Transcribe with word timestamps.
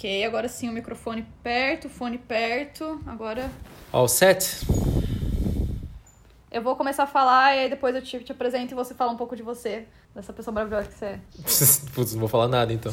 Ok, 0.00 0.24
agora 0.24 0.48
sim 0.48 0.66
o 0.66 0.72
microfone 0.72 1.26
perto, 1.42 1.84
o 1.86 1.90
fone 1.90 2.16
perto. 2.16 2.98
Agora 3.06 3.50
All 3.92 4.08
set? 4.08 4.66
eu 6.50 6.62
vou 6.62 6.74
começar 6.74 7.02
a 7.02 7.06
falar 7.06 7.54
e 7.54 7.58
aí 7.58 7.68
depois 7.68 7.94
eu 7.94 8.00
te, 8.00 8.18
te 8.20 8.32
apresento 8.32 8.72
e 8.72 8.74
você 8.74 8.94
fala 8.94 9.12
um 9.12 9.16
pouco 9.18 9.36
de 9.36 9.42
você, 9.42 9.84
dessa 10.14 10.32
pessoa 10.32 10.54
maravilhosa 10.54 10.88
que 10.88 10.94
você 10.94 11.04
é. 11.04 11.20
Putz, 11.92 12.14
não 12.14 12.20
vou 12.20 12.30
falar 12.30 12.48
nada 12.48 12.72
então. 12.72 12.90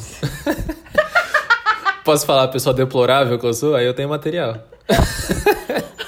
Posso 2.04 2.26
falar 2.26 2.42
a 2.42 2.48
pessoa 2.48 2.74
deplorável 2.74 3.38
que 3.38 3.46
eu 3.46 3.54
sou? 3.54 3.74
Aí 3.74 3.86
eu 3.86 3.94
tenho 3.94 4.10
material. 4.10 4.58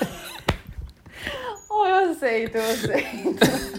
Oh, 1.73 1.87
eu 1.87 2.11
aceito, 2.11 2.57
eu 2.57 2.63
aceito. 2.63 3.70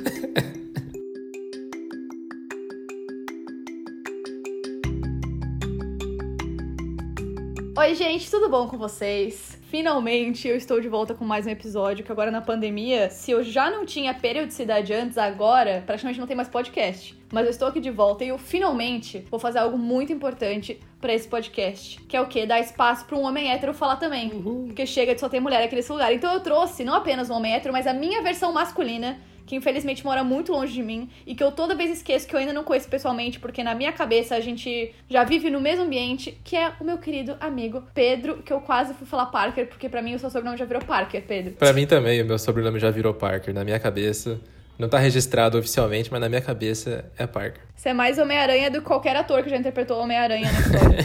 Oi, 7.92 7.96
gente, 7.96 8.32
tudo 8.32 8.48
bom 8.48 8.70
com 8.70 8.78
vocês? 8.78 9.60
Finalmente 9.64 10.48
eu 10.48 10.56
estou 10.56 10.80
de 10.80 10.88
volta 10.88 11.14
com 11.14 11.26
mais 11.26 11.46
um 11.46 11.50
episódio. 11.50 12.06
Que 12.06 12.12
agora 12.14 12.32
na 12.32 12.40
pandemia, 12.40 13.10
se 13.10 13.32
eu 13.32 13.44
já 13.44 13.70
não 13.70 13.86
tinha 13.86 14.14
periodicidade 14.14 14.94
antes, 14.94 15.18
agora 15.18 15.84
praticamente 15.86 16.18
não 16.18 16.26
tem 16.26 16.34
mais 16.34 16.48
podcast. 16.48 17.20
Mas 17.34 17.44
eu 17.44 17.52
estou 17.52 17.68
aqui 17.68 17.82
de 17.82 17.92
volta 17.92 18.24
e 18.24 18.30
eu 18.30 18.38
finalmente 18.38 19.26
vou 19.30 19.38
fazer 19.38 19.60
algo 19.60 19.78
muito 19.78 20.14
importante 20.14 20.80
pra 21.02 21.14
esse 21.14 21.28
podcast. 21.28 22.00
Que 22.04 22.16
é 22.16 22.22
o 22.22 22.28
quê? 22.28 22.46
Dar 22.46 22.62
espaço 22.62 23.04
pra 23.04 23.18
um 23.18 23.26
homem 23.26 23.52
hétero 23.52 23.74
falar 23.74 23.98
também. 23.98 24.30
Porque 24.30 24.86
chega 24.86 25.14
de 25.14 25.20
só 25.20 25.28
ter 25.28 25.42
mulher 25.42 25.62
aqui 25.62 25.76
nesse 25.76 25.92
lugar. 25.92 26.14
Então 26.14 26.32
eu 26.32 26.40
trouxe 26.40 26.86
não 26.86 26.94
apenas 26.94 27.30
um 27.30 27.34
homem 27.34 27.54
hétero, 27.54 27.74
mas 27.74 27.86
a 27.86 27.94
minha 27.94 28.22
versão 28.22 28.54
masculina 28.54 29.20
que 29.52 29.56
infelizmente 29.58 30.06
mora 30.06 30.24
muito 30.24 30.54
longe 30.54 30.72
de 30.72 30.82
mim 30.82 31.10
e 31.28 31.36
que 31.36 31.44
eu 31.44 31.52
toda 31.52 31.76
vez 31.76 31.92
esqueço 31.92 32.26
que 32.26 32.34
eu 32.34 32.40
ainda 32.40 32.54
não 32.54 32.64
conheço 32.64 32.88
pessoalmente, 32.88 33.38
porque 33.38 33.62
na 33.62 33.76
minha 33.76 33.92
cabeça 33.92 34.34
a 34.34 34.40
gente 34.40 34.96
já 35.10 35.26
vive 35.26 35.50
no 35.50 35.60
mesmo 35.60 35.84
ambiente, 35.84 36.40
que 36.42 36.56
é 36.56 36.72
o 36.80 36.86
meu 36.86 36.98
querido 36.98 37.36
amigo 37.38 37.84
Pedro, 37.94 38.38
que 38.38 38.54
eu 38.54 38.62
quase 38.62 38.94
fui 38.94 39.06
falar 39.06 39.26
Parker, 39.26 39.68
porque 39.68 39.90
pra 39.90 40.02
mim 40.02 40.16
o 40.16 40.20
seu 40.20 40.30
sobrenome 40.30 40.58
já 40.58 40.64
virou 40.64 40.82
Parker, 40.82 41.22
Pedro. 41.28 41.52
Pra 41.52 41.74
mim 41.74 41.86
também, 41.86 42.22
o 42.22 42.26
meu 42.26 42.40
sobrenome 42.40 42.80
já 42.80 42.90
virou 42.90 43.14
Parker. 43.14 43.54
Na 43.54 43.66
minha 43.66 43.78
cabeça, 43.78 44.40
não 44.80 44.88
tá 44.88 44.98
registrado 44.98 45.58
oficialmente, 45.58 46.10
mas 46.10 46.22
na 46.22 46.30
minha 46.30 46.40
cabeça 46.40 47.04
é 47.18 47.28
Parker. 47.28 47.62
Você 47.76 47.90
é 47.90 47.94
mais 47.94 48.18
Homem-Aranha 48.18 48.72
do 48.72 48.80
que 48.80 48.88
qualquer 48.88 49.18
ator 49.18 49.44
que 49.44 49.50
já 49.50 49.58
interpretou 49.58 50.00
Homem-Aranha 50.00 50.50
na 50.50 50.60
história. 50.64 51.04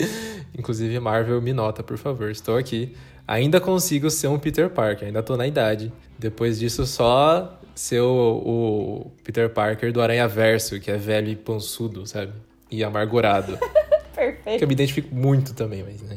Inclusive, 0.58 0.98
Marvel, 1.00 1.42
me 1.42 1.52
nota, 1.52 1.82
por 1.82 1.98
favor. 1.98 2.30
Estou 2.30 2.56
aqui. 2.56 2.96
Ainda 3.28 3.60
consigo 3.60 4.08
ser 4.08 4.28
um 4.28 4.38
Peter 4.38 4.70
Parker, 4.70 5.08
ainda 5.08 5.22
tô 5.22 5.36
na 5.36 5.46
idade. 5.46 5.92
Depois 6.18 6.58
disso, 6.58 6.86
só 6.86 7.58
ser 7.74 8.00
o, 8.00 8.06
o 8.06 9.12
Peter 9.22 9.50
Parker 9.50 9.92
do 9.92 10.00
Aranha 10.00 10.26
Verso, 10.26 10.80
que 10.80 10.90
é 10.90 10.96
velho 10.96 11.28
e 11.28 11.36
pançudo, 11.36 12.06
sabe? 12.06 12.32
E 12.70 12.82
amargurado. 12.82 13.58
que 14.12 14.16
Perfeito. 14.16 14.62
eu 14.62 14.68
me 14.68 14.74
identifico 14.74 15.14
muito 15.14 15.54
também, 15.54 15.82
mas, 15.82 16.00
né? 16.02 16.16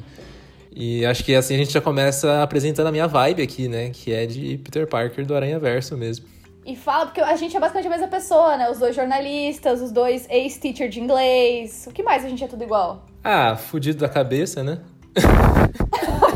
E 0.71 1.05
acho 1.05 1.23
que 1.25 1.35
assim 1.35 1.55
a 1.55 1.57
gente 1.57 1.73
já 1.73 1.81
começa 1.81 2.41
apresentando 2.41 2.87
a 2.87 2.91
minha 2.91 3.07
vibe 3.07 3.41
aqui, 3.41 3.67
né? 3.67 3.89
Que 3.89 4.13
é 4.13 4.25
de 4.25 4.57
Peter 4.59 4.87
Parker 4.87 5.25
do 5.25 5.35
Aranha 5.35 5.59
Verso 5.59 5.97
mesmo. 5.97 6.25
E 6.65 6.75
fala, 6.75 7.07
porque 7.07 7.19
a 7.19 7.35
gente 7.35 7.57
é 7.57 7.59
basicamente 7.59 7.87
a 7.87 7.89
mesma 7.89 8.07
pessoa, 8.07 8.55
né? 8.55 8.69
Os 8.69 8.79
dois 8.79 8.95
jornalistas, 8.95 9.81
os 9.81 9.91
dois 9.91 10.27
ex-teacher 10.29 10.87
de 10.87 10.99
inglês. 10.99 11.87
O 11.89 11.91
que 11.91 12.03
mais 12.03 12.23
a 12.23 12.29
gente 12.29 12.43
é 12.43 12.47
tudo 12.47 12.63
igual? 12.63 13.05
Ah, 13.23 13.55
fudido 13.55 13.99
da 13.99 14.07
cabeça, 14.07 14.63
né? 14.63 14.79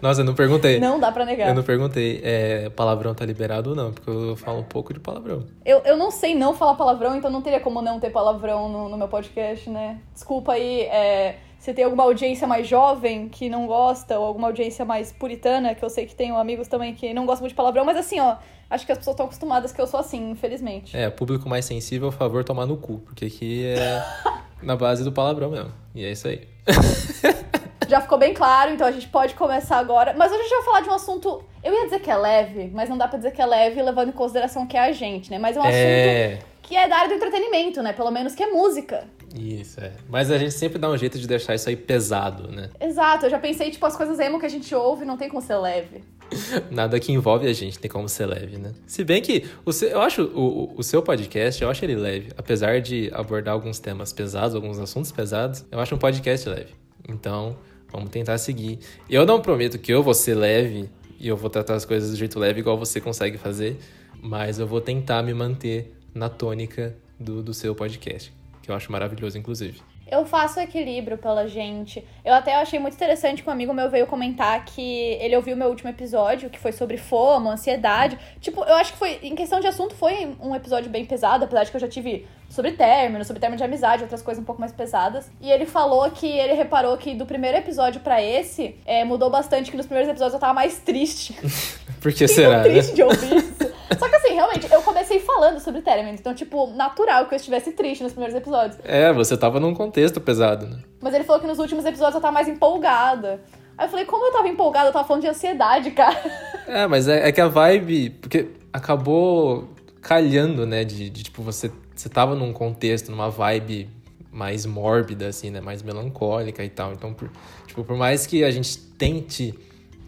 Nossa, 0.00 0.20
eu 0.20 0.24
não 0.24 0.34
perguntei. 0.34 0.78
Não 0.78 0.98
dá 0.98 1.10
pra 1.10 1.24
negar. 1.24 1.48
Eu 1.48 1.54
não 1.54 1.62
perguntei, 1.62 2.20
é, 2.22 2.70
palavrão 2.70 3.14
tá 3.14 3.24
liberado 3.24 3.70
ou 3.70 3.76
não, 3.76 3.92
porque 3.92 4.10
eu 4.10 4.36
falo 4.36 4.60
um 4.60 4.64
pouco 4.64 4.92
de 4.94 5.00
palavrão. 5.00 5.44
Eu, 5.64 5.78
eu 5.84 5.96
não 5.96 6.10
sei 6.10 6.34
não 6.34 6.54
falar 6.54 6.74
palavrão, 6.74 7.16
então 7.16 7.30
não 7.30 7.42
teria 7.42 7.60
como 7.60 7.82
não 7.82 7.98
ter 7.98 8.10
palavrão 8.10 8.68
no, 8.68 8.88
no 8.88 8.96
meu 8.96 9.08
podcast, 9.08 9.68
né? 9.68 9.98
Desculpa 10.14 10.52
aí, 10.52 10.82
é, 10.82 11.36
se 11.58 11.74
tem 11.74 11.84
alguma 11.84 12.04
audiência 12.04 12.46
mais 12.46 12.66
jovem 12.66 13.28
que 13.28 13.48
não 13.48 13.66
gosta, 13.66 14.18
ou 14.18 14.24
alguma 14.26 14.48
audiência 14.48 14.84
mais 14.84 15.12
puritana, 15.12 15.74
que 15.74 15.84
eu 15.84 15.90
sei 15.90 16.06
que 16.06 16.14
tenho 16.14 16.36
amigos 16.36 16.68
também 16.68 16.94
que 16.94 17.12
não 17.12 17.26
gostam 17.26 17.42
muito 17.42 17.52
de 17.52 17.56
palavrão, 17.56 17.84
mas 17.84 17.96
assim, 17.96 18.20
ó, 18.20 18.36
acho 18.70 18.86
que 18.86 18.92
as 18.92 18.98
pessoas 18.98 19.14
estão 19.14 19.26
acostumadas 19.26 19.72
que 19.72 19.80
eu 19.80 19.86
sou 19.86 19.98
assim, 19.98 20.30
infelizmente. 20.30 20.96
É, 20.96 21.10
público 21.10 21.48
mais 21.48 21.64
sensível, 21.64 22.10
por 22.10 22.18
favor, 22.18 22.44
tomar 22.44 22.66
no 22.66 22.76
cu, 22.76 22.98
porque 22.98 23.24
aqui 23.24 23.66
é 23.66 24.02
na 24.62 24.76
base 24.76 25.02
do 25.02 25.10
palavrão 25.10 25.50
mesmo. 25.50 25.72
E 25.94 26.04
é 26.04 26.12
isso 26.12 26.28
aí. 26.28 26.46
Já 27.88 28.00
ficou 28.00 28.18
bem 28.18 28.34
claro, 28.34 28.72
então 28.72 28.86
a 28.86 28.92
gente 28.92 29.08
pode 29.08 29.34
começar 29.34 29.78
agora. 29.78 30.14
Mas 30.16 30.30
hoje 30.30 30.40
a 30.40 30.44
gente 30.44 30.54
vai 30.56 30.64
falar 30.64 30.80
de 30.82 30.88
um 30.90 30.94
assunto. 30.94 31.42
Eu 31.64 31.72
ia 31.72 31.84
dizer 31.84 32.00
que 32.00 32.10
é 32.10 32.16
leve, 32.16 32.70
mas 32.72 32.88
não 32.88 32.98
dá 32.98 33.08
pra 33.08 33.16
dizer 33.16 33.30
que 33.32 33.40
é 33.40 33.46
leve, 33.46 33.80
levando 33.82 34.10
em 34.10 34.12
consideração 34.12 34.66
que 34.66 34.76
é 34.76 34.80
a 34.80 34.92
gente, 34.92 35.30
né? 35.30 35.38
Mas 35.38 35.56
é 35.56 35.60
um 35.60 35.62
assunto 35.62 35.74
É, 35.74 36.38
que 36.62 36.76
é 36.76 36.86
da 36.86 36.96
área 36.96 37.08
do 37.08 37.14
entretenimento, 37.14 37.82
né? 37.82 37.92
Pelo 37.94 38.10
menos 38.10 38.34
que 38.34 38.42
é 38.42 38.46
música. 38.50 39.04
isso, 39.34 39.80
é. 39.80 39.92
Mas 40.08 40.30
a 40.30 40.36
gente 40.38 40.52
sempre 40.52 40.78
dá 40.78 40.88
um 40.90 40.96
jeito 40.98 41.18
de 41.18 41.26
deixar 41.26 41.54
isso 41.54 41.68
aí 41.68 41.76
pesado, 41.76 42.50
né? 42.52 42.68
Exato, 42.78 43.24
eu 43.26 43.30
já 43.30 43.38
pensei, 43.38 43.70
tipo, 43.70 43.84
as 43.86 43.96
coisas 43.96 44.18
emo 44.18 44.38
que 44.38 44.46
a 44.46 44.50
gente 44.50 44.72
ouve 44.74 45.04
não 45.06 45.16
tem 45.16 45.28
como 45.30 45.40
ser 45.40 45.56
leve. 45.56 46.04
Nada 46.70 47.00
que 47.00 47.10
envolve 47.10 47.48
a 47.48 47.52
gente 47.54 47.78
tem 47.78 47.90
como 47.90 48.06
ser 48.08 48.26
leve, 48.26 48.58
né? 48.58 48.72
Se 48.86 49.02
bem 49.02 49.22
que 49.22 49.48
o 49.64 49.72
seu, 49.72 49.88
eu 49.88 50.02
acho 50.02 50.22
o, 50.24 50.40
o- 50.40 50.74
o 50.76 50.82
seu 50.82 51.00
podcast, 51.02 51.62
eu 51.62 51.70
acho 51.70 51.82
ele 51.86 51.96
leve. 51.96 52.32
Apesar 52.36 52.82
de 52.82 53.10
abordar 53.14 53.54
alguns 53.54 53.78
temas 53.78 54.12
pesados, 54.12 54.54
alguns 54.54 54.78
assuntos 54.78 55.10
pesados, 55.10 55.64
eu 55.72 55.80
acho 55.80 55.94
um 55.94 55.98
podcast 55.98 56.46
leve. 56.48 56.74
Então, 57.08 57.56
vamos 57.90 58.10
tentar 58.10 58.38
seguir. 58.38 58.78
Eu 59.08 59.26
não 59.26 59.40
prometo 59.40 59.78
que 59.78 59.92
eu 59.92 60.02
vou 60.02 60.14
ser 60.14 60.34
leve 60.34 60.88
e 61.18 61.28
eu 61.28 61.36
vou 61.36 61.50
tratar 61.50 61.74
as 61.74 61.84
coisas 61.84 62.10
do 62.10 62.16
jeito 62.16 62.38
leve 62.38 62.60
igual 62.60 62.78
você 62.78 63.00
consegue 63.00 63.36
fazer, 63.36 63.78
mas 64.22 64.58
eu 64.58 64.66
vou 64.66 64.80
tentar 64.80 65.22
me 65.22 65.34
manter 65.34 65.94
na 66.14 66.28
tônica 66.28 66.96
do, 67.18 67.42
do 67.42 67.52
seu 67.52 67.74
podcast, 67.74 68.32
que 68.62 68.70
eu 68.70 68.74
acho 68.74 68.90
maravilhoso, 68.92 69.36
inclusive. 69.36 69.80
Eu 70.10 70.24
faço 70.24 70.58
equilíbrio 70.58 71.18
pela 71.18 71.46
gente. 71.46 72.02
Eu 72.24 72.32
até 72.32 72.54
achei 72.54 72.78
muito 72.78 72.94
interessante 72.94 73.42
que 73.42 73.48
um 73.48 73.52
amigo 73.52 73.74
meu 73.74 73.90
veio 73.90 74.06
comentar 74.06 74.64
que 74.64 74.80
ele 75.20 75.36
ouviu 75.36 75.54
meu 75.54 75.68
último 75.68 75.90
episódio, 75.90 76.48
que 76.48 76.58
foi 76.58 76.72
sobre 76.72 76.96
fomo, 76.96 77.50
ansiedade. 77.50 78.18
Tipo, 78.40 78.64
eu 78.64 78.74
acho 78.76 78.92
que 78.92 78.98
foi, 78.98 79.18
em 79.22 79.34
questão 79.34 79.60
de 79.60 79.66
assunto, 79.66 79.94
foi 79.94 80.34
um 80.40 80.54
episódio 80.54 80.90
bem 80.90 81.04
pesado, 81.04 81.44
apesar 81.44 81.64
de 81.64 81.70
que 81.70 81.76
eu 81.76 81.80
já 81.80 81.88
tive 81.88 82.26
sobre 82.48 82.72
término, 82.72 83.24
sobre 83.24 83.40
término 83.40 83.58
de 83.58 83.64
amizade, 83.64 84.02
outras 84.02 84.22
coisas 84.22 84.42
um 84.42 84.44
pouco 84.44 84.60
mais 84.60 84.72
pesadas. 84.72 85.30
E 85.40 85.50
ele 85.50 85.66
falou 85.66 86.10
que 86.10 86.26
ele 86.26 86.54
reparou 86.54 86.96
que 86.96 87.14
do 87.14 87.26
primeiro 87.26 87.58
episódio 87.58 88.00
pra 88.00 88.22
esse, 88.22 88.76
é, 88.86 89.04
mudou 89.04 89.30
bastante, 89.30 89.70
que 89.70 89.76
nos 89.76 89.86
primeiros 89.86 90.10
episódios 90.10 90.34
eu 90.34 90.40
tava 90.40 90.54
mais 90.54 90.78
triste. 90.78 91.38
Por 92.00 92.12
que 92.12 92.28
será, 92.28 92.58
né? 92.58 92.62
triste 92.64 92.94
de 92.94 93.02
ouvir 93.02 93.36
isso. 93.36 93.68
Só 93.98 94.08
que 94.08 94.14
assim, 94.14 94.34
realmente, 94.34 94.72
eu 94.72 94.82
comecei 94.82 95.18
falando 95.18 95.58
sobre 95.58 95.80
término, 95.82 96.16
então, 96.18 96.34
tipo, 96.34 96.68
natural 96.68 97.26
que 97.26 97.34
eu 97.34 97.36
estivesse 97.36 97.72
triste 97.72 98.02
nos 98.02 98.12
primeiros 98.12 98.36
episódios. 98.36 98.78
É, 98.84 99.12
você 99.12 99.36
tava 99.36 99.58
num 99.58 99.74
contexto 99.74 100.20
pesado, 100.20 100.66
né? 100.66 100.78
Mas 101.00 101.14
ele 101.14 101.24
falou 101.24 101.40
que 101.40 101.46
nos 101.48 101.58
últimos 101.58 101.84
episódios 101.84 102.14
eu 102.14 102.20
tava 102.20 102.32
mais 102.32 102.48
empolgada. 102.48 103.40
Aí 103.76 103.86
eu 103.86 103.90
falei, 103.90 104.04
como 104.04 104.26
eu 104.26 104.32
tava 104.32 104.48
empolgada, 104.48 104.88
eu 104.88 104.92
tava 104.92 105.06
falando 105.06 105.22
de 105.22 105.28
ansiedade, 105.28 105.90
cara. 105.92 106.18
É, 106.68 106.86
mas 106.86 107.08
é, 107.08 107.26
é 107.26 107.32
que 107.32 107.40
a 107.40 107.48
vibe. 107.48 108.10
Porque 108.20 108.50
acabou 108.70 109.70
calhando, 110.02 110.66
né? 110.66 110.84
De, 110.84 111.08
de, 111.08 111.22
tipo, 111.22 111.42
você, 111.42 111.72
você 111.98 112.08
tava 112.08 112.36
num 112.36 112.52
contexto, 112.52 113.10
numa 113.10 113.28
vibe 113.28 113.88
mais 114.30 114.64
mórbida, 114.64 115.26
assim, 115.26 115.50
né? 115.50 115.60
Mais 115.60 115.82
melancólica 115.82 116.64
e 116.64 116.68
tal. 116.68 116.92
Então, 116.92 117.12
por, 117.12 117.28
tipo, 117.66 117.82
por 117.82 117.96
mais 117.96 118.24
que 118.24 118.44
a 118.44 118.50
gente 118.52 118.78
tente 118.78 119.52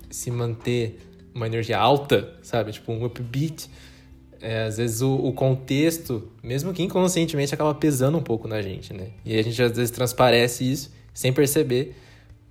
se 0.09 0.31
manter 0.31 1.01
uma 1.35 1.47
energia 1.47 1.79
alta, 1.79 2.33
sabe? 2.43 2.71
Tipo, 2.71 2.93
um 2.93 3.05
upbeat. 3.05 3.69
É, 4.41 4.65
às 4.65 4.79
vezes 4.79 5.03
o, 5.03 5.17
o 5.17 5.33
contexto, 5.33 6.31
mesmo 6.43 6.73
que 6.73 6.83
inconscientemente, 6.83 7.53
acaba 7.53 7.75
pesando 7.75 8.17
um 8.17 8.23
pouco 8.23 8.47
na 8.47 8.63
gente, 8.63 8.95
né? 8.95 9.09
E 9.25 9.37
a 9.37 9.43
gente 9.43 9.61
às 9.61 9.73
vezes 9.73 9.91
transparece 9.91 10.71
isso 10.71 10.93
sem 11.13 11.33
perceber. 11.33 11.97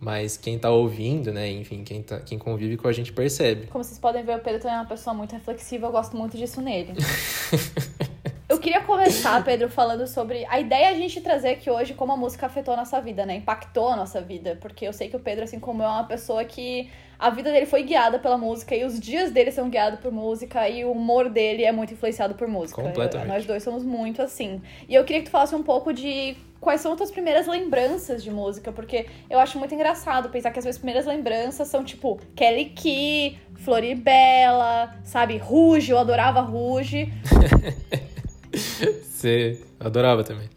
Mas 0.01 0.38
quem 0.38 0.59
tá 0.59 0.69
ouvindo, 0.69 1.31
né? 1.31 1.50
Enfim, 1.50 1.83
quem, 1.83 2.03
tá, 2.03 2.19
quem 2.19 2.38
convive 2.38 2.75
com 2.77 2.88
a 2.88 2.91
gente 2.91 3.11
percebe. 3.11 3.67
Como 3.67 3.83
vocês 3.83 4.00
podem 4.00 4.23
ver, 4.23 4.35
o 4.35 4.39
Pedro 4.39 4.61
também 4.61 4.77
é 4.77 4.79
uma 4.79 4.88
pessoa 4.88 5.13
muito 5.13 5.31
reflexiva, 5.31 5.88
eu 5.88 5.91
gosto 5.91 6.16
muito 6.16 6.38
disso 6.38 6.61
nele. 6.61 6.94
Eu 8.50 8.58
queria 8.58 8.82
começar, 8.82 9.44
Pedro, 9.46 9.70
falando 9.70 10.08
sobre 10.08 10.44
a 10.50 10.60
ideia 10.60 10.86
é 10.86 10.90
a 10.90 10.96
gente 10.96 11.22
trazer 11.22 11.50
aqui 11.50 11.70
hoje 11.70 11.94
como 11.94 12.14
a 12.14 12.18
música 12.18 12.48
afetou 12.48 12.74
a 12.74 12.78
nossa 12.78 13.00
vida, 13.00 13.24
né? 13.24 13.36
Impactou 13.36 13.90
a 13.90 13.96
nossa 13.96 14.19
vida. 14.22 14.57
Porque 14.60 14.88
eu 14.88 14.92
sei 14.92 15.07
que 15.07 15.16
o 15.16 15.19
Pedro, 15.19 15.44
assim 15.44 15.60
como 15.60 15.84
eu, 15.84 15.86
é 15.86 15.92
uma 15.92 16.06
pessoa 16.06 16.44
que 16.44 16.90
a 17.19 17.30
vida 17.30 17.51
dele 17.51 17.68
foi 17.68 17.84
guiada 17.84 18.18
pela 18.18 18.40
música 18.40 18.75
e 18.75 18.84
os 18.84 19.00
dias 19.00 19.31
dele 19.31 19.51
são 19.51 19.69
guiados 19.69 20.00
por 20.00 20.12
música 20.12 20.68
e 20.68 20.84
o 20.84 20.94
humor 20.94 21.30
dele 21.30 21.63
é 21.63 21.72
muito 21.72 21.94
influenciado 21.94 22.34
por 22.34 22.48
música. 22.48 22.81
Completamente. 22.81 23.28
Nós 23.28 23.46
dois 23.46 23.62
somos 23.62 23.84
muito 23.84 24.19
assim. 24.19 24.60
E 24.88 24.95
eu 24.95 25.04
queria 25.04 25.22
que 25.22 25.28
tu 25.28 25.31
falasse 25.31 25.54
um 25.54 25.62
pouco 25.62 25.94
de 25.94 26.36
quais 26.60 26.81
são 26.81 26.94
as 26.94 26.98
tuas 26.98 27.12
primeiras 27.12 27.45
lembranças 27.45 28.24
de 28.24 28.31
música, 28.31 28.72
porque 28.72 29.06
eu 29.30 29.38
acho 29.38 29.60
muito 29.60 29.75
engraçado 29.75 30.28
pensar 30.30 30.50
que 30.50 30.57
as 30.57 30.66
minhas 30.66 30.78
primeiras 30.80 31.06
lembranças 31.06 31.68
são 31.68 31.84
tipo 31.84 32.19
Kelly 32.36 32.66
Key, 32.72 33.38
Floribela, 33.57 34.95
sabe? 35.04 35.38
Ruge, 35.38 35.92
eu 35.92 36.00
adorava 36.00 36.42
Ruge. 36.42 37.13
Você 38.59 39.59
adorava 39.79 40.23
também. 40.23 40.50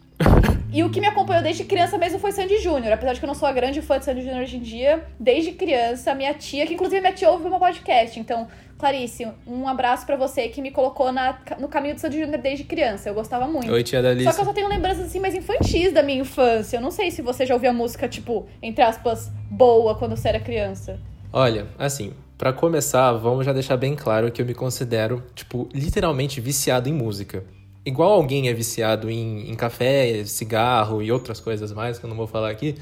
E 0.71 0.83
o 0.83 0.89
que 0.89 0.99
me 0.99 1.05
acompanhou 1.05 1.43
desde 1.43 1.63
criança 1.63 1.97
mesmo 1.99 2.17
foi 2.17 2.31
Sandy 2.31 2.57
Júnior. 2.57 2.93
Apesar 2.93 3.13
de 3.13 3.19
que 3.19 3.25
eu 3.25 3.27
não 3.27 3.35
sou 3.35 3.47
a 3.47 3.51
grande 3.51 3.81
fã 3.81 3.99
de 3.99 4.05
Sandy 4.05 4.21
Júnior 4.21 4.41
hoje 4.41 4.57
em 4.57 4.61
dia, 4.61 5.05
desde 5.19 5.51
criança, 5.51 6.15
minha 6.15 6.33
tia, 6.33 6.65
que 6.65 6.73
inclusive 6.73 6.99
minha 6.99 7.13
tia 7.13 7.29
ouve 7.29 7.47
meu 7.47 7.59
podcast, 7.59 8.19
então 8.19 8.47
Clarice, 8.79 9.27
um 9.45 9.67
abraço 9.67 10.05
para 10.05 10.15
você 10.15 10.49
que 10.49 10.61
me 10.61 10.71
colocou 10.71 11.11
na, 11.11 11.37
no 11.59 11.67
caminho 11.67 11.93
do 11.93 12.01
Sandy 12.01 12.19
Júnior 12.19 12.41
desde 12.41 12.63
criança. 12.63 13.07
Eu 13.07 13.13
gostava 13.13 13.47
muito. 13.47 13.71
Oi, 13.71 13.83
tia 13.83 14.01
Dalice. 14.01 14.25
Só 14.25 14.33
que 14.33 14.41
eu 14.41 14.45
só 14.45 14.51
tenho 14.51 14.67
lembranças 14.67 15.05
assim 15.05 15.19
mais 15.19 15.35
infantis 15.35 15.93
da 15.93 16.01
minha 16.01 16.21
infância. 16.21 16.77
Eu 16.77 16.81
não 16.81 16.91
sei 16.91 17.11
se 17.11 17.21
você 17.21 17.45
já 17.45 17.53
ouvia 17.53 17.71
música, 17.71 18.09
tipo, 18.09 18.47
entre 18.61 18.83
aspas, 18.83 19.31
boa 19.49 19.95
quando 19.95 20.17
você 20.17 20.29
era 20.29 20.39
criança. 20.39 20.99
Olha, 21.31 21.67
assim, 21.77 22.13
para 22.37 22.51
começar, 22.51 23.11
vamos 23.13 23.45
já 23.45 23.53
deixar 23.53 23.77
bem 23.77 23.95
claro 23.95 24.31
que 24.31 24.41
eu 24.41 24.45
me 24.45 24.53
considero, 24.53 25.23
tipo, 25.33 25.69
literalmente 25.73 26.41
viciado 26.41 26.89
em 26.89 26.93
música. 26.93 27.43
Igual 27.85 28.13
alguém 28.13 28.47
é 28.47 28.53
viciado 28.53 29.09
em, 29.09 29.49
em 29.49 29.55
café, 29.55 30.23
cigarro 30.25 31.01
e 31.01 31.11
outras 31.11 31.39
coisas 31.39 31.73
mais, 31.73 31.99
que 31.99 32.05
eu 32.05 32.09
não 32.09 32.15
vou 32.15 32.27
falar 32.27 32.49
aqui. 32.49 32.75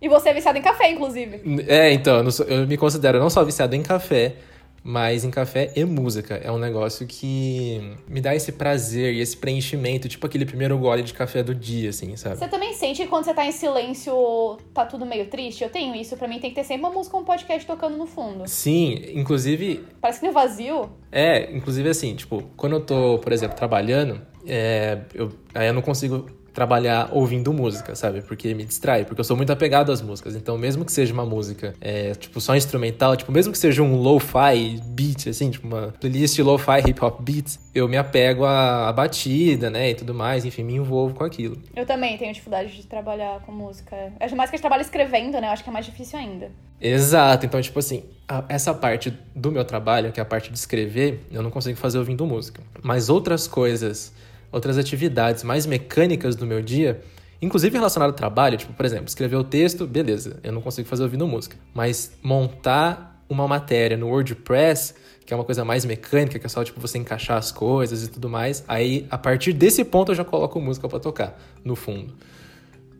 E 0.00 0.08
você 0.08 0.30
é 0.30 0.34
viciado 0.34 0.58
em 0.58 0.62
café, 0.62 0.90
inclusive. 0.90 1.64
É, 1.66 1.92
então, 1.92 2.22
eu, 2.24 2.30
sou, 2.30 2.46
eu 2.46 2.66
me 2.66 2.76
considero 2.76 3.18
não 3.18 3.30
só 3.30 3.44
viciado 3.44 3.74
em 3.74 3.82
café, 3.82 4.34
mas 4.82 5.24
em 5.24 5.30
café 5.30 5.72
e 5.76 5.84
música. 5.84 6.34
É 6.34 6.50
um 6.50 6.58
negócio 6.58 7.06
que 7.06 7.96
me 8.08 8.20
dá 8.20 8.34
esse 8.34 8.52
prazer 8.52 9.14
e 9.14 9.20
esse 9.20 9.36
preenchimento, 9.36 10.08
tipo 10.08 10.26
aquele 10.26 10.44
primeiro 10.44 10.76
gole 10.78 11.02
de 11.02 11.12
café 11.12 11.42
do 11.42 11.54
dia, 11.54 11.90
assim, 11.90 12.16
sabe? 12.16 12.36
Você 12.36 12.48
também 12.48 12.74
sente 12.74 13.02
que 13.02 13.08
quando 13.08 13.24
você 13.24 13.34
tá 13.34 13.44
em 13.44 13.52
silêncio, 13.52 14.58
tá 14.74 14.84
tudo 14.84 15.06
meio 15.06 15.26
triste? 15.26 15.62
Eu 15.62 15.70
tenho 15.70 15.94
isso. 15.94 16.16
Pra 16.16 16.26
mim 16.26 16.38
tem 16.38 16.50
que 16.50 16.56
ter 16.56 16.64
sempre 16.64 16.86
uma 16.86 16.90
música, 16.94 17.16
um 17.16 17.24
podcast 17.24 17.66
tocando 17.66 17.96
no 17.96 18.06
fundo. 18.06 18.44
Sim, 18.46 19.02
inclusive. 19.14 19.84
Parece 20.00 20.20
que 20.20 20.26
no 20.26 20.32
vazio. 20.32 20.90
É, 21.10 21.54
inclusive 21.54 21.88
assim, 21.88 22.14
tipo, 22.16 22.42
quando 22.56 22.76
eu 22.76 22.80
tô, 22.80 23.18
por 23.18 23.32
exemplo, 23.32 23.56
trabalhando, 23.56 24.20
é, 24.46 24.98
eu, 25.14 25.30
aí 25.54 25.68
eu 25.68 25.74
não 25.74 25.82
consigo 25.82 26.26
trabalhar 26.52 27.08
ouvindo 27.12 27.52
música, 27.52 27.94
sabe? 27.94 28.22
Porque 28.22 28.54
me 28.54 28.64
distrai, 28.64 29.04
porque 29.04 29.20
eu 29.20 29.24
sou 29.24 29.36
muito 29.36 29.52
apegado 29.52 29.90
às 29.90 30.02
músicas. 30.02 30.36
Então, 30.36 30.58
mesmo 30.58 30.84
que 30.84 30.92
seja 30.92 31.12
uma 31.12 31.24
música, 31.24 31.74
é, 31.80 32.12
tipo, 32.14 32.40
só 32.40 32.54
instrumental, 32.54 33.16
tipo, 33.16 33.32
mesmo 33.32 33.52
que 33.52 33.58
seja 33.58 33.82
um 33.82 33.96
lo-fi 33.96 34.80
beat, 34.84 35.28
assim, 35.28 35.50
tipo, 35.50 35.66
uma 35.66 35.94
playlist 36.00 36.38
lo-fi 36.38 36.80
hip 36.86 37.02
hop 37.04 37.20
beats, 37.20 37.58
eu 37.74 37.88
me 37.88 37.96
apego 37.96 38.44
à, 38.44 38.88
à, 38.88 38.92
batida, 38.92 39.70
né, 39.70 39.90
e 39.90 39.94
tudo 39.94 40.14
mais, 40.14 40.44
enfim, 40.44 40.62
me 40.62 40.74
envolvo 40.74 41.14
com 41.14 41.24
aquilo. 41.24 41.56
Eu 41.74 41.86
também 41.86 42.16
tenho 42.18 42.32
dificuldade 42.32 42.74
de 42.74 42.86
trabalhar 42.86 43.40
com 43.40 43.52
música. 43.52 44.12
Acho 44.20 44.36
mais 44.36 44.50
que 44.50 44.56
a 44.56 44.58
gente 44.58 44.62
trabalha 44.62 44.82
escrevendo, 44.82 45.40
né? 45.40 45.48
Eu 45.48 45.52
acho 45.52 45.64
que 45.64 45.70
é 45.70 45.72
mais 45.72 45.86
difícil 45.86 46.18
ainda. 46.18 46.50
Exato, 46.80 47.46
então, 47.46 47.60
tipo 47.62 47.78
assim, 47.78 48.04
a, 48.28 48.44
essa 48.48 48.74
parte 48.74 49.16
do 49.34 49.50
meu 49.52 49.64
trabalho, 49.64 50.12
que 50.12 50.20
é 50.20 50.22
a 50.22 50.26
parte 50.26 50.50
de 50.50 50.58
escrever, 50.58 51.24
eu 51.30 51.42
não 51.42 51.50
consigo 51.50 51.78
fazer 51.78 51.98
ouvindo 51.98 52.26
música. 52.26 52.60
Mas 52.82 53.08
outras 53.08 53.46
coisas 53.46 54.12
outras 54.52 54.76
atividades 54.76 55.42
mais 55.42 55.66
mecânicas 55.66 56.36
do 56.36 56.46
meu 56.46 56.62
dia, 56.62 57.02
inclusive 57.40 57.74
relacionado 57.74 58.10
ao 58.10 58.16
trabalho, 58.16 58.56
tipo, 58.58 58.72
por 58.74 58.84
exemplo, 58.84 59.06
escrever 59.06 59.36
o 59.36 59.42
texto, 59.42 59.86
beleza, 59.86 60.38
eu 60.44 60.52
não 60.52 60.60
consigo 60.60 60.86
fazer 60.86 61.02
ouvindo 61.02 61.26
música, 61.26 61.56
mas 61.74 62.12
montar 62.22 63.24
uma 63.28 63.48
matéria 63.48 63.96
no 63.96 64.08
WordPress, 64.08 64.94
que 65.24 65.32
é 65.32 65.36
uma 65.36 65.44
coisa 65.44 65.64
mais 65.64 65.84
mecânica, 65.84 66.38
que 66.38 66.46
é 66.46 66.48
só 66.48 66.62
tipo 66.62 66.78
você 66.78 66.98
encaixar 66.98 67.38
as 67.38 67.50
coisas 67.50 68.04
e 68.04 68.10
tudo 68.10 68.28
mais, 68.28 68.62
aí 68.68 69.06
a 69.10 69.16
partir 69.16 69.52
desse 69.54 69.82
ponto 69.84 70.12
eu 70.12 70.16
já 70.16 70.24
coloco 70.24 70.60
música 70.60 70.88
para 70.88 71.00
tocar 71.00 71.40
no 71.64 71.74
fundo. 71.74 72.14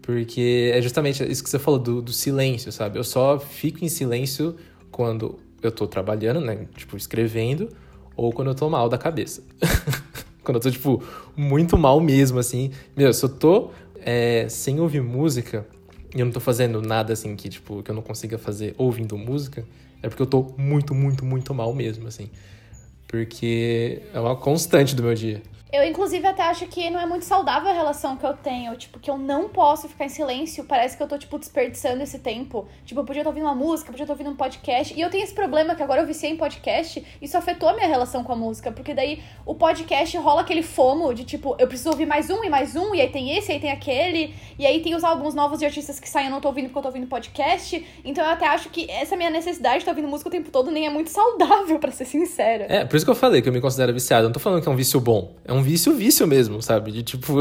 Porque 0.00 0.72
é 0.74 0.82
justamente 0.82 1.22
isso 1.30 1.44
que 1.44 1.50
você 1.50 1.60
falou 1.60 1.78
do, 1.78 2.02
do 2.02 2.12
silêncio, 2.12 2.72
sabe? 2.72 2.98
Eu 2.98 3.04
só 3.04 3.38
fico 3.38 3.84
em 3.84 3.88
silêncio 3.88 4.56
quando 4.90 5.38
eu 5.62 5.70
tô 5.70 5.86
trabalhando, 5.86 6.40
né? 6.40 6.66
Tipo, 6.74 6.96
escrevendo, 6.96 7.68
ou 8.16 8.32
quando 8.32 8.48
eu 8.48 8.54
tô 8.54 8.68
mal 8.68 8.88
da 8.88 8.98
cabeça. 8.98 9.44
Quando 10.42 10.56
eu 10.56 10.60
tô, 10.60 10.70
tipo, 10.70 11.02
muito 11.36 11.78
mal 11.78 12.00
mesmo, 12.00 12.38
assim. 12.38 12.70
Meu, 12.96 13.12
se 13.12 13.24
eu 13.24 13.28
tô 13.28 13.70
é, 14.00 14.46
sem 14.48 14.80
ouvir 14.80 15.02
música 15.02 15.66
e 16.14 16.20
eu 16.20 16.26
não 16.26 16.32
tô 16.32 16.40
fazendo 16.40 16.82
nada, 16.82 17.12
assim, 17.12 17.34
que, 17.36 17.48
tipo, 17.48 17.82
que 17.82 17.90
eu 17.90 17.94
não 17.94 18.02
consiga 18.02 18.38
fazer 18.38 18.74
ouvindo 18.76 19.16
música, 19.16 19.64
é 20.02 20.08
porque 20.08 20.22
eu 20.22 20.26
tô 20.26 20.54
muito, 20.58 20.94
muito, 20.94 21.24
muito 21.24 21.54
mal 21.54 21.72
mesmo, 21.72 22.08
assim. 22.08 22.28
Porque 23.06 24.02
é 24.12 24.18
uma 24.18 24.36
constante 24.36 24.96
do 24.96 25.02
meu 25.02 25.14
dia. 25.14 25.42
Eu, 25.72 25.82
inclusive, 25.84 26.26
até 26.26 26.42
acho 26.42 26.66
que 26.66 26.90
não 26.90 27.00
é 27.00 27.06
muito 27.06 27.24
saudável 27.24 27.70
a 27.70 27.72
relação 27.72 28.14
que 28.14 28.26
eu 28.26 28.34
tenho. 28.34 28.76
Tipo, 28.76 29.00
que 29.00 29.10
eu 29.10 29.16
não 29.16 29.48
posso 29.48 29.88
ficar 29.88 30.04
em 30.04 30.08
silêncio. 30.10 30.64
Parece 30.64 30.98
que 30.98 31.02
eu 31.02 31.08
tô, 31.08 31.16
tipo, 31.16 31.38
desperdiçando 31.38 32.02
esse 32.02 32.18
tempo. 32.18 32.68
Tipo, 32.84 33.00
eu 33.00 33.04
podia 33.06 33.22
estar 33.22 33.30
ouvindo 33.30 33.44
uma 33.44 33.54
música, 33.54 33.90
podia 33.90 34.04
estar 34.04 34.12
ouvindo 34.12 34.28
um 34.28 34.36
podcast. 34.36 34.92
E 34.92 35.00
eu 35.00 35.08
tenho 35.08 35.24
esse 35.24 35.32
problema 35.32 35.74
que 35.74 35.82
agora 35.82 36.02
eu 36.02 36.06
viciei 36.06 36.30
em 36.30 36.36
podcast. 36.36 37.02
Isso 37.22 37.38
afetou 37.38 37.70
a 37.70 37.72
minha 37.72 37.88
relação 37.88 38.22
com 38.22 38.32
a 38.32 38.36
música. 38.36 38.70
Porque 38.70 38.92
daí 38.92 39.22
o 39.46 39.54
podcast 39.54 40.14
rola 40.18 40.42
aquele 40.42 40.62
fomo 40.62 41.14
de, 41.14 41.24
tipo, 41.24 41.56
eu 41.58 41.66
preciso 41.66 41.88
ouvir 41.88 42.04
mais 42.04 42.28
um 42.28 42.44
e 42.44 42.50
mais 42.50 42.76
um. 42.76 42.94
E 42.94 43.00
aí 43.00 43.08
tem 43.08 43.34
esse, 43.38 43.50
aí 43.50 43.58
tem 43.58 43.70
aquele. 43.70 44.34
E 44.58 44.66
aí 44.66 44.82
tem 44.82 44.94
os 44.94 45.02
álbuns 45.02 45.34
novos 45.34 45.58
de 45.58 45.64
artistas 45.64 45.98
que 45.98 46.06
saem, 46.06 46.26
eu 46.26 46.32
não 46.32 46.40
tô 46.42 46.48
ouvindo 46.48 46.66
porque 46.66 46.80
eu 46.80 46.82
tô 46.82 46.88
ouvindo 46.88 47.06
podcast. 47.06 47.82
Então 48.04 48.22
eu 48.22 48.30
até 48.30 48.46
acho 48.46 48.68
que 48.68 48.90
essa 48.90 49.16
minha 49.16 49.30
necessidade 49.30 49.76
de 49.76 49.80
estar 49.80 49.92
ouvindo 49.92 50.08
música 50.08 50.28
o 50.28 50.30
tempo 50.30 50.50
todo 50.50 50.70
nem 50.70 50.86
é 50.86 50.90
muito 50.90 51.08
saudável, 51.08 51.78
para 51.80 51.90
ser 51.90 52.04
sincera. 52.04 52.66
É, 52.68 52.84
por 52.84 52.94
isso 52.94 53.06
que 53.06 53.10
eu 53.10 53.14
falei 53.14 53.40
que 53.40 53.48
eu 53.48 53.52
me 53.54 53.60
considero 53.60 53.90
viciado. 53.94 54.24
Eu 54.24 54.28
não 54.28 54.34
tô 54.34 54.40
falando 54.40 54.62
que 54.62 54.68
é 54.68 54.70
um 54.70 54.76
vício 54.76 55.00
bom. 55.00 55.32
É 55.46 55.52
um 55.52 55.61
um 55.62 55.64
vício, 55.64 55.94
vício 55.94 56.26
mesmo, 56.26 56.60
sabe? 56.60 56.90
De 56.90 57.02
tipo, 57.04 57.40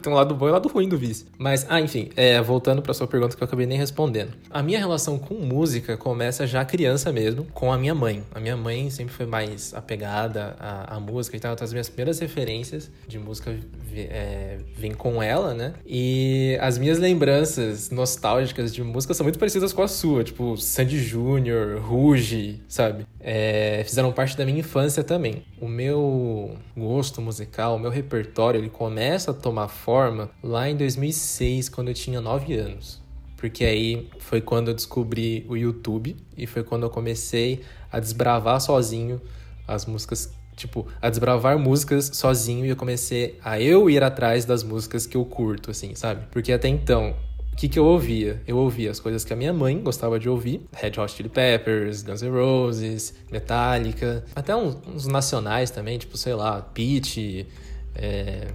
tem 0.00 0.12
um 0.12 0.16
lado 0.16 0.34
bom 0.34 0.46
e 0.46 0.50
um 0.50 0.52
lado 0.52 0.68
ruim 0.68 0.88
do 0.88 0.96
vício. 0.96 1.26
Mas, 1.38 1.66
ah, 1.68 1.80
enfim, 1.80 2.08
é, 2.16 2.40
voltando 2.40 2.80
pra 2.80 2.94
sua 2.94 3.06
pergunta 3.06 3.36
que 3.36 3.42
eu 3.42 3.46
acabei 3.46 3.66
nem 3.66 3.76
respondendo. 3.76 4.32
A 4.50 4.62
minha 4.62 4.78
relação 4.78 5.18
com 5.18 5.34
música 5.34 5.96
começa 5.96 6.46
já 6.46 6.64
criança 6.64 7.12
mesmo, 7.12 7.44
com 7.52 7.70
a 7.70 7.76
minha 7.76 7.94
mãe. 7.94 8.24
A 8.34 8.40
minha 8.40 8.56
mãe 8.56 8.88
sempre 8.90 9.12
foi 9.12 9.26
mais 9.26 9.74
apegada 9.74 10.56
à, 10.58 10.96
à 10.96 11.00
música 11.00 11.36
e 11.36 11.40
tal. 11.40 11.52
Então, 11.52 11.64
as 11.64 11.72
minhas 11.72 11.88
primeiras 11.88 12.18
referências 12.18 12.90
de 13.06 13.18
música 13.18 13.54
é, 13.94 14.58
vêm 14.74 14.94
com 14.94 15.22
ela, 15.22 15.52
né? 15.52 15.74
E 15.86 16.56
as 16.60 16.78
minhas 16.78 16.98
lembranças 16.98 17.90
nostálgicas 17.90 18.72
de 18.74 18.82
música 18.82 19.12
são 19.12 19.24
muito 19.24 19.38
parecidas 19.38 19.72
com 19.72 19.82
a 19.82 19.88
sua, 19.88 20.24
tipo 20.24 20.56
Sandy 20.56 20.98
Júnior, 20.98 21.80
Ruge, 21.80 22.60
sabe? 22.66 23.06
É, 23.20 23.82
fizeram 23.84 24.12
parte 24.12 24.36
da 24.36 24.46
minha 24.46 24.60
infância 24.60 25.04
também. 25.04 25.42
O 25.60 25.68
meu 25.68 26.56
gosto 26.76 27.01
musical, 27.20 27.76
o 27.76 27.78
meu 27.78 27.90
repertório, 27.90 28.58
ele 28.58 28.68
começa 28.68 29.30
a 29.30 29.34
tomar 29.34 29.68
forma 29.68 30.30
lá 30.42 30.68
em 30.68 30.76
2006, 30.76 31.68
quando 31.68 31.88
eu 31.88 31.94
tinha 31.94 32.20
9 32.20 32.54
anos. 32.54 33.02
Porque 33.36 33.64
aí 33.64 34.08
foi 34.20 34.40
quando 34.40 34.68
eu 34.68 34.74
descobri 34.74 35.44
o 35.48 35.56
YouTube 35.56 36.16
e 36.36 36.46
foi 36.46 36.62
quando 36.62 36.84
eu 36.84 36.90
comecei 36.90 37.62
a 37.90 37.98
desbravar 37.98 38.60
sozinho 38.60 39.20
as 39.66 39.84
músicas, 39.84 40.32
tipo, 40.54 40.86
a 41.00 41.10
desbravar 41.10 41.58
músicas 41.58 42.10
sozinho 42.14 42.64
e 42.64 42.68
eu 42.68 42.76
comecei 42.76 43.38
a 43.42 43.60
eu 43.60 43.90
ir 43.90 44.02
atrás 44.02 44.44
das 44.44 44.62
músicas 44.62 45.06
que 45.06 45.16
eu 45.16 45.24
curto, 45.24 45.72
assim, 45.72 45.94
sabe? 45.96 46.26
Porque 46.30 46.52
até 46.52 46.68
então 46.68 47.16
o 47.52 47.56
que, 47.56 47.68
que 47.68 47.78
eu 47.78 47.84
ouvia? 47.84 48.42
Eu 48.46 48.56
ouvia 48.56 48.90
as 48.90 48.98
coisas 48.98 49.24
que 49.24 49.32
a 49.32 49.36
minha 49.36 49.52
mãe 49.52 49.80
gostava 49.80 50.18
de 50.18 50.28
ouvir: 50.28 50.66
Red 50.72 50.98
Hot 50.98 51.12
Chili 51.12 51.28
Peppers, 51.28 52.02
Guns 52.02 52.22
N' 52.22 52.30
Roses, 52.30 53.14
Metallica, 53.30 54.24
até 54.34 54.56
uns, 54.56 54.78
uns 54.86 55.06
nacionais 55.06 55.70
também, 55.70 55.98
tipo, 55.98 56.16
sei 56.16 56.34
lá, 56.34 56.60
Peach, 56.60 57.46
é, 57.94 58.48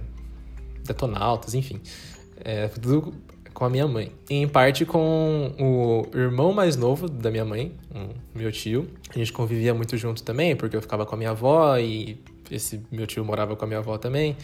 Detonautas, 0.84 1.54
enfim. 1.54 1.80
É, 2.44 2.68
tudo 2.68 3.14
com 3.54 3.64
a 3.64 3.70
minha 3.70 3.88
mãe. 3.88 4.12
E 4.30 4.34
em 4.34 4.48
parte 4.48 4.84
com 4.84 5.52
o 5.58 6.16
irmão 6.16 6.52
mais 6.52 6.76
novo 6.76 7.08
da 7.08 7.28
minha 7.30 7.44
mãe, 7.44 7.72
um, 7.92 8.10
meu 8.32 8.52
tio. 8.52 8.88
A 9.10 9.18
gente 9.18 9.32
convivia 9.32 9.74
muito 9.74 9.96
junto 9.96 10.22
também, 10.22 10.54
porque 10.54 10.76
eu 10.76 10.80
ficava 10.80 11.04
com 11.04 11.14
a 11.14 11.18
minha 11.18 11.30
avó 11.30 11.76
e 11.76 12.20
esse 12.50 12.80
meu 12.90 13.06
tio 13.06 13.24
morava 13.24 13.56
com 13.56 13.64
a 13.64 13.68
minha 13.68 13.80
avó 13.80 13.98
também. 13.98 14.36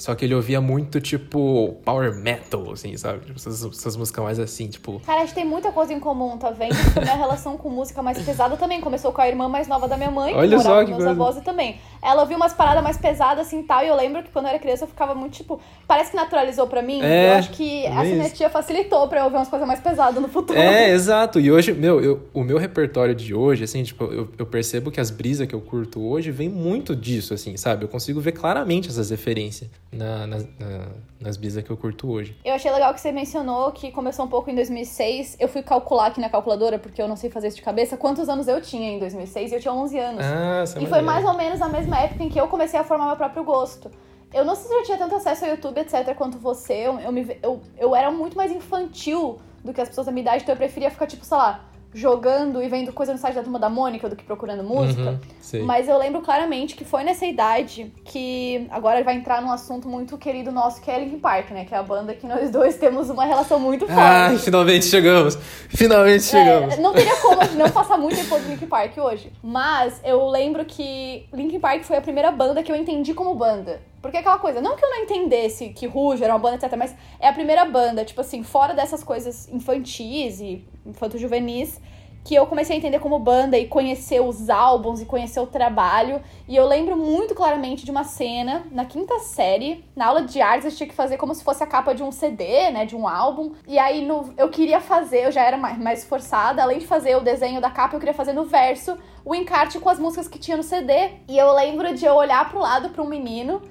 Só 0.00 0.14
que 0.14 0.24
ele 0.24 0.34
ouvia 0.34 0.60
muito, 0.62 0.98
tipo, 0.98 1.76
power 1.84 2.14
metal, 2.16 2.72
assim, 2.72 2.96
sabe? 2.96 3.20
Tipo, 3.20 3.38
essas, 3.38 3.62
essas 3.64 3.96
músicas 3.96 4.24
mais 4.24 4.38
assim, 4.38 4.66
tipo. 4.68 4.98
Cara, 5.00 5.20
a 5.20 5.24
gente 5.26 5.34
tem 5.34 5.44
muita 5.44 5.70
coisa 5.70 5.92
em 5.92 6.00
comum, 6.00 6.38
tá 6.38 6.50
vendo? 6.50 6.74
Porque 6.74 7.00
minha 7.00 7.14
relação 7.16 7.58
com 7.58 7.68
música 7.68 8.02
mais 8.02 8.18
pesada 8.22 8.56
também 8.56 8.80
começou 8.80 9.12
com 9.12 9.20
a 9.20 9.28
irmã 9.28 9.46
mais 9.46 9.68
nova 9.68 9.86
da 9.86 9.98
minha 9.98 10.10
mãe, 10.10 10.34
Olha 10.34 10.56
que 10.56 10.62
só 10.62 10.78
com 10.80 10.84
que 10.86 10.90
meus 10.92 11.04
coisa. 11.04 11.10
avós 11.10 11.36
e 11.36 11.40
também. 11.42 11.78
Ela 12.02 12.22
ouvia 12.22 12.36
umas 12.36 12.52
paradas 12.52 12.82
mais 12.82 12.96
pesadas 12.96 13.46
assim 13.46 13.62
tal, 13.62 13.84
e 13.84 13.88
eu 13.88 13.96
lembro 13.96 14.22
que 14.22 14.30
quando 14.30 14.46
eu 14.46 14.50
era 14.50 14.58
criança 14.58 14.84
eu 14.84 14.88
ficava 14.88 15.14
muito, 15.14 15.34
tipo, 15.34 15.60
parece 15.86 16.10
que 16.10 16.16
naturalizou 16.16 16.66
pra 16.66 16.80
mim. 16.82 17.00
É, 17.02 17.28
eu 17.34 17.38
acho 17.38 17.50
que 17.50 17.84
é 17.84 17.88
essa 17.90 18.02
minha 18.04 18.26
isso. 18.26 18.34
tia 18.36 18.48
facilitou 18.50 19.06
pra 19.08 19.20
eu 19.20 19.24
ouvir 19.24 19.36
umas 19.36 19.48
coisas 19.48 19.66
mais 19.68 19.80
pesadas 19.80 20.20
no 20.20 20.28
futuro. 20.28 20.58
É, 20.58 20.90
exato. 20.90 21.38
E 21.38 21.50
hoje, 21.52 21.72
meu, 21.72 22.00
eu, 22.00 22.22
o 22.32 22.42
meu 22.42 22.58
repertório 22.58 23.14
de 23.14 23.34
hoje, 23.34 23.64
assim, 23.64 23.82
tipo, 23.82 24.04
eu, 24.04 24.28
eu 24.38 24.46
percebo 24.46 24.90
que 24.90 25.00
as 25.00 25.10
brisas 25.10 25.46
que 25.46 25.54
eu 25.54 25.60
curto 25.60 26.00
hoje 26.00 26.30
vem 26.30 26.48
muito 26.48 26.94
disso, 26.96 27.34
assim, 27.34 27.56
sabe? 27.56 27.84
Eu 27.84 27.88
consigo 27.88 28.20
ver 28.20 28.32
claramente 28.32 28.88
essas 28.88 29.10
referências 29.10 29.68
na, 29.92 30.26
na- 30.26 30.38
na- 30.38 30.86
nas 31.20 31.36
brisas 31.36 31.62
que 31.62 31.68
eu 31.70 31.76
curto 31.76 32.10
hoje. 32.10 32.34
Eu 32.42 32.54
achei 32.54 32.70
legal 32.70 32.94
que 32.94 33.00
você 33.00 33.12
mencionou 33.12 33.70
que 33.72 33.90
começou 33.90 34.24
um 34.24 34.28
pouco 34.28 34.50
em 34.50 34.54
2006. 34.54 35.36
Eu 35.38 35.48
fui 35.48 35.62
calcular 35.62 36.06
aqui 36.06 36.18
na 36.20 36.30
calculadora, 36.30 36.78
porque 36.78 37.00
eu 37.02 37.06
não 37.06 37.16
sei 37.16 37.28
fazer 37.28 37.48
isso 37.48 37.56
de 37.58 37.62
cabeça, 37.62 37.94
quantos 37.96 38.26
anos 38.28 38.48
eu 38.48 38.58
tinha 38.62 38.90
em 38.90 38.98
2006 38.98 39.52
e 39.52 39.54
eu 39.54 39.60
tinha 39.60 39.74
11 39.74 39.98
anos. 39.98 40.24
Ah, 40.24 40.60
essa 40.62 40.80
E 40.82 40.86
foi 40.86 41.02
mais 41.02 41.22
ou 41.24 41.34
menos 41.34 41.58
na 41.60 41.68
mesma 41.68 41.89
época 41.98 42.22
em 42.22 42.28
que 42.28 42.40
eu 42.40 42.46
comecei 42.46 42.78
a 42.78 42.84
formar 42.84 43.06
meu 43.06 43.16
próprio 43.16 43.42
gosto. 43.42 43.90
Eu 44.32 44.44
não 44.44 44.54
sei 44.54 44.68
se 44.68 44.74
eu 44.74 44.82
tinha 44.84 44.98
tanto 44.98 45.16
acesso 45.16 45.44
ao 45.44 45.50
YouTube, 45.50 45.78
etc., 45.80 46.14
quanto 46.14 46.38
você. 46.38 46.74
Eu, 46.74 47.00
eu, 47.00 47.10
me, 47.10 47.36
eu, 47.42 47.60
eu 47.76 47.96
era 47.96 48.10
muito 48.10 48.36
mais 48.36 48.52
infantil 48.52 49.40
do 49.64 49.72
que 49.72 49.80
as 49.80 49.88
pessoas 49.88 50.06
da 50.06 50.12
minha 50.12 50.22
idade, 50.22 50.42
então 50.42 50.54
eu 50.54 50.56
preferia 50.56 50.90
ficar, 50.90 51.06
tipo, 51.06 51.24
sei 51.24 51.36
lá, 51.36 51.64
jogando 51.92 52.62
e 52.62 52.68
vendo 52.68 52.92
coisa 52.92 53.12
no 53.12 53.18
site 53.18 53.34
da 53.34 53.42
Turma 53.42 53.58
da 53.58 53.68
Mônica 53.68 54.08
do 54.08 54.14
que 54.14 54.24
procurando 54.24 54.62
música. 54.62 55.20
Uhum. 55.52 55.64
Mas 55.64 55.88
eu 55.88 55.98
lembro 55.98 56.20
claramente 56.20 56.76
que 56.76 56.84
foi 56.84 57.02
nessa 57.02 57.26
idade 57.26 57.92
que 58.04 58.66
agora 58.70 59.02
vai 59.02 59.16
entrar 59.16 59.42
num 59.42 59.50
assunto 59.50 59.88
muito 59.88 60.16
querido 60.16 60.52
nosso, 60.52 60.80
que 60.80 60.90
é 60.90 60.98
Linkin 60.98 61.18
Park, 61.18 61.50
né? 61.50 61.64
Que 61.64 61.74
é 61.74 61.78
a 61.78 61.82
banda 61.82 62.14
que 62.14 62.26
nós 62.26 62.50
dois 62.50 62.76
temos 62.76 63.10
uma 63.10 63.24
relação 63.24 63.58
muito 63.58 63.86
forte. 63.86 64.00
Ai, 64.00 64.38
finalmente 64.38 64.86
chegamos. 64.86 65.36
Finalmente 65.68 66.24
chegamos. 66.24 66.74
É, 66.74 66.80
não 66.80 66.92
teria 66.92 67.16
como 67.16 67.36
não 67.56 67.70
passar 67.70 67.98
muito 67.98 68.16
tempo 68.16 68.38
de 68.38 68.48
Linkin 68.48 68.66
Park 68.66 68.96
hoje. 68.96 69.32
Mas 69.42 70.00
eu 70.04 70.28
lembro 70.28 70.64
que 70.64 71.26
Linkin 71.32 71.58
Park 71.58 71.82
foi 71.82 71.96
a 71.96 72.00
primeira 72.00 72.30
banda 72.30 72.62
que 72.62 72.70
eu 72.70 72.76
entendi 72.76 73.14
como 73.14 73.34
banda. 73.34 73.80
Porque 74.00 74.16
é 74.16 74.20
aquela 74.20 74.38
coisa, 74.38 74.60
não 74.60 74.76
que 74.76 74.84
eu 74.84 74.90
não 74.90 75.02
entendesse 75.02 75.70
que 75.70 75.86
Rouge 75.86 76.24
era 76.24 76.32
uma 76.32 76.38
banda, 76.38 76.56
etc., 76.56 76.76
mas 76.76 76.94
é 77.18 77.28
a 77.28 77.32
primeira 77.32 77.64
banda, 77.64 78.04
tipo 78.04 78.20
assim, 78.20 78.42
fora 78.42 78.72
dessas 78.72 79.04
coisas 79.04 79.48
infantis 79.48 80.40
e 80.40 80.64
infanto-juvenis, 80.86 81.80
que 82.24 82.34
eu 82.34 82.46
comecei 82.46 82.76
a 82.76 82.78
entender 82.78 82.98
como 82.98 83.18
banda 83.18 83.58
e 83.58 83.66
conhecer 83.66 84.20
os 84.20 84.50
álbuns 84.50 85.00
e 85.00 85.06
conhecer 85.06 85.40
o 85.40 85.46
trabalho. 85.46 86.20
E 86.46 86.54
eu 86.54 86.66
lembro 86.66 86.96
muito 86.96 87.34
claramente 87.34 87.84
de 87.84 87.90
uma 87.90 88.04
cena 88.04 88.66
na 88.70 88.84
quinta 88.84 89.18
série, 89.20 89.84
na 89.96 90.06
aula 90.06 90.22
de 90.22 90.40
artes, 90.40 90.66
eu 90.66 90.76
tinha 90.76 90.88
que 90.88 90.94
fazer 90.94 91.16
como 91.16 91.34
se 91.34 91.42
fosse 91.42 91.62
a 91.62 91.66
capa 91.66 91.94
de 91.94 92.02
um 92.02 92.12
CD, 92.12 92.70
né, 92.70 92.84
de 92.84 92.94
um 92.94 93.08
álbum. 93.08 93.52
E 93.66 93.78
aí 93.78 94.04
no, 94.04 94.34
eu 94.36 94.50
queria 94.50 94.80
fazer, 94.80 95.26
eu 95.26 95.32
já 95.32 95.42
era 95.42 95.56
mais, 95.56 95.78
mais 95.78 96.04
forçada, 96.04 96.62
além 96.62 96.78
de 96.78 96.86
fazer 96.86 97.16
o 97.16 97.20
desenho 97.20 97.60
da 97.60 97.70
capa, 97.70 97.96
eu 97.96 98.00
queria 98.00 98.14
fazer 98.14 98.32
no 98.32 98.44
verso 98.44 98.98
o 99.24 99.34
encarte 99.34 99.78
com 99.78 99.88
as 99.88 99.98
músicas 99.98 100.28
que 100.28 100.38
tinha 100.38 100.56
no 100.56 100.62
CD. 100.62 100.92
E 101.26 101.38
eu 101.38 101.52
lembro 101.54 101.94
de 101.94 102.04
eu 102.04 102.14
olhar 102.14 102.48
pro 102.50 102.60
lado 102.60 102.90
pra 102.90 103.02
um 103.02 103.08
menino 103.08 103.62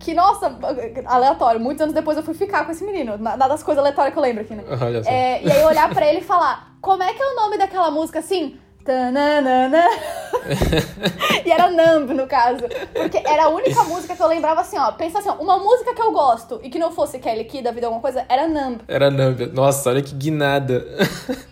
que, 0.00 0.14
nossa, 0.14 0.58
aleatório. 1.04 1.60
Muitos 1.60 1.82
anos 1.82 1.94
depois 1.94 2.16
eu 2.16 2.22
fui 2.22 2.34
ficar 2.34 2.64
com 2.64 2.72
esse 2.72 2.82
menino. 2.82 3.18
Nada 3.18 3.46
das 3.46 3.62
coisas 3.62 3.80
aleatórias 3.80 4.14
que 4.14 4.18
eu 4.18 4.22
lembro 4.22 4.42
aqui, 4.42 4.54
né? 4.54 4.64
Olha 4.80 5.04
só. 5.04 5.10
É, 5.10 5.42
e 5.42 5.52
aí 5.52 5.62
olhar 5.62 5.88
pra 5.90 6.06
ele 6.06 6.20
e 6.20 6.24
falar, 6.24 6.74
como 6.80 7.02
é 7.02 7.12
que 7.12 7.22
é 7.22 7.26
o 7.26 7.36
nome 7.36 7.58
daquela 7.58 7.90
música 7.90 8.18
assim? 8.18 8.58
Tananana. 8.82 9.84
e 11.44 11.52
era 11.52 11.70
Numb, 11.70 12.14
no 12.14 12.26
caso. 12.26 12.64
Porque 12.94 13.18
era 13.18 13.44
a 13.44 13.48
única 13.50 13.84
música 13.84 14.16
que 14.16 14.22
eu 14.22 14.26
lembrava 14.26 14.62
assim, 14.62 14.78
ó. 14.78 14.90
Pensa 14.92 15.18
assim, 15.18 15.28
ó, 15.28 15.34
uma 15.34 15.58
música 15.58 15.94
que 15.94 16.00
eu 16.00 16.10
gosto 16.12 16.58
e 16.62 16.70
que 16.70 16.78
não 16.78 16.90
fosse 16.90 17.18
Kelly 17.18 17.44
Key 17.44 17.60
da 17.60 17.70
vida 17.70 17.86
alguma 17.86 18.00
coisa, 18.00 18.24
era 18.26 18.48
Numb. 18.48 18.80
Era 18.88 19.10
Numb. 19.10 19.52
Nossa, 19.52 19.90
olha 19.90 20.02
que 20.02 20.14
guinada. 20.14 20.82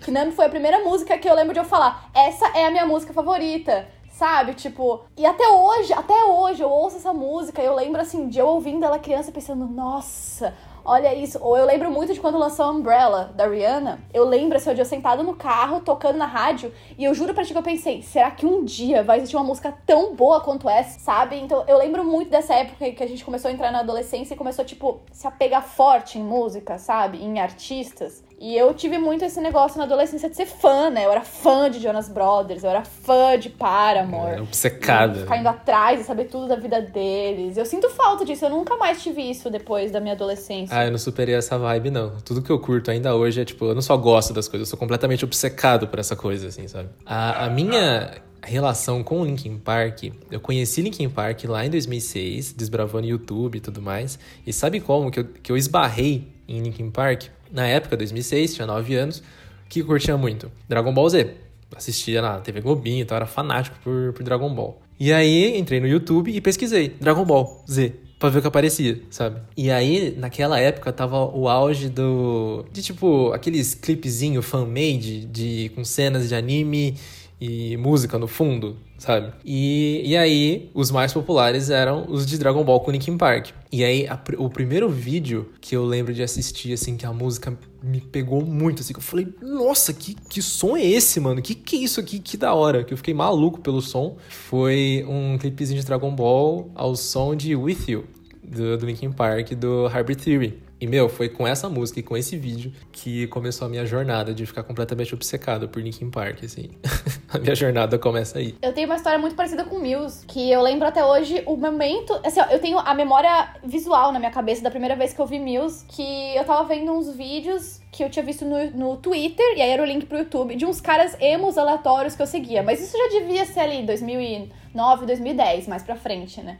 Que 0.00 0.10
Numb 0.10 0.32
foi 0.32 0.46
a 0.46 0.48
primeira 0.48 0.78
música 0.80 1.18
que 1.18 1.28
eu 1.28 1.34
lembro 1.34 1.52
de 1.52 1.60
eu 1.60 1.64
falar, 1.64 2.10
essa 2.14 2.46
é 2.56 2.66
a 2.66 2.70
minha 2.70 2.86
música 2.86 3.12
favorita. 3.12 3.86
Sabe? 4.18 4.54
Tipo, 4.54 5.02
e 5.16 5.24
até 5.24 5.46
hoje, 5.48 5.92
até 5.92 6.24
hoje 6.24 6.60
eu 6.60 6.68
ouço 6.68 6.96
essa 6.96 7.12
música 7.12 7.62
e 7.62 7.66
eu 7.66 7.72
lembro 7.72 8.00
assim, 8.00 8.26
de 8.26 8.40
eu 8.40 8.48
ouvindo 8.48 8.84
ela 8.84 8.98
criança 8.98 9.30
pensando, 9.30 9.64
nossa, 9.64 10.52
olha 10.84 11.14
isso. 11.14 11.38
Ou 11.40 11.56
eu 11.56 11.64
lembro 11.64 11.88
muito 11.88 12.12
de 12.12 12.18
quando 12.18 12.36
lançou 12.36 12.68
Umbrella, 12.68 13.32
da 13.36 13.46
Rihanna. 13.46 14.00
Eu 14.12 14.24
lembro, 14.24 14.56
assim, 14.56 14.70
eu 14.70 14.84
sentado 14.84 15.22
no 15.22 15.36
carro, 15.36 15.82
tocando 15.82 16.16
na 16.16 16.26
rádio, 16.26 16.74
e 16.98 17.04
eu 17.04 17.14
juro 17.14 17.32
pra 17.32 17.44
ti 17.44 17.52
que 17.52 17.58
eu 17.58 17.62
pensei, 17.62 18.02
será 18.02 18.28
que 18.32 18.44
um 18.44 18.64
dia 18.64 19.04
vai 19.04 19.18
existir 19.18 19.36
uma 19.36 19.44
música 19.44 19.72
tão 19.86 20.16
boa 20.16 20.40
quanto 20.40 20.68
essa, 20.68 20.98
sabe? 20.98 21.36
Então 21.36 21.62
eu 21.68 21.78
lembro 21.78 22.04
muito 22.04 22.28
dessa 22.28 22.54
época 22.54 22.90
que 22.90 23.04
a 23.04 23.06
gente 23.06 23.24
começou 23.24 23.48
a 23.48 23.54
entrar 23.54 23.70
na 23.70 23.78
adolescência 23.78 24.34
e 24.34 24.36
começou, 24.36 24.64
tipo, 24.64 25.00
se 25.12 25.28
apegar 25.28 25.62
forte 25.62 26.18
em 26.18 26.24
música, 26.24 26.76
sabe? 26.76 27.22
Em 27.22 27.38
artistas. 27.38 28.24
E 28.40 28.56
eu 28.56 28.72
tive 28.72 28.98
muito 28.98 29.24
esse 29.24 29.40
negócio 29.40 29.78
na 29.78 29.84
adolescência 29.84 30.30
de 30.30 30.36
ser 30.36 30.46
fã, 30.46 30.90
né? 30.90 31.04
Eu 31.04 31.10
era 31.10 31.22
fã 31.22 31.68
de 31.68 31.80
Jonas 31.80 32.08
Brothers, 32.08 32.62
eu 32.62 32.70
era 32.70 32.84
fã 32.84 33.36
de 33.36 33.48
Paramore. 33.50 34.36
É, 34.36 34.40
obcecada. 34.40 35.20
Ficar 35.20 35.38
indo 35.38 35.48
atrás 35.48 36.00
e 36.00 36.04
saber 36.04 36.26
tudo 36.26 36.46
da 36.46 36.54
vida 36.54 36.80
deles. 36.80 37.56
Eu 37.56 37.66
sinto 37.66 37.90
falta 37.90 38.24
disso, 38.24 38.44
eu 38.44 38.50
nunca 38.50 38.76
mais 38.76 39.02
tive 39.02 39.22
isso 39.22 39.50
depois 39.50 39.90
da 39.90 40.00
minha 40.00 40.14
adolescência. 40.14 40.76
Ah, 40.76 40.84
eu 40.84 40.90
não 40.92 40.98
superei 40.98 41.34
essa 41.34 41.58
vibe, 41.58 41.90
não. 41.90 42.16
Tudo 42.24 42.40
que 42.40 42.50
eu 42.50 42.60
curto 42.60 42.90
ainda 42.92 43.14
hoje 43.16 43.40
é, 43.40 43.44
tipo, 43.44 43.64
eu 43.64 43.74
não 43.74 43.82
só 43.82 43.96
gosto 43.96 44.32
das 44.32 44.46
coisas, 44.46 44.68
eu 44.68 44.70
sou 44.70 44.78
completamente 44.78 45.24
obcecado 45.24 45.88
por 45.88 45.98
essa 45.98 46.14
coisa, 46.14 46.46
assim, 46.46 46.68
sabe? 46.68 46.88
A, 47.04 47.46
a 47.46 47.50
minha 47.50 48.22
relação 48.42 49.02
com 49.02 49.20
o 49.22 49.24
Linkin 49.24 49.58
Park, 49.58 50.04
eu 50.30 50.40
conheci 50.40 50.80
Linkin 50.80 51.08
Park 51.08 51.44
lá 51.44 51.66
em 51.66 51.70
2006, 51.70 52.52
desbravando 52.52 53.06
YouTube 53.06 53.58
e 53.58 53.60
tudo 53.60 53.82
mais. 53.82 54.18
E 54.46 54.52
sabe 54.52 54.80
como 54.80 55.10
que 55.10 55.20
eu, 55.20 55.24
que 55.24 55.50
eu 55.50 55.56
esbarrei 55.56 56.28
em 56.46 56.60
Linkin 56.60 56.90
Park? 56.90 57.24
Na 57.52 57.66
época, 57.66 57.96
2006, 57.96 58.54
tinha 58.54 58.66
9 58.66 58.94
anos, 58.94 59.22
que 59.68 59.82
curtia 59.82 60.16
muito? 60.16 60.50
Dragon 60.68 60.92
Ball 60.92 61.08
Z. 61.08 61.34
Assistia 61.76 62.22
na 62.22 62.40
TV 62.40 62.60
Globinho, 62.60 63.02
então 63.02 63.16
era 63.16 63.26
fanático 63.26 63.76
por, 63.84 64.12
por 64.12 64.22
Dragon 64.22 64.52
Ball. 64.54 64.80
E 64.98 65.12
aí 65.12 65.56
entrei 65.58 65.80
no 65.80 65.86
YouTube 65.86 66.30
e 66.30 66.40
pesquisei 66.40 66.88
Dragon 66.88 67.24
Ball 67.24 67.64
Z 67.68 67.92
pra 68.18 68.28
ver 68.28 68.38
o 68.38 68.42
que 68.42 68.48
aparecia, 68.48 69.00
sabe? 69.10 69.40
E 69.56 69.70
aí, 69.70 70.14
naquela 70.18 70.58
época, 70.58 70.92
tava 70.92 71.24
o 71.24 71.48
auge 71.48 71.88
do. 71.88 72.64
de 72.72 72.82
tipo, 72.82 73.32
aqueles 73.32 73.74
clipezinho 73.74 74.42
fan-made 74.42 75.24
de, 75.26 75.70
com 75.74 75.84
cenas 75.84 76.28
de 76.28 76.34
anime 76.34 76.96
e 77.40 77.76
música 77.76 78.18
no 78.18 78.26
fundo, 78.26 78.76
sabe? 78.98 79.32
E, 79.44 80.02
e 80.04 80.16
aí, 80.16 80.70
os 80.74 80.90
mais 80.90 81.12
populares 81.12 81.70
eram 81.70 82.06
os 82.08 82.26
de 82.26 82.36
Dragon 82.38 82.64
Ball 82.64 82.80
com 82.80 82.90
Linkin 82.90 83.16
Park. 83.16 83.50
E 83.70 83.84
aí, 83.84 84.06
a, 84.08 84.20
o 84.38 84.50
primeiro 84.50 84.88
vídeo 84.88 85.52
que 85.60 85.76
eu 85.76 85.84
lembro 85.84 86.12
de 86.12 86.22
assistir, 86.22 86.72
assim, 86.72 86.96
que 86.96 87.06
a 87.06 87.12
música 87.12 87.56
me 87.82 88.00
pegou 88.00 88.44
muito, 88.44 88.80
assim, 88.80 88.92
que 88.92 88.98
eu 88.98 89.02
falei, 89.02 89.28
nossa, 89.40 89.92
que, 89.92 90.14
que 90.14 90.42
som 90.42 90.76
é 90.76 90.84
esse, 90.84 91.20
mano? 91.20 91.40
Que 91.40 91.54
que 91.54 91.76
é 91.76 91.78
isso 91.80 92.00
aqui? 92.00 92.18
Que 92.18 92.36
da 92.36 92.54
hora. 92.54 92.82
Que 92.82 92.92
eu 92.92 92.96
fiquei 92.96 93.14
maluco 93.14 93.60
pelo 93.60 93.80
som. 93.80 94.16
Foi 94.28 95.04
um 95.08 95.38
clipezinho 95.38 95.80
de 95.80 95.86
Dragon 95.86 96.14
Ball 96.14 96.70
ao 96.74 96.96
som 96.96 97.36
de 97.36 97.54
With 97.54 97.84
You, 97.88 98.04
do, 98.42 98.76
do 98.76 98.86
Linkin 98.86 99.12
Park, 99.12 99.50
do 99.52 99.86
Hybrid 99.86 100.20
Theory. 100.22 100.67
E, 100.80 100.86
meu, 100.86 101.08
foi 101.08 101.28
com 101.28 101.46
essa 101.46 101.68
música 101.68 101.98
e 101.98 102.02
com 102.02 102.16
esse 102.16 102.36
vídeo 102.36 102.72
que 102.92 103.26
começou 103.28 103.66
a 103.66 103.68
minha 103.68 103.84
jornada 103.84 104.32
de 104.32 104.46
ficar 104.46 104.62
completamente 104.62 105.12
obcecado 105.12 105.68
por 105.68 105.82
Linkin 105.82 106.08
Park, 106.08 106.44
assim. 106.44 106.70
a 107.28 107.38
minha 107.38 107.54
jornada 107.54 107.98
começa 107.98 108.38
aí. 108.38 108.54
Eu 108.62 108.72
tenho 108.72 108.86
uma 108.86 108.94
história 108.94 109.18
muito 109.18 109.34
parecida 109.34 109.64
com 109.64 109.78
Muse, 109.80 110.24
que 110.26 110.50
eu 110.50 110.62
lembro 110.62 110.86
até 110.86 111.04
hoje 111.04 111.42
o 111.46 111.56
momento. 111.56 112.18
Assim, 112.24 112.40
ó, 112.40 112.44
eu 112.44 112.60
tenho 112.60 112.78
a 112.78 112.94
memória 112.94 113.56
visual 113.64 114.12
na 114.12 114.20
minha 114.20 114.30
cabeça 114.30 114.62
da 114.62 114.70
primeira 114.70 114.94
vez 114.94 115.12
que 115.12 115.20
eu 115.20 115.26
vi 115.26 115.40
Muse, 115.40 115.84
que 115.86 116.36
eu 116.36 116.44
tava 116.44 116.62
vendo 116.68 116.92
uns 116.92 117.12
vídeos 117.12 117.80
que 117.90 118.04
eu 118.04 118.10
tinha 118.10 118.24
visto 118.24 118.44
no, 118.44 118.70
no 118.70 118.96
Twitter, 118.98 119.44
e 119.56 119.62
aí 119.62 119.70
era 119.70 119.82
o 119.82 119.86
link 119.86 120.06
pro 120.06 120.18
YouTube, 120.18 120.54
de 120.54 120.64
uns 120.64 120.80
caras 120.80 121.16
emos 121.18 121.58
aleatórios 121.58 122.14
que 122.14 122.22
eu 122.22 122.26
seguia. 122.26 122.62
Mas 122.62 122.80
isso 122.80 122.96
já 122.96 123.18
devia 123.18 123.44
ser 123.44 123.60
ali 123.60 123.82
2009, 123.84 125.06
2010, 125.06 125.66
mais 125.66 125.82
pra 125.82 125.96
frente, 125.96 126.40
né? 126.40 126.58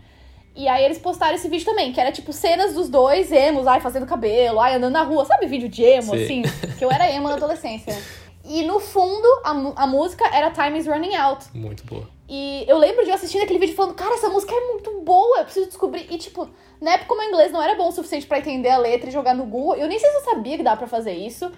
E 0.58 0.66
aí 0.66 0.84
eles 0.84 0.98
postaram 0.98 1.36
esse 1.36 1.48
vídeo 1.48 1.64
também, 1.64 1.92
que 1.92 2.00
era 2.00 2.10
tipo 2.10 2.32
cenas 2.32 2.74
dos 2.74 2.88
dois 2.88 3.30
emos, 3.30 3.64
ai, 3.68 3.80
fazendo 3.80 4.04
cabelo, 4.04 4.58
ai, 4.58 4.74
andando 4.74 4.92
na 4.92 5.04
rua. 5.04 5.24
Sabe 5.24 5.46
vídeo 5.46 5.68
de 5.68 5.84
emo, 5.84 6.16
Sim. 6.16 6.24
assim? 6.24 6.42
Que 6.76 6.84
eu 6.84 6.90
era 6.90 7.08
emo 7.08 7.28
na 7.28 7.34
adolescência. 7.34 7.96
E 8.44 8.64
no 8.64 8.80
fundo, 8.80 9.28
a, 9.44 9.84
a 9.84 9.86
música 9.86 10.28
era 10.34 10.50
Time 10.50 10.76
is 10.76 10.88
Running 10.88 11.14
Out. 11.14 11.46
Muito 11.54 11.84
boa. 11.84 12.08
E 12.28 12.64
eu 12.66 12.76
lembro 12.76 13.04
de 13.04 13.10
eu 13.10 13.14
assistindo 13.14 13.44
aquele 13.44 13.60
vídeo 13.60 13.76
falando, 13.76 13.94
cara, 13.94 14.14
essa 14.14 14.28
música 14.28 14.52
é 14.52 14.72
muito 14.72 15.00
boa, 15.02 15.38
eu 15.38 15.44
preciso 15.44 15.66
descobrir. 15.66 16.08
E 16.10 16.18
tipo, 16.18 16.50
na 16.80 16.94
época, 16.94 17.14
o 17.14 17.22
inglês 17.22 17.52
não 17.52 17.62
era 17.62 17.76
bom 17.76 17.88
o 17.88 17.92
suficiente 17.92 18.26
pra 18.26 18.40
entender 18.40 18.70
a 18.70 18.78
letra 18.78 19.08
e 19.08 19.12
jogar 19.12 19.36
no 19.36 19.44
Google, 19.44 19.76
eu 19.76 19.86
nem 19.86 19.96
sei 19.96 20.10
se 20.10 20.16
eu 20.16 20.24
sabia 20.24 20.56
que 20.56 20.64
dá 20.64 20.74
pra 20.76 20.88
fazer 20.88 21.12
isso. 21.12 21.52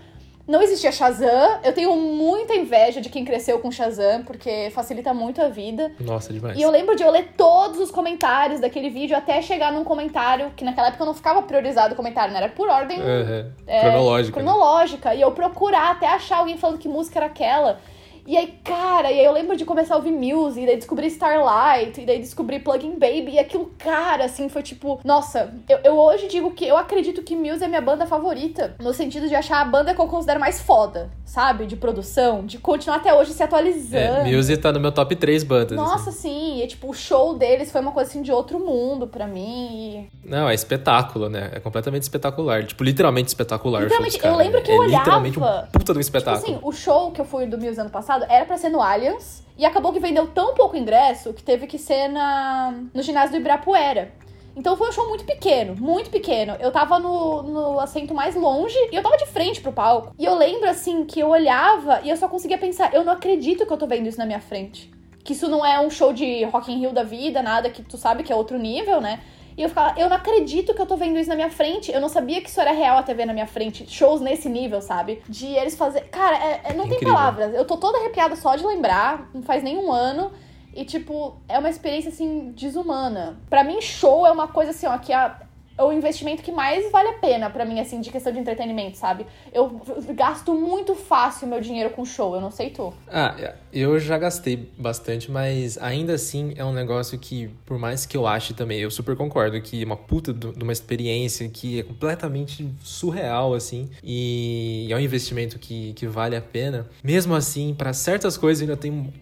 Não 0.51 0.61
existia 0.61 0.91
Shazam. 0.91 1.61
Eu 1.63 1.73
tenho 1.73 1.95
muita 1.95 2.55
inveja 2.57 3.01
de 3.01 3.09
quem 3.09 3.25
cresceu 3.25 3.61
com 3.61 3.71
Shazam, 3.71 4.25
porque 4.25 4.69
facilita 4.75 5.15
muito 5.15 5.41
a 5.41 5.49
vida. 5.49 5.93
Nossa, 6.01 6.33
demais. 6.33 6.59
E 6.59 6.63
eu 6.63 6.71
lembro 6.73 6.97
de 6.97 7.05
eu 7.05 7.11
ler 7.11 7.35
todos 7.37 7.79
os 7.79 7.91
comentários 7.93 8.59
daquele 8.61 8.91
vídeo 8.91 9.17
até 9.17 9.41
chegar 9.41 9.71
num 9.73 9.85
comentário, 9.85 10.51
que 10.57 10.65
naquela 10.65 10.89
época 10.89 11.05
não 11.05 11.15
ficava 11.15 11.41
priorizado 11.43 11.95
o 11.95 11.97
comentário, 11.97 12.33
né? 12.35 12.41
Era 12.41 12.49
por 12.49 12.69
ordem 12.69 12.99
Uhum. 13.01 13.53
é, 13.65 13.81
Cronológica. 13.83 14.41
né? 14.41 14.45
cronológica. 14.45 15.15
E 15.15 15.21
eu 15.21 15.31
procurar 15.31 15.93
até 15.93 16.09
achar 16.09 16.39
alguém 16.39 16.59
falando 16.59 16.79
que 16.79 16.89
música 16.89 17.21
era 17.21 17.27
aquela. 17.27 17.79
E 18.27 18.37
aí, 18.37 18.55
cara, 18.65 19.11
e 19.11 19.19
aí 19.21 19.25
eu 19.25 19.33
lembro 19.33 19.57
de 19.57 19.65
começar 19.65 19.95
a 19.95 19.97
ouvir 19.97 20.13
Muse, 20.13 20.61
e 20.63 20.67
daí 20.67 20.77
descobri 20.77 21.07
Starlight, 21.09 22.01
e 22.01 22.07
daí 22.07 22.19
descobri 22.19 22.59
Plugin 22.61 22.93
Baby, 22.93 23.33
e 23.33 23.39
aquilo, 23.39 23.71
cara, 23.79 24.25
assim, 24.25 24.49
foi 24.49 24.63
tipo, 24.63 25.01
nossa, 25.05 25.53
eu, 25.69 25.79
eu 25.85 25.99
hoje 25.99 26.29
digo 26.29 26.51
que 26.53 26.67
eu 26.67 26.77
acredito 26.77 27.23
que 27.23 27.35
Muse 27.37 27.65
é 27.65 27.69
minha 27.69 27.81
banda 27.81 28.07
favorita, 28.07 28.75
no 28.81 28.93
sentido 28.93 29.29
de 29.29 29.35
achar 29.35 29.61
a 29.61 29.65
banda 29.65 29.95
que 29.95 30.01
eu 30.01 30.07
considero 30.07 30.39
mais 30.41 30.61
foda, 30.61 31.11
sabe? 31.25 31.67
De 31.67 31.77
produção, 31.77 32.45
de 32.45 32.59
continuar 32.59 32.97
até 32.99 33.13
hoje 33.15 33.33
se 33.33 33.43
atualizando. 33.43 34.29
É, 34.29 34.33
Muse 34.33 34.57
tá 34.57 34.73
no 34.73 34.81
meu 34.81 34.93
top 34.93 35.17
3 35.17 35.43
bandas. 35.45 35.73
assim. 35.79 35.91
Nossa, 35.91 36.11
sim, 36.13 36.63
e 36.63 36.67
tipo, 36.67 36.89
o 36.91 36.95
show 36.95 37.35
deles 37.37 37.71
foi 37.73 37.81
uma 37.81 37.93
coisa 37.93 38.11
assim 38.11 38.23
de 38.23 38.31
outro 38.33 38.59
mundo 38.59 39.07
pra 39.07 39.27
mim. 39.27 40.09
e- 40.25 40.29
Não, 40.29 40.49
é 40.49 40.55
espetáculo, 40.55 41.29
né? 41.29 41.51
É 41.55 41.61
completamente 41.61 42.03
espetacular. 42.03 42.65
Tipo, 42.65 42.85
literalmente 42.85 43.29
espetacular. 43.29 43.83
Literalmente, 43.83 44.13
show 44.21 44.23
dos 44.23 44.31
eu 44.31 44.37
lembro 44.37 44.59
né? 44.59 44.65
que 44.65 44.71
eu 44.73 44.83
é 44.83 44.87
literalmente 44.87 45.39
olhava- 45.39 45.63
um 45.69 45.71
puta 45.71 45.85
de 45.93 45.99
um 45.99 46.01
Tipo 46.01 46.01
espetáculo. 46.01 46.45
assim, 46.45 46.59
o 46.63 46.73
show 46.73 47.11
que 47.11 47.21
eu 47.21 47.25
fui 47.25 47.47
do 47.47 47.59
Muse 47.59 47.81
ano 47.81 47.91
passado 47.91 48.20
era 48.29 48.45
pra 48.45 48.59
ser 48.59 48.69
no 48.69 48.81
Allianz. 48.81 49.43
E 49.57 49.65
acabou 49.65 49.93
que 49.93 50.01
vendeu 50.01 50.27
tão 50.29 50.55
pouco 50.55 50.77
ingresso 50.77 51.35
que 51.35 51.43
teve 51.43 51.67
que 51.67 51.79
ser 51.79 52.09
na, 52.09 52.75
no 52.95 53.03
ginásio 53.03 53.33
do 53.33 53.37
Ibirapuera. 53.37 54.13
Então 54.57 54.77
foi 54.77 54.89
um 54.89 54.93
show 54.93 55.09
muito 55.09 55.25
pequeno, 55.25 55.77
muito 55.77 56.11
pequeno. 56.11 56.57
Eu 56.59 56.73
tava 56.73 56.99
no, 56.99 57.43
no 57.43 57.81
assento 57.81 58.15
mais 58.15 58.35
longe 58.35 58.77
e 58.91 58.97
eu 58.97 59.03
tava 59.03 59.17
de 59.17 59.27
frente 59.27 59.61
pro 59.61 59.73
palco. 59.73 60.15
E 60.19 60.25
eu 60.25 60.35
lembro, 60.35 60.69
assim, 60.69 61.05
que 61.05 61.21
eu 61.21 61.29
olhava 61.29 62.01
e 62.03 62.11
eu 62.11 62.17
só 62.17 62.29
conseguia 62.29 62.59
pensar, 62.59 62.93
eu 62.95 63.05
não 63.05 63.13
acredito 63.13 63.67
que 63.67 63.73
eu 63.73 63.77
tô 63.77 63.87
vendo 63.87 64.07
isso 64.07 64.19
na 64.19 64.27
minha 64.27 64.41
frente. 64.41 64.91
Que 65.23 65.35
isso 65.35 65.49
não 65.49 65.65
é 65.65 65.79
um 65.79 65.91
show 65.91 66.13
de 66.13 66.45
Rock 66.45 66.73
in 66.73 66.79
Rio 66.79 66.93
da 66.93 67.03
vida, 67.03 67.43
nada 67.43 67.71
que 67.71 67.83
tu 67.83 67.97
sabe 67.97 68.23
que 68.23 68.33
é 68.33 68.37
outro 68.37 68.59
nível, 68.59 69.01
né? 69.01 69.21
E 69.57 69.63
eu 69.63 69.69
ficava, 69.69 69.99
eu 69.99 70.09
não 70.09 70.17
acredito 70.17 70.75
que 70.75 70.81
eu 70.81 70.87
tô 70.87 70.97
vendo 70.97 71.19
isso 71.19 71.29
na 71.29 71.37
minha 71.37 71.51
frente. 71.51 71.93
Eu 71.93 72.01
não 72.01 72.09
sabia 72.09 72.41
que 72.41 72.49
isso 72.49 72.61
era 72.61 72.73
real 72.73 72.99
a 72.99 73.03
TV 73.03 73.25
na 73.25 73.33
minha 73.33 73.47
frente. 73.47 73.87
Shows 73.89 74.21
nesse 74.21 74.49
nível, 74.49 74.81
sabe? 74.81 75.23
De 75.29 75.47
eles 75.47 75.77
fazer. 75.77 76.03
Cara, 76.03 76.37
é, 76.37 76.61
é, 76.65 76.73
não 76.75 76.85
tem 76.85 76.95
Incrível. 76.95 77.15
palavras. 77.15 77.55
Eu 77.55 77.65
tô 77.65 77.77
toda 77.77 77.99
arrepiada 77.99 78.37
só 78.37 78.57
de 78.57 78.65
lembrar. 78.65 79.29
Não 79.35 79.43
faz 79.43 79.63
nem 79.63 79.77
um 79.77 79.93
ano. 79.93 80.31
E, 80.75 80.85
tipo, 80.85 81.37
é 81.49 81.59
uma 81.59 81.69
experiência, 81.69 82.11
assim, 82.11 82.53
desumana. 82.55 83.39
Pra 83.51 83.65
mim, 83.65 83.81
show 83.81 84.25
é 84.27 84.31
uma 84.31 84.47
coisa, 84.47 84.71
assim, 84.71 84.87
ó, 84.87 84.97
que 84.99 85.13
a, 85.13 85.37
o 85.85 85.93
investimento 85.93 86.43
que 86.43 86.53
mais 86.53 86.91
vale 86.91 87.09
a 87.09 87.13
pena 87.15 87.51
pra 87.51 87.65
mim, 87.65 87.81
assim, 87.81 88.01
de 88.01 88.11
questão 88.11 88.33
de 88.33 88.39
entretenimento, 88.39 88.97
sabe? 88.97 89.27
Eu 89.53 89.81
gasto 90.15 90.55
muito 90.55 90.95
fácil 90.95 91.49
meu 91.49 91.61
dinheiro 91.61 91.91
com 91.91 92.05
show, 92.05 92.35
eu 92.35 92.41
não 92.41 92.51
sei 92.51 92.71
tu. 92.71 92.93
Ah, 93.09 93.55
eu 93.73 93.99
já 93.99 94.19
gastei 94.19 94.69
bastante, 94.77 95.31
mas 95.31 95.79
ainda 95.79 96.15
assim 96.15 96.53
é 96.57 96.65
um 96.65 96.73
negócio 96.73 97.19
que, 97.19 97.49
por 97.65 97.79
mais 97.79 98.05
que 98.07 98.17
eu 98.17 98.27
ache 98.27 98.55
também, 98.55 98.81
eu 98.81 98.91
super 98.91 99.17
concordo 99.17 99.61
que 99.61 99.83
é 99.83 99.87
uma 99.87 99.97
puta 99.97 100.33
de 100.33 100.63
uma 100.63 100.73
experiência 100.73 101.49
que 101.49 101.81
é 101.81 101.83
completamente 101.83 102.69
surreal, 102.83 103.55
assim, 103.55 103.89
e 104.03 104.89
é 104.91 104.97
um 104.97 105.01
investimento 105.01 105.59
que, 105.59 105.93
que 105.95 106.07
vale 106.07 106.37
a 106.37 106.41
pena. 106.41 106.89
Mesmo 107.03 107.35
assim, 107.35 107.75
para 107.77 107.93
certas 107.93 108.37
coisas 108.37 108.63
ainda 108.63 108.77
tem 108.77 109.13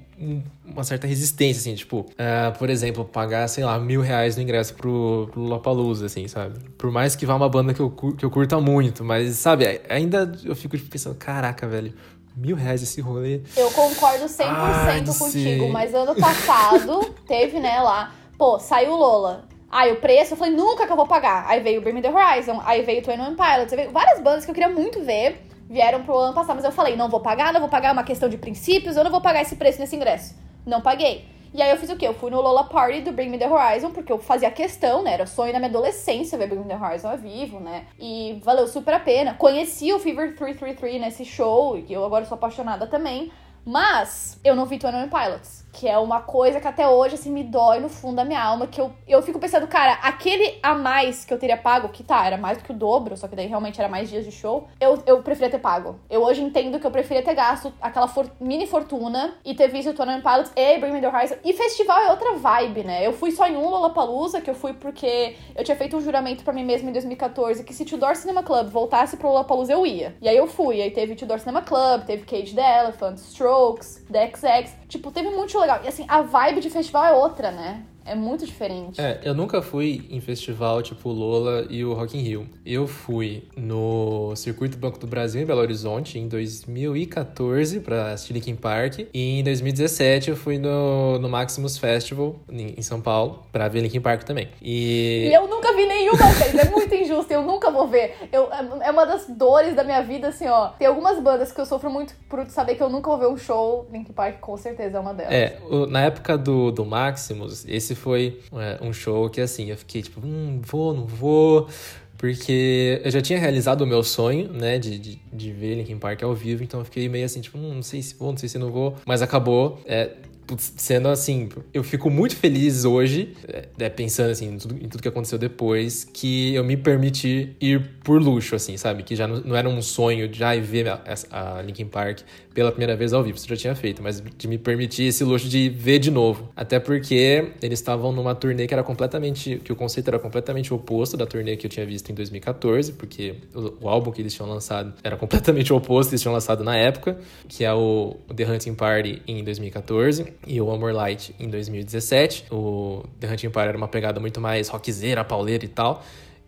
uma 0.65 0.83
certa 0.85 1.07
resistência, 1.07 1.61
assim, 1.61 1.75
tipo, 1.75 2.01
uh, 2.01 2.59
por 2.59 2.69
exemplo, 2.69 3.05
pagar, 3.05 3.47
sei 3.49 3.65
lá, 3.65 3.79
mil 3.79 4.01
reais 4.01 4.37
no 4.37 4.43
ingresso 4.43 4.75
pro, 4.75 5.29
pro 5.31 5.41
Lollapalooza, 5.41 6.07
assim, 6.07 6.27
sabe? 6.27 6.59
Por 6.77 6.91
mais 6.91 7.15
que 7.15 7.25
vá 7.25 7.35
uma 7.37 7.49
banda 7.49 7.73
que 7.73 7.81
eu, 7.81 7.91
que 7.91 8.25
eu 8.25 8.31
curta 8.31 8.61
muito, 8.61 9.05
mas, 9.05 9.37
sabe, 9.37 9.81
ainda 9.89 10.33
eu 10.45 10.57
fico 10.57 10.77
pensando, 10.79 11.15
caraca, 11.15 11.67
velho, 11.69 11.95
mil 12.37 12.57
reais 12.57 12.83
esse 12.83 13.01
rolê. 13.01 13.43
Eu 13.57 13.71
concordo 13.71 14.25
100% 14.25 14.45
Ai, 14.47 15.01
contigo, 15.01 15.31
sei. 15.33 15.71
mas 15.71 15.95
ano 15.95 16.15
passado 16.15 17.15
teve, 17.27 17.61
né, 17.61 17.81
lá, 17.81 18.13
pô, 18.37 18.59
saiu 18.59 18.95
Lola. 18.95 19.47
Aí 19.71 19.93
o 19.93 19.97
preço, 19.97 20.33
eu 20.33 20.37
falei, 20.37 20.55
nunca 20.55 20.87
que 20.87 20.93
eu 20.93 20.97
vou 20.97 21.07
pagar. 21.07 21.45
Aí 21.47 21.61
veio 21.61 21.81
o 21.81 21.83
Bring 21.83 21.93
Me 21.93 22.01
The 22.01 22.11
Horizon, 22.11 22.59
aí 22.65 22.83
veio 22.83 23.01
o 23.01 23.03
Twenty 23.03 23.21
One 23.21 23.37
Pilots, 23.37 23.75
veio 23.75 23.91
várias 23.91 24.19
bandas 24.21 24.45
que 24.45 24.51
eu 24.51 24.55
queria 24.55 24.71
muito 24.71 25.03
ver, 25.05 25.43
vieram 25.69 26.03
pro 26.03 26.17
ano 26.17 26.35
passado, 26.35 26.57
mas 26.57 26.65
eu 26.65 26.73
falei, 26.73 26.97
não 26.97 27.09
vou 27.09 27.21
pagar, 27.21 27.53
não 27.53 27.61
vou 27.61 27.69
pagar, 27.69 27.91
é 27.91 27.93
uma 27.93 28.05
questão 28.05 28.29
de 28.29 28.39
princípios, 28.39 28.97
eu 28.97 29.05
não 29.05 29.11
vou 29.11 29.21
pagar 29.21 29.43
esse 29.43 29.57
preço 29.57 29.79
nesse 29.81 29.95
ingresso. 29.95 30.35
Não 30.67 30.81
paguei. 30.81 31.29
E 31.53 31.63
aí 31.63 31.71
eu 31.71 31.79
fiz 31.79 31.89
o 31.89 31.97
quê? 31.97 32.07
Eu 32.07 32.13
fui 32.13 32.31
no 32.31 32.41
Lola 32.41 32.65
Party 32.65 33.01
do 33.01 33.13
Bring 33.13 33.31
Me 33.31 33.39
The 33.39 33.49
Horizon, 33.49 33.91
porque 33.91 34.13
eu 34.13 34.19
fazia 34.19 34.51
questão, 34.51 35.03
né? 35.03 35.15
Era 35.15 35.27
sonho 35.27 35.53
na 35.53 35.59
minha 35.59 35.71
adolescência 35.71 36.37
ver 36.37 36.47
Bring 36.47 36.61
Me 36.61 36.69
The 36.69 36.77
Horizon 36.77 37.09
ao 37.09 37.17
vivo, 37.17 37.59
né? 37.59 37.87
E 37.99 38.39
valeu 38.45 38.67
super 38.67 38.93
a 38.95 39.01
pena. 39.01 39.35
Conheci 39.35 39.93
o 39.93 39.99
Fever 39.99 40.37
333 40.37 41.01
nesse 41.01 41.25
show, 41.25 41.79
e 41.79 41.91
eu 41.91 42.05
agora 42.05 42.25
sou 42.27 42.37
apaixonada 42.37 42.87
também. 42.87 43.33
Mas 43.65 44.39
eu 44.45 44.55
não 44.55 44.67
vi 44.67 44.79
One 44.83 45.09
Pilots, 45.09 45.65
que 45.79 45.87
é 45.87 45.97
uma 45.97 46.21
coisa 46.21 46.61
que 46.61 46.67
até 46.67 46.89
hoje, 46.89 47.15
assim, 47.15 47.31
me 47.31 47.45
dói 47.45 47.79
no 47.79 47.89
fundo 47.89 48.17
da 48.17 48.25
minha 48.25 48.43
alma, 48.43 48.67
que 48.67 48.81
eu, 48.81 48.91
eu 49.07 49.23
fico 49.23 49.39
pensando, 49.39 49.67
cara, 49.69 49.93
aquele 50.03 50.59
a 50.61 50.75
mais 50.75 51.25
que 51.25 51.33
eu 51.33 51.39
teria 51.39 51.57
pago, 51.57 51.89
que 51.91 52.03
tá, 52.03 52.27
era 52.27 52.37
mais 52.37 52.59
do 52.59 52.65
que 52.65 52.73
o 52.73 52.75
dobro, 52.75 53.17
só 53.17 53.29
que 53.29 53.37
daí 53.37 53.47
realmente 53.47 53.79
era 53.81 53.89
mais 53.89 54.09
dias 54.11 54.25
de 54.25 54.33
show, 54.33 54.67
eu, 54.81 55.01
eu 55.07 55.23
preferia 55.23 55.51
ter 55.51 55.61
pago. 55.61 56.01
Eu 56.11 56.23
hoje 56.25 56.43
entendo 56.43 56.81
que 56.81 56.87
eu 56.87 56.91
preferia 56.91 57.23
ter 57.23 57.35
gasto 57.35 57.73
aquela 57.81 58.09
for- 58.09 58.29
mini 58.41 58.67
fortuna 58.67 59.35
e 59.45 59.55
ter 59.55 59.69
visto 59.69 59.95
Twenty 59.95 60.13
One 60.15 60.23
Pilots 60.23 60.51
e 60.57 60.79
Bring 60.79 60.93
Me 60.93 61.01
The 61.01 61.09
Horizon. 61.09 61.37
E 61.45 61.53
festival 61.53 62.01
é 62.01 62.11
outra 62.11 62.35
vibe, 62.35 62.83
né? 62.83 63.07
Eu 63.07 63.13
fui 63.13 63.31
só 63.31 63.47
em 63.47 63.57
um 63.57 63.69
Lollapalooza, 63.69 64.41
que 64.41 64.51
eu 64.51 64.55
fui 64.55 64.73
porque 64.73 65.37
eu 65.55 65.63
tinha 65.63 65.77
feito 65.77 65.97
um 65.97 66.01
juramento 66.01 66.43
pra 66.43 66.53
mim 66.53 66.65
mesma 66.65 66.91
em 66.91 66.93
2014, 66.93 67.63
que 67.63 67.73
se 67.73 67.85
Tudor 67.85 68.17
Cinema 68.17 68.43
Club 68.43 68.69
voltasse 68.69 69.17
pro 69.17 69.29
Lollapalooza, 69.29 69.73
eu 69.73 69.87
ia. 69.87 70.17
E 70.21 70.29
aí 70.29 70.37
eu 70.37 70.47
fui, 70.49 70.83
aí 70.83 70.91
teve 70.91 71.15
Tudor 71.15 71.39
Cinema 71.39 71.63
Club, 71.63 72.03
teve 72.05 72.25
Cage 72.25 72.55
the 72.55 72.81
Elephant, 72.81 73.17
Strokes, 73.19 74.05
The 74.11 74.31
XX. 74.35 74.77
Tipo, 74.89 75.11
teve 75.11 75.29
muito 75.31 75.53
legal. 75.69 75.81
E 75.85 75.89
assim, 75.89 76.05
a 76.09 76.23
vibe 76.23 76.61
de 76.61 76.71
festival 76.71 77.05
é 77.05 77.13
outra, 77.13 77.51
né? 77.51 77.85
É 78.09 78.15
muito 78.15 78.47
diferente. 78.47 79.01
É, 79.01 79.21
eu 79.25 79.35
nunca 79.35 79.61
fui 79.63 80.07
em 80.11 80.21
festival 80.21 80.83
tipo 80.83 81.11
Lola 81.11 81.67
e 81.69 81.85
o 81.85 81.93
Rock 81.95 82.17
in 82.17 82.23
Rio. 82.23 82.47
Eu 82.65 82.87
fui 82.87 83.45
no 83.57 84.35
Circuito 84.37 84.77
Banco 84.79 84.99
do 84.99 85.07
Brasil 85.07 85.41
em 85.43 85.45
Belo 85.45 85.61
Horizonte 85.61 86.19
em 86.19 86.27
2014 86.29 87.81
pra 87.81 88.13
assistir 88.13 88.33
Linkin 88.33 88.57
Park 88.57 89.01
e 89.13 89.41
em 89.41 89.45
2017 89.45 90.31
eu 90.31 90.37
fui 90.37 90.59
no, 90.59 91.19
no 91.19 91.29
Maximus 91.29 91.79
Festival 91.79 92.37
em 92.51 92.81
São 92.83 93.01
Paulo 93.01 93.43
pra 93.53 93.69
ver 93.69 93.81
Linkin 93.81 94.01
Park 94.01 94.23
também. 94.25 94.49
E 94.63 95.29
E 95.31 95.35
eu 95.35 95.47
nunca 95.49 95.73
vi 95.75 95.87
nenhuma 95.87 96.19
vez, 96.33 96.55
é 96.55 96.71
muito 96.71 96.95
injusto, 96.95 97.33
eu 97.33 97.43
nunca 97.43 97.71
vou 97.71 97.87
ver. 97.89 98.15
Eu, 98.33 98.49
é 98.83 98.91
uma 98.91 99.05
das 99.07 99.27
dores 99.29 99.75
da 99.75 99.85
minha 99.85 100.03
vida, 100.03 100.29
assim, 100.29 100.47
ó. 100.47 100.69
Tem 100.69 100.87
algumas 100.87 101.21
bandas 101.21 101.53
que 101.53 101.61
eu 101.61 101.67
sofro 101.67 101.91
muito 101.91 102.15
por 102.29 102.45
saber 102.51 102.75
que 102.75 102.83
eu 102.83 102.89
nunca 102.89 103.09
vou 103.11 103.19
ver 103.19 103.27
um 103.29 103.37
show, 103.37 103.87
Link 103.93 104.13
Park 104.13 104.41
com 104.41 104.57
certeza 104.57 104.97
é 104.99 105.01
uma 105.01 105.15
delas. 105.15 105.33
É, 105.33 105.59
o- 105.71 105.87
na 105.87 106.03
época 106.03 106.37
do, 106.39 106.71
do 106.71 106.85
Maximus, 106.85 107.65
esse 107.69 107.95
foi 107.99 108.41
é, 108.53 108.79
um 108.83 108.93
show 108.93 109.29
que, 109.29 109.41
assim, 109.41 109.71
eu 109.71 109.77
fiquei 109.77 110.03
tipo, 110.03 110.21
hum, 110.25 110.61
vou, 110.65 110.95
não 110.95 111.07
vou. 111.07 111.69
Porque 112.17 113.01
eu 113.05 113.11
já 113.13 113.21
tinha 113.21 113.39
realizado 113.39 113.83
o 113.83 113.87
meu 113.87 114.03
sonho, 114.03 114.53
né, 114.53 114.77
de, 114.77 114.99
de, 114.99 115.21
de 115.33 115.53
ver 115.53 115.77
Linkin 115.77 115.99
Park 115.99 116.23
ao 116.25 116.35
vivo, 116.35 116.65
então 116.65 116.81
eu 116.81 116.85
fiquei 116.85 117.09
meio 117.09 117.25
assim, 117.25 117.41
tipo, 117.41 117.57
hum, 117.57 117.75
não 117.75 117.83
sei 117.83 118.03
se 118.03 118.15
vou, 118.17 118.31
não 118.31 118.37
sei 118.37 118.49
se 118.49 118.59
não 118.59 118.73
vou. 118.73 118.97
Mas 119.07 119.23
acabou 119.23 119.81
é, 119.87 120.11
sendo 120.57 121.09
assim, 121.09 121.49
eu 121.75 121.85
fico 121.85 122.09
muito 122.09 122.37
feliz 122.37 122.85
hoje, 122.85 123.35
é, 123.47 123.69
é, 123.79 123.89
pensando 123.89 124.31
assim, 124.31 124.55
em 124.55 124.59
tudo, 124.59 124.75
em 124.77 124.89
tudo 124.89 125.03
que 125.03 125.09
aconteceu 125.09 125.39
depois, 125.39 126.05
que 126.05 126.55
eu 126.55 126.65
me 126.65 126.77
permiti 126.77 127.55
ir 127.61 127.91
por 128.03 128.23
luxo, 128.23 128.55
assim, 128.55 128.77
sabe? 128.77 129.03
Que 129.03 129.15
já 129.15 129.27
não, 129.27 129.41
não 129.41 129.57
era 129.57 129.69
um 129.69 129.83
sonho 129.83 130.29
de 130.29 130.43
ai, 130.43 130.61
ver 130.61 130.89
a, 130.89 131.03
a 131.31 131.63
Linkin 131.63 131.87
Park 131.87 132.21
pela 132.59 132.73
primeira 132.73 132.97
vez 132.97 133.13
ao 133.13 133.23
vivo, 133.23 133.39
isso 133.39 133.47
eu 133.47 133.55
já 133.55 133.61
tinha 133.63 133.75
feito, 133.77 134.03
mas 134.03 134.21
de 134.21 134.49
me 134.49 134.59
permitir 134.59 135.05
esse 135.05 135.23
luxo 135.23 135.49
de 135.49 135.69
ver 135.69 136.01
de 136.01 136.11
novo. 136.11 136.49
Até 136.57 136.81
porque 136.81 137.53
eles 137.63 137.79
estavam 137.79 138.11
numa 138.11 138.35
turnê 138.35 138.67
que 138.67 138.75
era 138.75 138.83
completamente. 138.83 139.61
que 139.63 139.73
o 139.73 139.77
conceito 139.77 140.09
era 140.09 140.19
completamente 140.19 140.75
oposto 140.75 141.17
da 141.17 141.25
turnê 141.25 141.57
que 141.57 141.67
eu 141.67 141.71
tinha 141.71 141.87
visto 141.87 142.11
em 142.11 142.17
2014, 142.17 142.95
porque 142.95 143.37
o, 143.55 143.85
o 143.85 143.89
álbum 143.89 144.11
que 144.11 144.21
eles 144.21 144.35
tinham 144.35 144.51
lançado 144.51 144.93
era 145.05 145.17
completamente 145.17 145.71
oposto, 145.73 146.11
eles 146.11 146.21
tinham 146.21 146.35
lançado 146.35 146.65
na 146.65 146.77
época, 146.77 147.17
que 147.47 147.65
é 147.65 147.73
o, 147.73 148.17
The 148.35 148.51
Hunting 148.51 148.75
Party 148.75 149.23
em 149.29 149.45
2014 149.45 150.27
e 150.45 150.61
o 150.61 150.67
One 150.67 150.81
More 150.81 150.95
Light 150.95 151.33
em 151.39 151.49
2017. 151.49 152.47
O 152.51 153.05
The 153.21 153.31
Hunting 153.31 153.51
Party 153.51 153.69
era 153.69 153.79
uma 153.79 153.87
pegada 153.87 154.19
muito 154.19 154.41
mais 154.41 154.67
rockzeira, 154.67 155.23
pauleira 155.23 155.65
e 155.65 155.69
tal. 155.69 156.03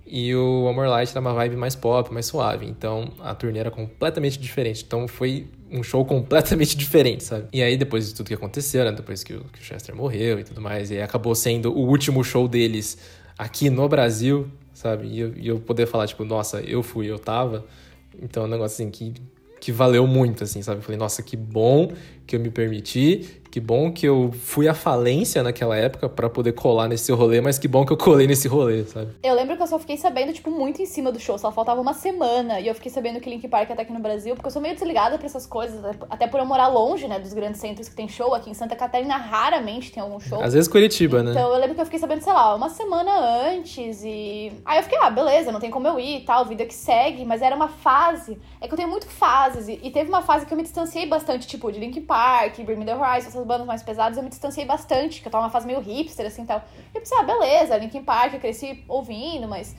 E 0.05 0.35
o 0.35 0.73
More 0.75 0.89
Light 0.89 1.13
era 1.13 1.21
uma 1.21 1.35
vibe 1.35 1.55
mais 1.55 1.77
pop, 1.77 2.13
mais 2.13 2.27
suave. 2.27 2.67
Então 2.67 3.13
a 3.21 3.33
turnê 3.33 3.61
era 3.61 3.71
completamente 3.71 4.41
diferente. 4.41 4.83
Então 4.85 5.07
foi 5.07 5.47
um 5.71 5.83
show 5.83 6.05
completamente 6.05 6.77
diferente, 6.79 7.25
sabe? 7.25 7.47
E 7.53 7.63
aí, 7.63 7.77
depois 7.77 8.09
de 8.09 8.15
tudo 8.15 8.27
que 8.27 8.35
aconteceu, 8.35 8.85
né? 8.85 8.93
Depois 8.93 9.23
que 9.23 9.35
o, 9.35 9.45
que 9.45 9.61
o 9.61 9.63
Chester 9.63 9.95
morreu 9.95 10.39
e 10.41 10.45
tudo 10.45 10.61
mais, 10.61 10.91
e 10.91 11.01
acabou 11.01 11.35
sendo 11.35 11.73
o 11.73 11.89
último 11.89 12.23
show 12.25 12.49
deles 12.49 12.99
aqui 13.39 13.71
no 13.71 13.89
Brasil, 13.89 14.49
sabe? 14.75 15.07
E 15.07 15.21
eu, 15.21 15.33
e 15.37 15.49
eu 15.49 15.61
poder 15.61 15.87
falar, 15.87 16.07
tipo, 16.07 16.25
nossa, 16.25 16.61
eu 16.61 16.83
fui, 16.83 17.07
eu 17.11 17.19
tava. 17.19 17.65
Então 18.21 18.43
é 18.43 18.47
um 18.47 18.51
negócio 18.51 18.83
assim 18.83 18.91
que, 18.91 19.15
que 19.61 19.73
valeu 19.73 20.07
muito, 20.07 20.45
assim, 20.45 20.63
sabe? 20.63 20.79
Eu 20.79 20.83
falei, 20.83 20.99
nossa, 20.99 21.23
que 21.23 21.37
bom 21.37 21.93
que 22.27 22.37
eu 22.37 22.41
me 22.41 22.51
permiti, 22.51 23.40
que 23.51 23.59
bom 23.59 23.93
que 23.93 24.07
eu 24.07 24.31
fui 24.33 24.69
à 24.69 24.75
falência 24.75 25.43
naquela 25.43 25.77
época 25.77 26.09
pra 26.09 26.31
poder 26.31 26.53
colar 26.53 26.89
nesse 26.89 27.11
rolê, 27.11 27.41
mas 27.41 27.59
que 27.59 27.67
bom 27.67 27.85
que 27.85 27.93
eu 27.93 27.97
colei 27.97 28.27
nesse 28.27 28.47
rolê, 28.47 28.85
sabe? 28.85 29.09
Eu 29.23 29.35
lembro 29.35 29.57
que 29.57 29.63
eu 29.63 29.67
só 29.67 29.79
fiquei 29.79 29.97
sabendo, 29.97 30.33
tipo, 30.33 30.51
muito 30.51 30.81
em 30.81 30.87
cima 30.87 31.11
do 31.11 31.19
show. 31.19 31.37
Só 31.37 31.51
faltava 31.51 31.81
uma 31.81 31.93
semana. 31.93 32.61
E 32.61 32.69
eu 32.69 32.75
fiquei 32.75 32.91
sabendo 32.93 33.21
que 33.21 33.29
Link 33.29 33.47
Park 33.49 33.69
ia 33.69 33.73
estar 33.73 33.83
aqui 33.83 33.93
no 33.93 33.99
Brasil, 33.99 34.35
porque 34.35 34.47
eu 34.47 34.53
sou 34.53 34.63
meio 34.63 34.75
desligada 34.75 35.19
pra 35.19 35.27
essas 35.27 35.47
coisas. 35.47 35.81
Até 36.09 36.27
por 36.29 36.39
eu 36.39 36.47
morar 36.47 36.69
longe, 36.69 37.09
né, 37.09 37.19
dos 37.19 37.33
grandes 37.33 37.61
centros 37.61 37.89
que 37.89 37.95
tem 37.95 38.09
show. 38.09 38.35
Aqui 38.35 38.51
em 38.51 38.55
Santa 38.55 38.77
Catarina, 38.77 39.17
raramente 39.17 39.91
tem 39.91 40.03
algum 40.03 40.21
show. 40.21 40.41
Às 40.41 40.53
vezes 40.53 40.69
Curitiba, 40.69 41.23
né? 41.23 41.33
Então 41.33 41.53
eu 41.53 41.59
lembro 41.59 41.75
que 41.75 41.81
eu 41.81 41.87
fiquei 41.87 41.99
sabendo, 41.99 42.23
sei 42.23 42.33
lá, 42.33 42.55
uma 42.55 42.69
semana 42.69 43.11
antes 43.49 44.03
e. 44.05 44.53
Aí 44.65 44.79
eu 44.79 44.83
fiquei, 44.85 44.99
ah, 44.99 45.11
beleza, 45.11 45.51
não 45.51 45.59
tem 45.59 45.71
como 45.71 45.89
eu 45.89 45.99
ir 45.99 46.19
e 46.19 46.21
tal, 46.21 46.45
vida 46.45 46.65
que 46.65 46.75
segue, 46.75 47.25
mas 47.25 47.43
era 47.43 47.57
uma 47.57 47.69
fase. 47.69 48.39
É 48.61 48.69
que 48.69 48.75
eu 48.75 48.77
tenho 48.77 48.89
muito 48.89 49.09
fases. 49.09 49.67
E, 49.67 49.81
e 49.83 49.91
teve 49.91 50.09
uma 50.09 50.23
fase 50.23 50.47
que 50.47 50.53
eu 50.53 50.57
me 50.57 50.63
distanciei 50.63 51.07
bastante, 51.07 51.49
tipo, 51.49 51.73
de 51.73 51.81
Link 51.81 52.01
Park, 52.03 52.61
Bring 52.61 52.77
Me 52.77 52.85
The 52.85 52.97
Horizon, 52.97 53.40
essas 53.41 53.47
bandas 53.47 53.67
mais 53.67 53.83
pesadas, 53.83 54.17
eu 54.17 54.23
me 54.23 54.29
distanciei 54.29 54.65
bastante, 54.65 55.21
que 55.21 55.27
eu 55.29 55.33
tava 55.33 55.45
numa 55.45 55.51
fase 55.51 55.67
meio 55.67 55.81
hipster, 55.81 56.27
assim 56.27 56.45
tal. 56.45 56.63
E 56.93 56.97
eu 56.97 57.01
pensei, 57.01 57.17
ah, 57.19 57.23
beleza, 57.23 57.77
Linkin 57.77 58.03
Park, 58.03 58.35
eu 58.35 58.41
cresci 58.41 58.85
ouvindo, 58.87 59.49
mas. 59.49 59.75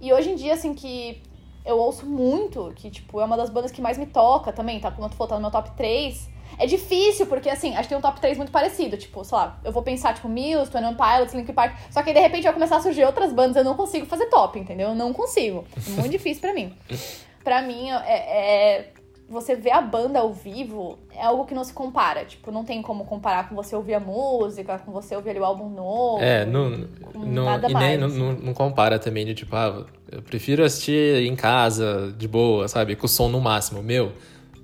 E 0.00 0.12
hoje 0.12 0.30
em 0.30 0.36
dia, 0.36 0.54
assim, 0.54 0.72
que 0.72 1.22
eu 1.64 1.76
ouço 1.78 2.06
muito, 2.06 2.72
que, 2.76 2.90
tipo, 2.90 3.20
é 3.20 3.24
uma 3.24 3.36
das 3.36 3.50
bandas 3.50 3.70
que 3.70 3.82
mais 3.82 3.98
me 3.98 4.06
toca 4.06 4.52
também, 4.52 4.80
tá? 4.80 4.90
Como 4.90 5.06
eu 5.06 5.10
tô 5.10 5.16
falando 5.16 5.34
no 5.34 5.40
meu 5.42 5.50
top 5.50 5.70
3. 5.76 6.30
É 6.58 6.66
difícil, 6.66 7.26
porque 7.26 7.48
assim, 7.48 7.74
acho 7.74 7.82
que 7.82 7.88
tem 7.90 7.98
um 7.98 8.00
top 8.00 8.20
3 8.20 8.36
muito 8.36 8.50
parecido. 8.50 8.96
Tipo, 8.96 9.22
sei 9.24 9.36
lá, 9.38 9.60
eu 9.62 9.70
vou 9.70 9.82
pensar, 9.82 10.14
tipo, 10.14 10.28
Muse, 10.28 10.70
One 10.74 10.96
Pilots, 10.96 11.34
Linkin 11.34 11.52
Park. 11.52 11.76
Só 11.90 12.02
que 12.02 12.10
aí, 12.10 12.14
de 12.14 12.20
repente, 12.20 12.42
vai 12.44 12.52
começar 12.52 12.76
a 12.76 12.80
surgir 12.80 13.04
outras 13.04 13.32
bandas, 13.32 13.56
eu 13.56 13.64
não 13.64 13.76
consigo 13.76 14.06
fazer 14.06 14.26
top, 14.26 14.58
entendeu? 14.58 14.88
Eu 14.88 14.94
não 14.94 15.12
consigo. 15.12 15.64
É 15.76 15.90
muito 15.90 16.10
difícil 16.10 16.40
pra 16.40 16.52
mim. 16.52 16.74
Pra 17.44 17.62
mim, 17.62 17.90
é, 17.90 17.94
é- 18.16 18.92
Você 19.30 19.54
ver 19.54 19.70
a 19.70 19.80
banda 19.80 20.18
ao 20.18 20.34
vivo 20.34 20.98
é 21.14 21.22
algo 21.22 21.44
que 21.44 21.54
não 21.54 21.62
se 21.62 21.72
compara. 21.72 22.24
Tipo, 22.24 22.50
não 22.50 22.64
tem 22.64 22.82
como 22.82 23.04
comparar 23.04 23.48
com 23.48 23.54
você 23.54 23.76
ouvir 23.76 23.94
a 23.94 24.00
música, 24.00 24.76
com 24.80 24.90
você 24.90 25.14
ouvir 25.14 25.30
ali 25.30 25.38
o 25.38 25.44
álbum 25.44 25.68
novo. 25.68 26.20
É, 26.20 26.44
não, 26.44 26.70
não, 27.14 27.44
nada 27.44 27.70
e 27.70 27.74
nem 27.74 27.98
mais. 27.98 28.00
não, 28.00 28.08
não, 28.08 28.32
não 28.40 28.52
compara 28.52 28.98
também 28.98 29.24
de 29.24 29.32
tipo, 29.32 29.54
ah, 29.54 29.86
eu 30.10 30.20
prefiro 30.20 30.64
assistir 30.64 31.24
em 31.24 31.36
casa, 31.36 32.12
de 32.18 32.26
boa, 32.26 32.66
sabe? 32.66 32.96
Com 32.96 33.06
o 33.06 33.08
som 33.08 33.28
no 33.28 33.40
máximo. 33.40 33.80
Meu, 33.84 34.10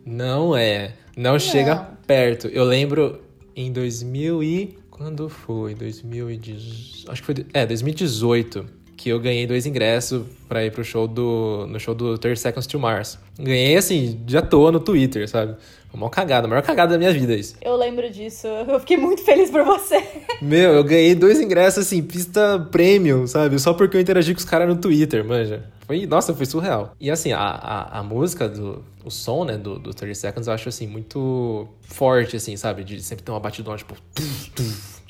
não 0.05 0.57
é. 0.57 0.95
Não, 1.17 1.39
chega 1.39 1.77
perto. 2.05 2.49
Eu 2.49 2.65
lembro 2.65 3.23
em 3.55 3.73
2000 3.73 4.43
e... 4.43 4.79
Quando 4.91 5.29
foi? 5.29 5.75
2018... 5.77 7.13
Acho 7.13 7.23
que 7.23 7.27
foi... 7.27 7.47
É, 7.55 7.65
2018. 7.65 8.67
Que 8.97 9.11
eu 9.11 9.21
ganhei 9.21 9.47
dois 9.47 9.67
ingressos 9.67 10.23
para 10.49 10.65
ir 10.65 10.73
pro 10.73 10.85
show 10.85 11.07
do 11.07 11.67
no 11.69 11.79
show 11.79 11.95
do 11.95 12.17
30 12.17 12.37
Seconds 12.37 12.67
to 12.67 12.79
Mars. 12.79 13.19
Ganhei 13.39 13.77
assim, 13.77 14.21
de 14.25 14.37
à 14.37 14.43
toa 14.43 14.73
no 14.73 14.81
Twitter, 14.81 15.29
sabe? 15.29 15.55
Uma 15.93 16.11
cagada, 16.11 16.47
a 16.47 16.51
maior 16.51 16.63
cagada 16.63 16.93
da 16.93 16.99
minha 16.99 17.13
vida 17.13 17.35
isso. 17.35 17.57
Eu 17.63 17.75
lembro 17.75 18.11
disso. 18.11 18.47
Eu 18.47 18.79
fiquei 18.81 18.99
muito 18.99 19.23
feliz 19.23 19.51
por 19.51 19.65
você. 19.65 20.03
Meu, 20.43 20.75
eu 20.75 20.85
ganhei 20.85 21.15
dois 21.15 21.41
ingressos 21.41 21.87
assim, 21.87 22.03
pista 22.03 22.59
premium, 22.71 23.27
sabe? 23.27 23.59
Só 23.59 23.73
porque 23.73 23.97
eu 23.97 24.01
interagi 24.01 24.35
com 24.35 24.39
os 24.39 24.45
caras 24.45 24.69
no 24.69 24.77
Twitter, 24.77 25.25
manja. 25.25 25.65
Foi, 25.87 26.05
nossa, 26.05 26.35
foi 26.35 26.45
surreal. 26.45 26.93
E 27.01 27.11
assim, 27.11 27.33
a, 27.33 27.39
a, 27.39 28.01
a 28.01 28.03
música 28.03 28.49
do 28.49 28.85
o 29.07 29.11
som, 29.11 29.45
né, 29.45 29.57
do, 29.57 29.79
do 29.79 29.95
30 29.95 30.15
Seconds, 30.17 30.49
eu 30.49 30.53
acho 30.53 30.69
assim 30.69 30.87
muito 30.87 31.69
forte 31.83 32.37
assim, 32.37 32.57
sabe? 32.57 32.83
De 32.83 33.01
sempre 33.01 33.25
ter 33.25 33.31
uma 33.31 33.39
batidona 33.39 33.79
tipo, 33.79 33.95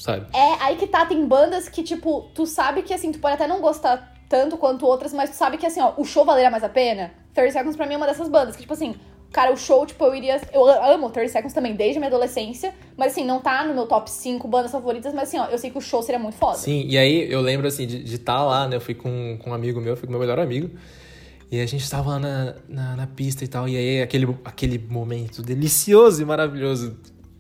sabe? 0.07 0.27
É, 0.33 0.63
aí 0.63 0.77
que 0.77 0.87
tá, 0.87 1.05
tem 1.05 1.27
bandas 1.27 1.69
que, 1.69 1.83
tipo, 1.83 2.31
tu 2.33 2.47
sabe 2.47 2.83
que, 2.83 2.95
assim, 2.95 3.11
tu 3.11 3.19
pode 3.19 3.35
até 3.35 3.47
não 3.47 3.61
gostar 3.61 4.15
tanto 4.29 4.57
quanto 4.57 4.87
outras, 4.87 5.13
mas 5.13 5.31
tu 5.31 5.37
sabe 5.37 5.59
que, 5.59 5.67
assim, 5.67 5.81
ó, 5.81 5.93
o 5.97 6.05
show 6.05 6.25
valeria 6.25 6.51
mais 6.51 6.63
a 6.63 6.69
pena. 6.69 7.13
30 7.35 7.53
Seconds 7.53 7.77
pra 7.77 7.87
mim 7.87 7.95
é 7.95 7.97
uma 7.97 8.07
dessas 8.07 8.29
bandas, 8.29 8.55
que, 8.55 8.63
tipo 8.63 8.73
assim, 8.73 8.95
cara, 9.33 9.53
o 9.53 9.57
show, 9.57 9.85
tipo, 9.85 10.03
eu 10.05 10.15
iria. 10.15 10.41
Eu 10.53 10.67
amo 10.67 11.11
30 11.11 11.29
Seconds 11.29 11.53
também 11.53 11.75
desde 11.75 11.99
a 11.99 12.01
minha 12.01 12.09
adolescência, 12.09 12.73
mas, 12.97 13.13
assim, 13.13 13.25
não 13.25 13.41
tá 13.41 13.65
no 13.65 13.75
meu 13.75 13.87
top 13.87 14.09
5 14.09 14.47
bandas 14.47 14.71
favoritas, 14.71 15.13
mas, 15.13 15.29
assim, 15.29 15.39
ó, 15.39 15.47
eu 15.47 15.59
sei 15.59 15.71
que 15.71 15.79
o 15.79 15.81
show 15.81 16.03
seria 16.03 16.19
muito 16.19 16.37
foda. 16.37 16.57
Sim, 16.57 16.87
e 16.87 16.97
aí 16.97 17.31
eu 17.31 17.41
lembro, 17.41 17.67
assim, 17.67 17.87
de 17.87 18.15
estar 18.15 18.37
tá 18.37 18.45
lá, 18.45 18.69
né, 18.69 18.77
eu 18.77 18.81
fui 18.81 18.95
com, 18.95 19.37
com 19.43 19.51
um 19.51 19.55
amigo 19.55 19.81
meu, 19.81 19.97
fui 19.97 20.07
com 20.07 20.13
meu 20.13 20.21
melhor 20.21 20.39
amigo. 20.39 20.71
E 21.51 21.61
a 21.61 21.67
gente 21.67 21.89
tava 21.89 22.11
lá 22.11 22.19
na, 22.19 22.55
na, 22.69 22.97
na, 22.97 23.07
pista 23.07 23.45
e 23.45 23.49
tal, 23.49 23.69
e 23.69 23.77
aí 23.77 24.03
aquele, 24.03 24.27
aquele 24.45 24.79
momento 24.79 25.43
delicioso 25.43 26.21
e 26.21 26.25
maravilhoso 26.25 26.97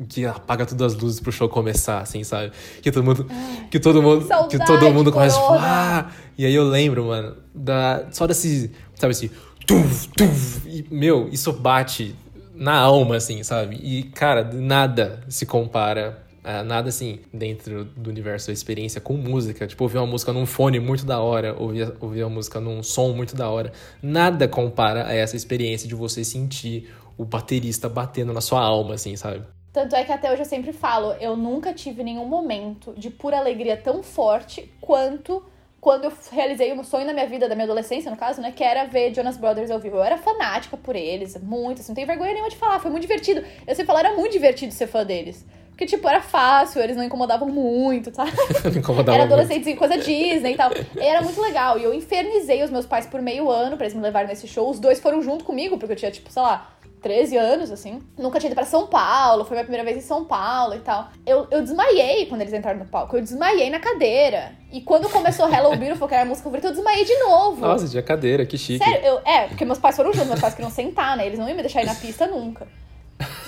que 0.08 0.26
apaga 0.26 0.66
todas 0.66 0.94
as 0.94 1.00
luzes 1.00 1.20
pro 1.20 1.32
show 1.32 1.48
começar, 1.48 2.00
assim, 2.00 2.22
sabe? 2.22 2.52
Que 2.82 2.90
todo 2.90 3.04
mundo. 3.04 3.26
Que 3.70 3.80
todo 3.80 4.02
mundo. 4.02 4.26
Saudade, 4.26 4.58
que 4.58 4.66
todo 4.66 4.90
mundo 4.90 5.10
começa 5.10 5.38
a 5.38 5.98
ah! 5.98 6.10
E 6.36 6.44
aí 6.44 6.54
eu 6.54 6.64
lembro, 6.64 7.06
mano, 7.06 7.36
da, 7.54 8.06
só 8.10 8.26
desse. 8.26 8.70
Sabe 8.94 9.12
assim. 9.12 9.30
Tuf, 9.66 10.08
tuf, 10.16 10.62
e, 10.68 10.86
meu, 10.90 11.28
isso 11.32 11.52
bate 11.52 12.14
na 12.54 12.74
alma, 12.74 13.16
assim, 13.16 13.42
sabe? 13.42 13.76
E, 13.82 14.04
cara, 14.04 14.44
nada 14.52 15.20
se 15.28 15.44
compara 15.44 16.24
Uh, 16.46 16.62
nada 16.62 16.90
assim 16.90 17.18
dentro 17.34 17.84
do 17.84 18.08
universo 18.08 18.46
da 18.46 18.52
experiência 18.52 19.00
com 19.00 19.14
música. 19.14 19.66
Tipo, 19.66 19.82
ouvir 19.82 19.98
uma 19.98 20.06
música 20.06 20.32
num 20.32 20.46
fone 20.46 20.78
muito 20.78 21.04
da 21.04 21.18
hora, 21.18 21.56
ouvir, 21.58 21.92
ouvir 22.00 22.22
uma 22.22 22.36
música 22.36 22.60
num 22.60 22.84
som 22.84 23.12
muito 23.12 23.34
da 23.34 23.50
hora. 23.50 23.72
Nada 24.00 24.46
compara 24.46 25.08
a 25.08 25.12
essa 25.12 25.34
experiência 25.34 25.88
de 25.88 25.96
você 25.96 26.22
sentir 26.22 26.88
o 27.18 27.24
baterista 27.24 27.88
batendo 27.88 28.32
na 28.32 28.40
sua 28.40 28.60
alma, 28.60 28.94
assim, 28.94 29.16
sabe? 29.16 29.42
Tanto 29.76 29.94
é 29.94 30.02
que 30.04 30.10
até 30.10 30.32
hoje 30.32 30.40
eu 30.40 30.46
sempre 30.46 30.72
falo, 30.72 31.12
eu 31.20 31.36
nunca 31.36 31.70
tive 31.70 32.02
nenhum 32.02 32.24
momento 32.24 32.94
de 32.96 33.10
pura 33.10 33.36
alegria 33.36 33.76
tão 33.76 34.02
forte 34.02 34.72
quanto 34.80 35.44
quando 35.78 36.04
eu 36.04 36.12
realizei 36.32 36.72
um 36.72 36.82
sonho 36.82 37.04
na 37.04 37.12
minha 37.12 37.26
vida, 37.26 37.46
da 37.46 37.54
minha 37.54 37.66
adolescência, 37.66 38.10
no 38.10 38.16
caso, 38.16 38.40
né? 38.40 38.50
Que 38.56 38.64
era 38.64 38.86
ver 38.86 39.14
Jonas 39.14 39.36
Brothers 39.36 39.70
ao 39.70 39.78
vivo. 39.78 39.96
Eu 39.96 40.02
era 40.02 40.16
fanática 40.16 40.78
por 40.78 40.96
eles, 40.96 41.36
muito, 41.42 41.82
assim, 41.82 41.90
não 41.90 41.94
tenho 41.94 42.06
vergonha 42.06 42.32
nenhuma 42.32 42.48
de 42.48 42.56
falar, 42.56 42.80
foi 42.80 42.90
muito 42.90 43.02
divertido. 43.02 43.44
Eu 43.66 43.74
sempre 43.74 43.84
falo, 43.84 43.98
era 43.98 44.16
muito 44.16 44.32
divertido 44.32 44.72
ser 44.72 44.86
fã 44.86 45.04
deles. 45.04 45.44
Porque, 45.68 45.84
tipo, 45.84 46.08
era 46.08 46.22
fácil, 46.22 46.80
eles 46.80 46.96
não 46.96 47.04
incomodavam 47.04 47.46
muito, 47.46 48.10
tá? 48.10 48.24
não 48.64 48.78
incomodavam 48.78 49.14
Era 49.14 49.24
adolescente, 49.24 49.76
coisa 49.76 49.98
Disney 49.98 50.54
e 50.54 50.56
tal. 50.56 50.70
E 50.72 51.00
era 51.00 51.20
muito 51.20 51.38
legal. 51.38 51.78
E 51.78 51.84
eu 51.84 51.92
infernizei 51.92 52.62
os 52.64 52.70
meus 52.70 52.86
pais 52.86 53.04
por 53.04 53.20
meio 53.20 53.50
ano 53.50 53.76
pra 53.76 53.84
eles 53.84 53.94
me 53.94 54.00
levarem 54.00 54.26
nesse 54.26 54.48
show. 54.48 54.70
Os 54.70 54.80
dois 54.80 54.98
foram 54.98 55.20
junto 55.20 55.44
comigo, 55.44 55.76
porque 55.76 55.92
eu 55.92 55.96
tinha, 55.96 56.10
tipo, 56.10 56.32
sei 56.32 56.40
lá, 56.40 56.66
13 57.06 57.36
anos, 57.36 57.70
assim. 57.70 58.02
Nunca 58.18 58.40
tinha 58.40 58.48
ido 58.48 58.56
pra 58.56 58.64
São 58.64 58.88
Paulo, 58.88 59.44
foi 59.44 59.54
minha 59.54 59.62
primeira 59.62 59.84
vez 59.84 59.96
em 59.96 60.00
São 60.00 60.24
Paulo 60.24 60.74
e 60.74 60.80
tal. 60.80 61.08
Eu, 61.24 61.46
eu 61.52 61.62
desmaiei 61.62 62.26
quando 62.26 62.40
eles 62.40 62.52
entraram 62.52 62.80
no 62.80 62.86
palco. 62.86 63.16
Eu 63.16 63.22
desmaiei 63.22 63.70
na 63.70 63.78
cadeira. 63.78 64.56
E 64.72 64.80
quando 64.80 65.08
começou 65.08 65.48
Hello 65.48 65.70
Beautiful, 65.78 66.08
que 66.08 66.14
era 66.14 66.24
a 66.24 66.26
música 66.26 66.42
favorita, 66.42 66.66
eu 66.66 66.72
desmaiei 66.72 67.04
de 67.04 67.16
novo. 67.20 67.60
Nossa, 67.60 67.88
tinha 67.88 68.02
cadeira, 68.02 68.44
que 68.44 68.58
chique. 68.58 68.84
Sério, 68.84 69.06
eu, 69.06 69.20
é, 69.24 69.46
porque 69.46 69.64
meus 69.64 69.78
pais 69.78 69.94
foram 69.94 70.12
juntos, 70.12 70.26
meus 70.26 70.40
pais 70.40 70.54
queriam 70.54 70.70
sentar, 70.70 71.16
né? 71.16 71.26
Eles 71.26 71.38
não 71.38 71.46
iam 71.46 71.54
me 71.54 71.62
deixar 71.62 71.80
ir 71.80 71.86
na 71.86 71.94
pista 71.94 72.26
nunca. 72.26 72.66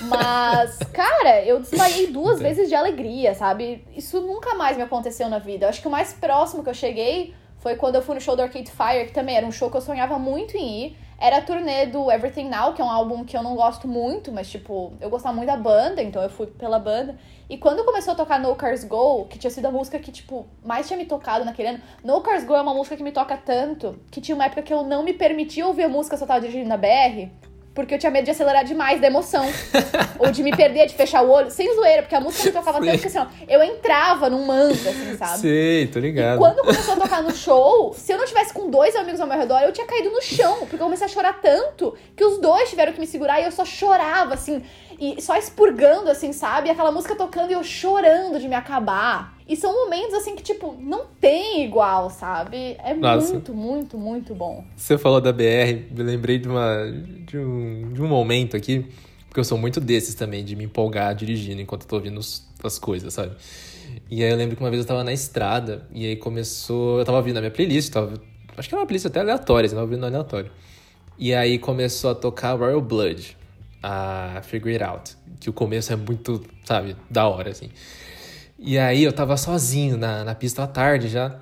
Mas, 0.02 0.78
cara, 0.94 1.44
eu 1.44 1.58
desmaiei 1.58 2.06
duas 2.06 2.38
vezes 2.38 2.68
de 2.68 2.76
alegria, 2.76 3.34
sabe? 3.34 3.84
Isso 3.96 4.20
nunca 4.20 4.54
mais 4.54 4.76
me 4.76 4.84
aconteceu 4.84 5.28
na 5.28 5.40
vida. 5.40 5.66
Eu 5.66 5.70
acho 5.70 5.82
que 5.82 5.88
o 5.88 5.90
mais 5.90 6.12
próximo 6.12 6.62
que 6.62 6.70
eu 6.70 6.74
cheguei 6.74 7.34
foi 7.58 7.76
quando 7.76 7.96
eu 7.96 8.02
fui 8.02 8.14
no 8.14 8.20
show 8.20 8.36
do 8.36 8.42
Arcade 8.42 8.70
Fire, 8.70 9.06
que 9.06 9.12
também 9.12 9.36
era 9.36 9.46
um 9.46 9.52
show 9.52 9.70
que 9.70 9.76
eu 9.76 9.80
sonhava 9.80 10.18
muito 10.18 10.56
em 10.56 10.86
ir. 10.86 10.96
Era 11.20 11.38
a 11.38 11.42
turnê 11.42 11.86
do 11.86 12.12
Everything 12.12 12.48
Now, 12.48 12.72
que 12.72 12.80
é 12.80 12.84
um 12.84 12.90
álbum 12.90 13.24
que 13.24 13.36
eu 13.36 13.42
não 13.42 13.56
gosto 13.56 13.88
muito, 13.88 14.30
mas, 14.30 14.48
tipo, 14.48 14.92
eu 15.00 15.10
gostava 15.10 15.34
muito 15.34 15.48
da 15.48 15.56
banda, 15.56 16.00
então 16.00 16.22
eu 16.22 16.30
fui 16.30 16.46
pela 16.46 16.78
banda. 16.78 17.18
E 17.50 17.58
quando 17.58 17.84
começou 17.84 18.12
a 18.12 18.16
tocar 18.16 18.38
No 18.38 18.54
Cars 18.54 18.84
Go, 18.84 19.24
que 19.24 19.36
tinha 19.36 19.50
sido 19.50 19.66
a 19.66 19.70
música 19.72 19.98
que, 19.98 20.12
tipo, 20.12 20.46
mais 20.64 20.86
tinha 20.86 20.96
me 20.96 21.06
tocado 21.06 21.44
naquele 21.44 21.70
ano, 21.70 21.80
No 22.04 22.20
Cars 22.20 22.44
Go 22.44 22.54
é 22.54 22.60
uma 22.62 22.72
música 22.72 22.96
que 22.96 23.02
me 23.02 23.10
toca 23.10 23.36
tanto 23.36 23.98
que 24.12 24.20
tinha 24.20 24.36
uma 24.36 24.44
época 24.44 24.62
que 24.62 24.72
eu 24.72 24.84
não 24.84 25.02
me 25.02 25.12
permitia 25.12 25.66
ouvir 25.66 25.84
a 25.84 25.88
música 25.88 26.16
se 26.16 26.22
eu 26.22 26.28
tava 26.28 26.40
dirigindo 26.40 26.68
na 26.68 26.76
BR 26.76 27.47
porque 27.78 27.94
eu 27.94 27.98
tinha 27.98 28.10
medo 28.10 28.24
de 28.24 28.32
acelerar 28.32 28.64
demais 28.64 29.00
da 29.00 29.06
emoção. 29.06 29.46
ou 30.18 30.32
de 30.32 30.42
me 30.42 30.50
perder, 30.50 30.88
de 30.88 30.94
fechar 30.94 31.22
o 31.22 31.30
olho, 31.30 31.48
sem 31.48 31.72
zoeira, 31.76 32.02
porque 32.02 32.14
a 32.16 32.18
música 32.18 32.46
me 32.46 32.50
tocava 32.50 32.84
tanto 32.84 32.98
que 32.98 33.06
assim, 33.06 33.18
ó, 33.18 33.26
eu 33.46 33.62
entrava 33.62 34.28
num 34.28 34.44
mantra, 34.44 34.90
assim, 34.90 35.16
sabe? 35.16 35.38
Sei, 35.38 35.86
tô 35.86 36.00
ligado. 36.00 36.34
E 36.34 36.38
quando 36.38 36.56
começou 36.56 36.94
a 36.94 36.96
tocar 36.96 37.22
no 37.22 37.32
show, 37.32 37.94
se 37.94 38.12
eu 38.12 38.18
não 38.18 38.24
tivesse 38.24 38.52
com 38.52 38.68
dois 38.68 38.96
amigos 38.96 39.20
ao 39.20 39.28
meu 39.28 39.38
redor, 39.38 39.60
eu 39.60 39.70
tinha 39.70 39.86
caído 39.86 40.10
no 40.10 40.20
chão, 40.20 40.56
porque 40.58 40.74
eu 40.74 40.80
comecei 40.80 41.06
a 41.06 41.08
chorar 41.08 41.40
tanto 41.40 41.96
que 42.16 42.24
os 42.24 42.40
dois 42.40 42.68
tiveram 42.68 42.92
que 42.92 42.98
me 42.98 43.06
segurar 43.06 43.40
e 43.40 43.44
eu 43.44 43.52
só 43.52 43.64
chorava, 43.64 44.34
assim, 44.34 44.60
e 44.98 45.22
só 45.22 45.36
expurgando, 45.36 46.10
assim, 46.10 46.32
sabe? 46.32 46.66
E 46.66 46.72
aquela 46.72 46.90
música 46.90 47.14
tocando 47.14 47.52
e 47.52 47.54
eu 47.54 47.62
chorando 47.62 48.40
de 48.40 48.48
me 48.48 48.56
acabar. 48.56 49.37
E 49.48 49.56
são 49.56 49.72
momentos 49.72 50.12
assim 50.12 50.36
que, 50.36 50.42
tipo, 50.42 50.76
não 50.78 51.06
tem 51.18 51.64
igual, 51.64 52.10
sabe? 52.10 52.76
É 52.84 52.92
Nossa. 52.94 53.32
muito, 53.32 53.54
muito, 53.54 53.98
muito 53.98 54.34
bom. 54.34 54.62
Você 54.76 54.98
falou 54.98 55.22
da 55.22 55.32
BR, 55.32 55.90
me 55.90 56.02
lembrei 56.02 56.38
de, 56.38 56.46
uma, 56.46 56.84
de, 57.26 57.38
um, 57.38 57.92
de 57.94 58.02
um 58.02 58.06
momento 58.06 58.56
aqui, 58.56 58.86
porque 59.26 59.40
eu 59.40 59.44
sou 59.44 59.56
muito 59.56 59.80
desses 59.80 60.14
também, 60.14 60.44
de 60.44 60.54
me 60.54 60.64
empolgar 60.64 61.14
dirigindo 61.14 61.62
enquanto 61.62 61.82
eu 61.82 61.88
tô 61.88 61.96
ouvindo 61.96 62.20
as 62.62 62.78
coisas, 62.78 63.14
sabe? 63.14 63.34
E 64.10 64.22
aí 64.22 64.30
eu 64.30 64.36
lembro 64.36 64.54
que 64.54 64.62
uma 64.62 64.68
vez 64.68 64.82
eu 64.82 64.86
tava 64.86 65.02
na 65.02 65.14
estrada, 65.14 65.88
e 65.92 66.06
aí 66.06 66.16
começou. 66.16 66.98
Eu 66.98 67.04
tava 67.06 67.16
ouvindo 67.16 67.38
a 67.38 67.40
minha 67.40 67.50
playlist, 67.50 67.90
tava, 67.90 68.20
acho 68.54 68.68
que 68.68 68.74
era 68.74 68.82
uma 68.82 68.86
playlist 68.86 69.06
até 69.06 69.20
aleatória, 69.20 69.66
eu 69.66 69.70
tava 69.70 69.82
ouvindo 69.82 70.04
aleatório. 70.04 70.50
E 71.18 71.34
aí 71.34 71.58
começou 71.58 72.10
a 72.10 72.14
tocar 72.14 72.52
Royal 72.52 72.82
Blood, 72.82 73.36
a 73.82 74.40
Figure 74.44 74.74
It 74.74 74.84
Out, 74.84 75.16
que 75.40 75.48
o 75.48 75.52
começo 75.54 75.90
é 75.92 75.96
muito, 75.96 76.44
sabe, 76.64 76.96
da 77.10 77.26
hora, 77.26 77.50
assim. 77.50 77.70
E 78.58 78.76
aí 78.76 79.04
eu 79.04 79.12
tava 79.12 79.36
sozinho 79.36 79.96
na, 79.96 80.24
na 80.24 80.34
pista 80.34 80.64
à 80.64 80.66
tarde 80.66 81.08
já. 81.08 81.40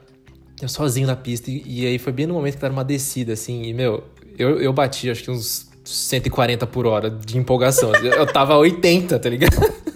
Eu 0.61 0.69
sozinho 0.69 1.07
na 1.07 1.17
pista. 1.17 1.51
E, 1.51 1.63
e 1.65 1.87
aí 1.87 1.99
foi 1.99 2.13
bem 2.13 2.27
no 2.27 2.35
momento 2.35 2.55
que 2.55 2.61
tava 2.61 2.73
uma 2.73 2.85
descida, 2.85 3.33
assim. 3.33 3.63
E, 3.63 3.73
meu, 3.73 4.05
eu, 4.39 4.61
eu 4.61 4.73
bati 4.73 5.11
acho 5.11 5.25
que 5.25 5.31
uns 5.31 5.69
140 5.85 6.67
por 6.67 6.87
hora 6.87 7.11
de 7.11 7.39
empolgação. 7.39 7.95
eu 7.95 8.27
tava 8.27 8.55
a 8.55 8.59
80, 8.59 9.19
tá 9.19 9.29
ligado? 9.29 9.57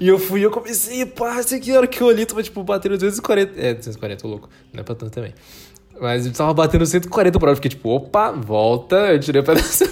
E 0.00 0.08
eu 0.08 0.18
fui, 0.18 0.44
eu 0.44 0.50
comecei, 0.50 1.06
pá, 1.06 1.38
aqui, 1.38 1.70
a 1.70 1.78
hora 1.78 1.86
que 1.86 2.00
eu 2.00 2.08
olhei, 2.08 2.26
tava, 2.26 2.42
tipo, 2.42 2.62
batendo 2.62 2.98
240. 2.98 3.52
É, 3.58 3.74
240, 3.74 4.20
tô 4.20 4.28
louco. 4.28 4.50
Não 4.72 4.80
é 4.80 4.82
pra 4.82 4.94
tanto 4.94 5.12
também. 5.12 5.32
Mas 6.00 6.26
eu 6.26 6.32
tava 6.32 6.52
batendo 6.52 6.84
140 6.84 7.38
por 7.38 7.48
hora. 7.48 7.56
Fiquei 7.56 7.70
tipo, 7.70 7.88
opa, 7.90 8.32
volta. 8.32 8.96
Eu 9.12 9.20
tirei 9.20 9.40
o 9.42 9.44
pedaço. 9.44 9.84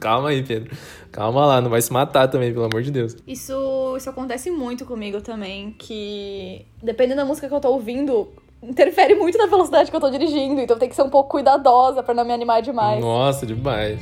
Calma 0.00 0.30
aí, 0.30 0.42
Pedro. 0.42 0.74
Calma 1.10 1.44
lá, 1.46 1.60
não 1.60 1.70
vai 1.70 1.82
se 1.82 1.92
matar 1.92 2.28
também, 2.28 2.52
pelo 2.52 2.64
amor 2.64 2.82
de 2.82 2.90
Deus. 2.90 3.16
Isso, 3.26 3.94
isso 3.96 4.08
acontece 4.08 4.50
muito 4.50 4.86
comigo 4.86 5.20
também. 5.20 5.74
Que 5.78 6.64
dependendo 6.82 7.20
da 7.20 7.24
música 7.24 7.48
que 7.48 7.54
eu 7.54 7.60
tô 7.60 7.68
ouvindo, 7.70 8.28
interfere 8.62 9.14
muito 9.14 9.36
na 9.36 9.46
velocidade 9.46 9.90
que 9.90 9.96
eu 9.96 10.00
tô 10.00 10.08
dirigindo. 10.10 10.60
Então 10.60 10.78
tem 10.78 10.88
que 10.88 10.94
ser 10.94 11.02
um 11.02 11.10
pouco 11.10 11.30
cuidadosa 11.30 12.02
para 12.02 12.14
não 12.14 12.24
me 12.24 12.32
animar 12.32 12.62
demais. 12.62 13.00
Nossa, 13.00 13.44
demais. 13.44 14.00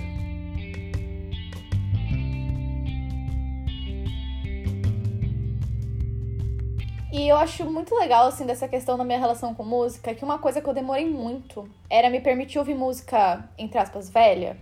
E 7.12 7.28
eu 7.28 7.36
acho 7.36 7.64
muito 7.64 7.92
legal, 7.96 8.28
assim, 8.28 8.46
dessa 8.46 8.68
questão 8.68 8.96
da 8.96 9.02
minha 9.02 9.18
relação 9.18 9.52
com 9.52 9.64
música, 9.64 10.14
que 10.14 10.24
uma 10.24 10.38
coisa 10.38 10.60
que 10.60 10.68
eu 10.68 10.72
demorei 10.72 11.10
muito 11.10 11.68
era 11.88 12.08
me 12.08 12.20
permitir 12.20 12.58
ouvir 12.60 12.74
música, 12.74 13.50
entre 13.58 13.78
aspas, 13.78 14.08
velha. 14.08 14.56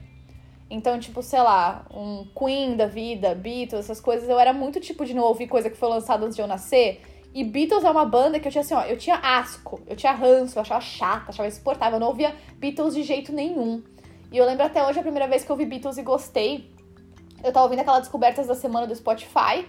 Então, 0.70 0.98
tipo, 0.98 1.22
sei 1.22 1.42
lá, 1.42 1.84
um 1.90 2.26
Queen 2.34 2.74
da 2.74 2.86
vida, 2.86 3.34
Beatles, 3.34 3.84
essas 3.84 4.00
coisas, 4.00 4.28
eu 4.28 4.38
era 4.38 4.52
muito 4.54 4.80
tipo 4.80 5.04
de 5.04 5.12
não 5.12 5.24
ouvir 5.24 5.46
coisa 5.46 5.68
que 5.68 5.76
foi 5.76 5.90
lançada 5.90 6.24
antes 6.24 6.36
de 6.36 6.42
eu 6.42 6.46
nascer. 6.46 7.02
E 7.34 7.44
Beatles 7.44 7.84
é 7.84 7.90
uma 7.90 8.06
banda 8.06 8.40
que 8.40 8.48
eu 8.48 8.52
tinha 8.52 8.62
assim, 8.62 8.74
ó, 8.74 8.82
eu 8.82 8.96
tinha 8.96 9.16
asco, 9.16 9.80
eu 9.86 9.94
tinha 9.94 10.12
ranço, 10.12 10.58
eu 10.58 10.62
achava 10.62 10.80
chata, 10.80 11.28
achava 11.28 11.48
insuportável, 11.48 11.96
eu 11.96 12.00
não 12.00 12.08
ouvia 12.08 12.34
Beatles 12.56 12.94
de 12.94 13.02
jeito 13.02 13.30
nenhum. 13.30 13.82
E 14.32 14.38
eu 14.38 14.46
lembro 14.46 14.64
até 14.64 14.86
hoje 14.86 14.98
a 14.98 15.02
primeira 15.02 15.28
vez 15.28 15.44
que 15.44 15.50
eu 15.50 15.54
ouvi 15.54 15.66
Beatles 15.66 15.98
e 15.98 16.02
gostei. 16.02 16.70
Eu 17.44 17.52
tava 17.52 17.64
ouvindo 17.64 17.80
aquela 17.80 18.00
Descobertas 18.00 18.46
da 18.46 18.54
Semana 18.54 18.86
do 18.86 18.94
Spotify. 18.94 19.66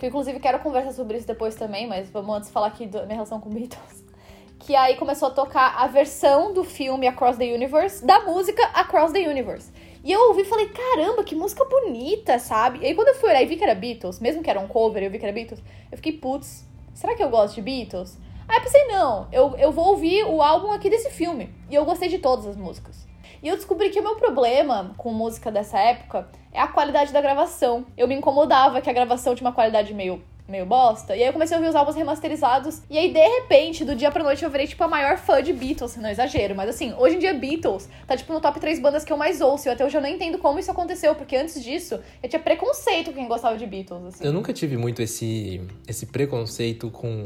Que 0.00 0.06
eu, 0.06 0.08
inclusive, 0.08 0.40
quero 0.40 0.58
conversar 0.60 0.92
sobre 0.92 1.18
isso 1.18 1.26
depois 1.26 1.54
também, 1.54 1.86
mas 1.86 2.08
vamos 2.08 2.34
antes 2.34 2.48
falar 2.48 2.68
aqui 2.68 2.86
da 2.86 3.02
minha 3.02 3.16
relação 3.16 3.38
com 3.38 3.50
Beatles. 3.50 4.02
Que 4.58 4.74
aí 4.76 4.96
começou 4.96 5.28
a 5.28 5.30
tocar 5.30 5.74
a 5.76 5.86
versão 5.86 6.52
do 6.52 6.62
filme 6.62 7.06
Across 7.06 7.38
the 7.38 7.46
Universe, 7.46 8.04
da 8.04 8.20
música 8.20 8.62
Across 8.74 9.12
the 9.12 9.20
Universe. 9.20 9.72
E 10.04 10.12
eu 10.12 10.20
ouvi 10.28 10.42
e 10.42 10.44
falei, 10.44 10.68
caramba, 10.68 11.24
que 11.24 11.34
música 11.34 11.64
bonita, 11.64 12.38
sabe? 12.38 12.80
E 12.80 12.86
aí 12.86 12.94
quando 12.94 13.08
eu 13.08 13.14
fui 13.14 13.30
olhar 13.30 13.42
e 13.42 13.46
vi 13.46 13.56
que 13.56 13.64
era 13.64 13.74
Beatles, 13.74 14.20
mesmo 14.20 14.42
que 14.42 14.50
era 14.50 14.60
um 14.60 14.68
cover, 14.68 15.02
eu 15.02 15.10
vi 15.10 15.18
que 15.18 15.24
era 15.24 15.32
Beatles, 15.32 15.62
eu 15.90 15.96
fiquei, 15.96 16.12
putz, 16.12 16.66
será 16.92 17.14
que 17.14 17.22
eu 17.22 17.30
gosto 17.30 17.54
de 17.54 17.62
Beatles? 17.62 18.18
Aí 18.46 18.58
eu 18.58 18.62
pensei, 18.62 18.86
não, 18.86 19.28
eu, 19.32 19.56
eu 19.56 19.72
vou 19.72 19.88
ouvir 19.88 20.24
o 20.24 20.42
álbum 20.42 20.72
aqui 20.72 20.90
desse 20.90 21.10
filme. 21.10 21.54
E 21.70 21.74
eu 21.74 21.84
gostei 21.86 22.10
de 22.10 22.18
todas 22.18 22.46
as 22.46 22.56
músicas. 22.56 23.06
E 23.42 23.48
eu 23.48 23.56
descobri 23.56 23.88
que 23.88 23.98
o 23.98 24.02
meu 24.02 24.16
problema 24.16 24.94
com 24.98 25.10
música 25.10 25.50
dessa 25.50 25.78
época 25.78 26.28
é 26.52 26.60
a 26.60 26.66
qualidade 26.66 27.12
da 27.12 27.20
gravação. 27.20 27.86
Eu 27.96 28.08
me 28.08 28.14
incomodava 28.14 28.80
que 28.80 28.90
a 28.90 28.92
gravação 28.92 29.34
tinha 29.34 29.48
uma 29.48 29.54
qualidade 29.54 29.94
meio 29.94 30.22
meio 30.50 30.66
bosta. 30.66 31.16
E 31.16 31.22
aí 31.22 31.28
eu 31.28 31.32
comecei 31.32 31.56
a 31.56 31.58
ouvir 31.58 31.70
os 31.70 31.76
álbuns 31.76 31.94
remasterizados. 31.94 32.82
E 32.90 32.98
aí, 32.98 33.12
de 33.12 33.20
repente, 33.20 33.84
do 33.84 33.94
dia 33.94 34.10
pra 34.10 34.22
noite, 34.22 34.42
eu 34.42 34.50
virei, 34.50 34.66
tipo, 34.66 34.82
a 34.82 34.88
maior 34.88 35.16
fã 35.16 35.42
de 35.42 35.52
Beatles. 35.52 35.96
Não 35.96 36.10
exagero, 36.10 36.54
mas 36.54 36.68
assim, 36.68 36.92
hoje 36.98 37.16
em 37.16 37.18
dia, 37.18 37.32
Beatles 37.32 37.88
tá, 38.06 38.16
tipo, 38.16 38.32
no 38.32 38.40
top 38.40 38.58
3 38.58 38.80
bandas 38.80 39.04
que 39.04 39.12
eu 39.12 39.16
mais 39.16 39.40
ouço. 39.40 39.68
E 39.68 39.70
até 39.70 39.84
hoje 39.84 39.96
eu 39.96 40.02
não 40.02 40.08
entendo 40.08 40.38
como 40.38 40.58
isso 40.58 40.70
aconteceu, 40.70 41.14
porque 41.14 41.36
antes 41.36 41.62
disso, 41.62 42.00
eu 42.22 42.28
tinha 42.28 42.40
preconceito 42.40 43.10
com 43.10 43.14
quem 43.14 43.28
gostava 43.28 43.56
de 43.56 43.66
Beatles, 43.66 44.06
assim. 44.06 44.24
Eu 44.24 44.32
nunca 44.32 44.52
tive 44.52 44.76
muito 44.76 45.00
esse, 45.00 45.60
esse 45.86 46.06
preconceito 46.06 46.90
com, 46.90 47.22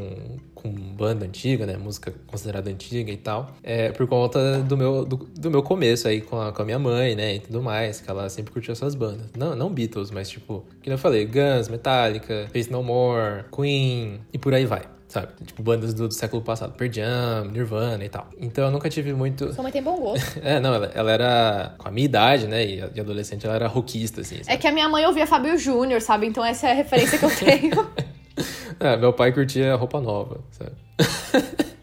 com 0.64 0.70
banda 0.70 1.26
antiga, 1.26 1.66
né? 1.66 1.76
Música 1.76 2.14
considerada 2.26 2.70
antiga 2.70 3.12
e 3.12 3.18
tal. 3.18 3.54
É 3.62 3.92
por 3.92 4.06
conta 4.06 4.60
do 4.60 4.78
meu, 4.78 5.04
do, 5.04 5.16
do 5.16 5.50
meu 5.50 5.62
começo 5.62 6.08
aí 6.08 6.22
com 6.22 6.40
a, 6.40 6.52
com 6.52 6.62
a 6.62 6.64
minha 6.64 6.78
mãe, 6.78 7.14
né? 7.14 7.34
E 7.34 7.40
tudo 7.40 7.62
mais, 7.62 8.00
que 8.00 8.10
ela 8.10 8.30
sempre 8.30 8.50
curtiu 8.50 8.72
essas 8.72 8.94
bandas. 8.94 9.26
Não, 9.36 9.54
não 9.54 9.68
Beatles, 9.68 10.10
mas 10.10 10.30
tipo, 10.30 10.64
que 10.80 10.88
eu 10.88 10.96
falei, 10.96 11.26
Guns, 11.26 11.68
Metallica, 11.68 12.48
Face 12.50 12.72
No 12.72 12.82
More, 12.82 13.44
Queen 13.54 14.20
e 14.32 14.38
por 14.38 14.54
aí 14.54 14.64
vai 14.64 14.82
sabe? 15.06 15.28
Tipo, 15.46 15.62
bandas 15.62 15.94
do, 15.94 16.08
do, 16.08 16.14
século 16.14 16.42
passado, 16.42 16.72
Pearl 16.72 16.90
Jam, 16.92 17.44
Nirvana 17.52 18.04
e 18.04 18.08
tal. 18.08 18.28
Então 18.36 18.64
eu 18.64 18.70
nunca 18.72 18.88
tive 18.90 19.12
muito... 19.12 19.52
Sua 19.52 19.62
mãe 19.62 19.70
tem 19.70 19.80
bom 19.80 19.96
gosto. 19.96 20.26
é, 20.42 20.58
não, 20.58 20.74
ela, 20.74 20.90
ela, 20.92 21.12
era, 21.12 21.74
com 21.78 21.86
a 21.86 21.90
minha 21.92 22.04
idade, 22.04 22.48
né, 22.48 22.64
e, 22.64 22.78
e 22.92 23.00
adolescente, 23.00 23.46
ela 23.46 23.54
era 23.54 23.68
rockista, 23.68 24.22
assim, 24.22 24.38
sabe? 24.38 24.52
É 24.52 24.56
que 24.56 24.66
a 24.66 24.72
minha 24.72 24.88
mãe 24.88 25.06
ouvia 25.06 25.24
Fábio 25.24 25.56
Júnior, 25.56 26.00
sabe? 26.00 26.26
Então 26.26 26.44
essa 26.44 26.66
é 26.66 26.72
a 26.72 26.74
referência 26.74 27.16
que 27.16 27.24
eu 27.24 27.36
tenho. 27.36 27.88
é, 28.80 28.96
meu 28.96 29.12
pai 29.12 29.32
curtia 29.32 29.74
roupa 29.74 30.00
nova, 30.00 30.40
sabe? 30.50 30.72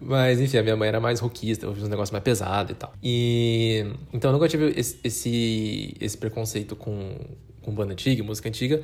Mas, 0.00 0.38
enfim, 0.40 0.58
a 0.58 0.62
minha 0.62 0.76
mãe 0.76 0.88
era 0.88 1.00
mais 1.00 1.18
rockista, 1.18 1.66
eu 1.66 1.74
fiz 1.74 1.82
um 1.84 1.88
negócio 1.88 2.12
mais 2.12 2.22
pesado 2.22 2.72
e 2.72 2.74
tal. 2.74 2.92
E. 3.02 3.86
Então 4.12 4.30
eu 4.30 4.32
nunca 4.34 4.48
tive 4.48 4.72
esse, 4.78 4.98
esse, 5.02 5.96
esse 5.98 6.16
preconceito 6.16 6.76
com, 6.76 7.16
com 7.62 7.74
banda 7.74 7.92
antiga, 7.92 8.22
música 8.22 8.48
antiga, 8.48 8.82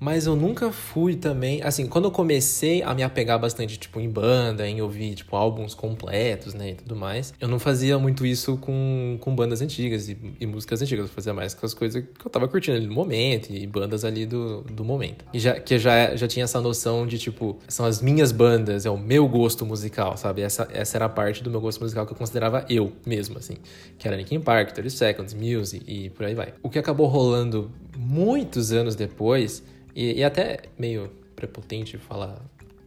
mas 0.00 0.26
eu 0.26 0.34
nunca 0.34 0.72
fui 0.72 1.14
também. 1.14 1.62
Assim, 1.62 1.86
quando 1.86 2.06
eu 2.06 2.10
comecei 2.10 2.82
a 2.82 2.94
me 2.94 3.02
apegar 3.02 3.38
bastante, 3.38 3.76
tipo, 3.76 4.00
em 4.00 4.08
banda, 4.08 4.66
em 4.66 4.80
ouvir, 4.80 5.14
tipo, 5.14 5.36
álbuns 5.36 5.74
completos, 5.74 6.54
né, 6.54 6.70
e 6.70 6.74
tudo 6.74 6.96
mais, 6.96 7.34
eu 7.38 7.46
não 7.46 7.58
fazia 7.58 7.98
muito 7.98 8.24
isso 8.24 8.56
com, 8.56 9.18
com 9.20 9.34
bandas 9.34 9.60
antigas 9.60 10.08
e, 10.08 10.16
e 10.40 10.46
músicas 10.46 10.80
antigas. 10.80 11.06
Eu 11.06 11.12
fazia 11.12 11.34
mais 11.34 11.52
com 11.52 11.66
as 11.66 11.74
coisas 11.74 12.02
que 12.02 12.26
eu 12.26 12.30
tava 12.30 12.48
curtindo 12.48 12.78
ali 12.78 12.86
no 12.86 12.94
momento 12.94 13.52
e 13.52 13.66
bandas 13.66 14.04
ali 14.04 14.24
do, 14.24 14.62
do 14.62 14.82
momento. 14.82 15.24
E 15.34 15.38
já, 15.38 15.60
que 15.60 15.78
já, 15.78 16.16
já 16.16 16.26
tinha 16.26 16.44
essa 16.44 16.60
noção 16.60 17.06
de, 17.06 17.18
tipo, 17.18 17.58
são 17.68 17.84
as 17.84 18.00
minhas 18.00 18.32
bandas, 18.32 18.86
é 18.86 18.90
o 18.90 18.98
meu 18.98 19.28
gosto 19.28 19.66
musical, 19.66 20.16
sabe? 20.16 20.40
Essa, 20.40 20.66
essa 20.72 20.96
era 20.96 21.04
a 21.04 21.08
parte 21.10 21.42
do 21.42 21.50
meu 21.50 21.60
gosto 21.60 21.80
musical 21.82 22.06
que 22.06 22.12
eu 22.12 22.16
considerava 22.16 22.64
eu 22.70 22.92
mesmo, 23.04 23.36
assim. 23.36 23.56
Que 23.98 24.08
era 24.08 24.16
Linkin 24.16 24.40
Park, 24.40 24.72
30 24.72 24.88
Seconds, 24.90 25.34
Muse 25.34 25.82
e 25.86 26.08
por 26.10 26.24
aí 26.24 26.34
vai. 26.34 26.54
O 26.62 26.70
que 26.70 26.78
acabou 26.78 27.06
rolando 27.06 27.70
muitos 28.00 28.72
anos 28.72 28.96
depois 28.96 29.62
e, 29.94 30.14
e 30.14 30.24
até 30.24 30.60
meio 30.78 31.10
prepotente 31.36 31.98
falar 31.98 32.40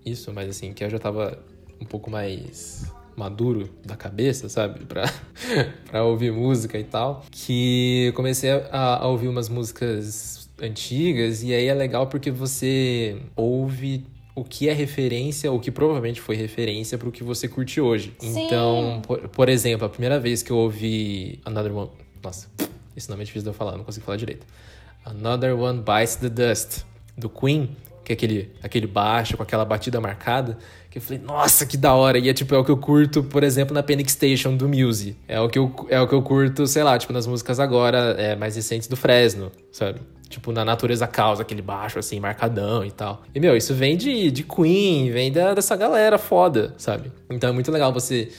isso, 0.05 0.33
mas 0.33 0.49
assim, 0.49 0.73
que 0.73 0.83
eu 0.83 0.89
já 0.89 0.99
tava 0.99 1.37
um 1.79 1.85
pouco 1.85 2.09
mais 2.09 2.91
maduro 3.15 3.69
da 3.85 3.95
cabeça, 3.95 4.49
sabe? 4.49 4.85
Pra, 4.93 5.03
pra 5.89 6.03
ouvir 6.03 6.31
música 6.31 6.79
e 6.79 6.83
tal. 6.83 7.23
Que 7.31 8.07
eu 8.07 8.13
comecei 8.13 8.49
a, 8.51 8.97
a, 8.97 9.07
ouvir 9.07 9.27
umas 9.27 9.49
músicas 9.49 10.49
antigas, 10.59 11.43
e 11.43 11.53
aí 11.53 11.67
é 11.67 11.73
legal 11.73 12.07
porque 12.07 12.31
você 12.31 13.17
ouve 13.35 14.05
o 14.35 14.43
que 14.43 14.67
é 14.67 14.73
referência, 14.73 15.51
o 15.51 15.59
que 15.59 15.69
provavelmente 15.69 16.19
foi 16.19 16.35
referência 16.35 16.97
para 16.97 17.07
o 17.07 17.11
que 17.11 17.23
você 17.23 17.47
curte 17.47 17.79
hoje. 17.79 18.13
Sim. 18.19 18.45
Então, 18.45 19.01
por, 19.05 19.29
por, 19.29 19.49
exemplo, 19.49 19.85
a 19.85 19.89
primeira 19.89 20.19
vez 20.19 20.41
que 20.41 20.51
eu 20.51 20.57
ouvi 20.57 21.39
Another 21.45 21.75
One. 21.75 21.91
Nossa, 22.23 22.47
esse 22.95 23.09
nome 23.09 23.21
é 23.21 23.25
difícil 23.25 23.43
de 23.43 23.49
eu 23.49 23.53
falar, 23.53 23.77
não 23.77 23.83
consigo 23.83 24.05
falar 24.05 24.17
direito. 24.17 24.45
Another 25.05 25.57
One 25.57 25.81
Bites 25.81 26.15
the 26.15 26.29
Dust 26.29 26.83
do 27.17 27.29
Queen, 27.29 27.75
que 28.03 28.11
é 28.11 28.15
aquele, 28.15 28.51
aquele 28.61 28.87
baixo 28.87 29.37
com 29.37 29.43
aquela 29.43 29.63
batida 29.63 29.99
marcada, 29.99 30.57
que 30.89 30.97
eu 30.97 31.01
falei, 31.01 31.21
nossa, 31.23 31.65
que 31.65 31.77
da 31.77 31.93
hora. 31.93 32.19
E 32.19 32.29
é 32.29 32.33
tipo, 32.33 32.53
é 32.53 32.57
o 32.57 32.63
que 32.63 32.71
eu 32.71 32.77
curto, 32.77 33.23
por 33.23 33.43
exemplo, 33.43 33.73
na 33.73 33.81
Panic 33.81 34.11
Station 34.11 34.55
do 34.55 34.67
Muse. 34.67 35.15
É 35.27 35.39
o 35.39 35.49
que 35.49 35.57
eu, 35.57 35.73
é 35.89 35.99
o 35.99 36.07
que 36.07 36.13
eu 36.13 36.21
curto, 36.21 36.67
sei 36.67 36.83
lá, 36.83 36.97
tipo, 36.97 37.11
nas 37.13 37.25
músicas 37.25 37.59
agora, 37.59 38.15
é, 38.17 38.35
mais 38.35 38.55
recentes 38.55 38.87
do 38.87 38.95
Fresno, 38.95 39.51
sabe? 39.71 40.01
Tipo, 40.29 40.51
na 40.51 40.65
Natureza 40.65 41.07
Causa, 41.07 41.41
aquele 41.41 41.61
baixo 41.61 41.99
assim, 41.99 42.19
marcadão 42.19 42.83
e 42.83 42.91
tal. 42.91 43.23
E, 43.33 43.39
meu, 43.39 43.55
isso 43.55 43.73
vem 43.73 43.95
de, 43.97 44.31
de 44.31 44.43
Queen, 44.43 45.11
vem 45.11 45.31
da, 45.31 45.53
dessa 45.53 45.75
galera 45.75 46.17
foda, 46.17 46.73
sabe? 46.77 47.11
Então 47.29 47.49
é 47.49 47.53
muito 47.53 47.71
legal 47.71 47.93
você, 47.93 48.29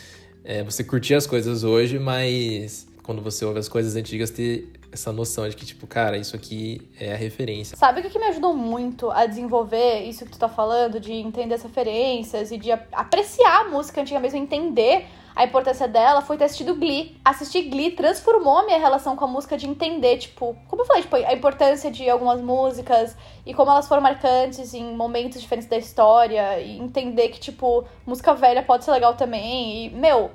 é, 0.44 0.62
você 0.62 0.84
curtir 0.84 1.14
as 1.14 1.26
coisas 1.26 1.64
hoje, 1.64 1.98
mas 1.98 2.86
quando 3.02 3.20
você 3.20 3.44
ouve 3.44 3.58
as 3.58 3.68
coisas 3.68 3.96
antigas, 3.96 4.30
ter 4.30 4.70
essa 4.94 5.12
noção 5.12 5.48
de 5.48 5.56
que, 5.56 5.66
tipo, 5.66 5.86
cara, 5.86 6.16
isso 6.16 6.34
aqui 6.36 6.80
é 6.98 7.12
a 7.12 7.16
referência. 7.16 7.76
Sabe 7.76 8.00
o 8.00 8.10
que, 8.10 8.18
me 8.18 8.26
ajudou 8.26 8.54
muito 8.54 9.10
a 9.10 9.26
desenvolver 9.26 10.04
isso 10.04 10.24
que 10.24 10.30
tu 10.30 10.38
tá 10.38 10.48
falando, 10.48 11.00
de 11.00 11.12
entender 11.12 11.54
as 11.54 11.62
referências 11.62 12.52
e 12.52 12.56
de 12.56 12.70
apreciar 12.70 13.62
a 13.62 13.64
música 13.68 14.00
antiga 14.00 14.20
mesmo, 14.20 14.38
entender 14.38 15.06
a 15.34 15.44
importância 15.44 15.88
dela, 15.88 16.22
foi 16.22 16.36
ter 16.36 16.44
assistido 16.44 16.76
Glee. 16.76 17.16
Assistir 17.24 17.62
Glee 17.62 17.90
transformou 17.90 18.58
a 18.58 18.64
minha 18.64 18.78
relação 18.78 19.16
com 19.16 19.24
a 19.24 19.28
música 19.28 19.58
de 19.58 19.68
entender, 19.68 20.18
tipo, 20.18 20.56
como 20.68 20.82
eu 20.82 20.86
falei, 20.86 21.02
tipo, 21.02 21.16
a 21.16 21.32
importância 21.32 21.90
de 21.90 22.08
algumas 22.08 22.40
músicas 22.40 23.16
e 23.44 23.52
como 23.52 23.72
elas 23.72 23.88
foram 23.88 24.00
marcantes 24.00 24.72
em 24.74 24.94
momentos 24.94 25.42
diferentes 25.42 25.68
da 25.68 25.76
história 25.76 26.60
e 26.60 26.78
entender 26.78 27.30
que, 27.30 27.40
tipo, 27.40 27.84
música 28.06 28.32
velha 28.32 28.62
pode 28.62 28.84
ser 28.84 28.92
legal 28.92 29.14
também. 29.14 29.86
E, 29.86 29.90
meu, 29.90 30.30